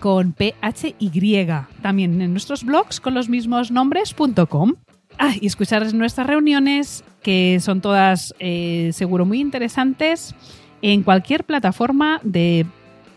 con 0.00 0.34
PHY. 0.34 1.46
También 1.82 2.20
en 2.20 2.32
nuestros 2.32 2.64
blogs 2.64 3.00
con 3.00 3.14
los 3.14 3.28
mismos 3.28 3.70
nombres.com. 3.70 4.74
Ah, 5.18 5.32
y 5.40 5.46
escuchar 5.46 5.92
nuestras 5.94 6.26
reuniones, 6.26 7.04
que 7.22 7.58
son 7.60 7.80
todas 7.80 8.34
eh, 8.38 8.90
seguro 8.92 9.24
muy 9.24 9.40
interesantes, 9.40 10.34
en 10.82 11.02
cualquier 11.02 11.44
plataforma 11.44 12.20
de 12.22 12.66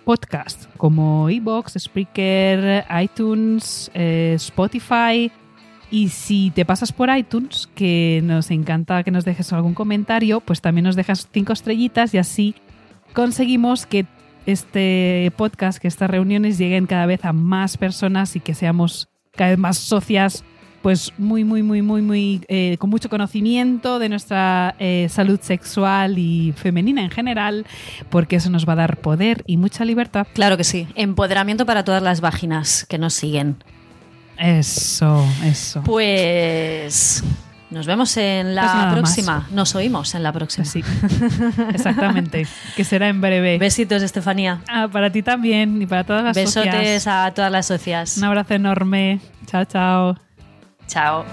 podcast, 0.05 0.73
como 0.77 1.29
Evox, 1.29 1.73
Spreaker, 1.77 2.85
iTunes, 3.01 3.91
eh, 3.93 4.33
Spotify. 4.35 5.31
Y 5.89 6.09
si 6.09 6.51
te 6.51 6.65
pasas 6.65 6.91
por 6.91 7.09
iTunes, 7.15 7.67
que 7.75 8.21
nos 8.23 8.51
encanta 8.51 9.03
que 9.03 9.11
nos 9.11 9.25
dejes 9.25 9.51
algún 9.51 9.73
comentario, 9.73 10.39
pues 10.39 10.61
también 10.61 10.85
nos 10.85 10.95
dejas 10.95 11.27
cinco 11.31 11.53
estrellitas 11.53 12.13
y 12.13 12.17
así 12.19 12.55
conseguimos 13.13 13.85
que 13.85 14.05
este 14.45 15.31
podcast, 15.35 15.79
que 15.79 15.87
estas 15.87 16.09
reuniones 16.09 16.57
lleguen 16.57 16.85
cada 16.87 17.05
vez 17.05 17.25
a 17.25 17.33
más 17.33 17.77
personas 17.77 18.35
y 18.35 18.39
que 18.39 18.53
seamos 18.53 19.09
cada 19.35 19.51
vez 19.51 19.59
más 19.59 19.77
socias 19.77 20.45
pues 20.87 21.11
muy, 21.17 21.43
muy, 21.43 21.63
muy, 21.63 21.81
muy, 21.81 22.01
muy, 22.01 22.45
eh, 22.47 22.77
con 22.79 22.89
mucho 22.89 23.09
conocimiento 23.09 23.99
de 23.99 24.07
nuestra 24.07 24.73
eh, 24.79 25.07
salud 25.09 25.37
sexual 25.41 26.17
y 26.17 26.53
femenina 26.55 27.01
en 27.03 27.09
general, 27.11 27.65
porque 28.09 28.37
eso 28.37 28.49
nos 28.49 28.65
va 28.65 28.71
a 28.71 28.75
dar 28.77 28.95
poder 28.95 29.43
y 29.47 29.57
mucha 29.57 29.83
libertad. 29.83 30.27
Claro 30.33 30.55
que 30.55 30.63
sí. 30.63 30.87
Empoderamiento 30.95 31.65
para 31.65 31.83
todas 31.83 32.01
las 32.01 32.21
vaginas 32.21 32.85
que 32.87 32.97
nos 32.97 33.13
siguen. 33.15 33.57
Eso, 34.37 35.27
eso. 35.43 35.81
Pues 35.83 37.21
nos 37.69 37.85
vemos 37.85 38.15
en 38.15 38.55
la 38.55 38.87
Pues 38.91 38.93
próxima. 39.01 39.39
más. 39.39 39.51
Nos 39.51 39.75
oímos 39.75 40.15
en 40.15 40.23
la 40.23 40.31
próxima. 40.31 40.63
Sí, 40.63 40.81
exactamente. 41.73 42.47
que 42.77 42.85
será 42.85 43.09
en 43.09 43.19
breve. 43.19 43.57
Besitos, 43.57 44.01
Estefanía. 44.03 44.61
Ah, 44.69 44.87
para 44.89 45.11
ti 45.11 45.21
también 45.21 45.81
y 45.81 45.85
para 45.85 46.05
todas 46.05 46.23
las 46.23 46.33
Besotes 46.33 46.71
socias. 47.03 47.07
a 47.07 47.33
todas 47.33 47.51
las 47.51 47.65
socias. 47.65 48.15
Un 48.17 48.23
abrazo 48.23 48.53
enorme. 48.53 49.19
Chao, 49.47 49.65
chao. 49.65 50.26
Chao. 50.87 51.25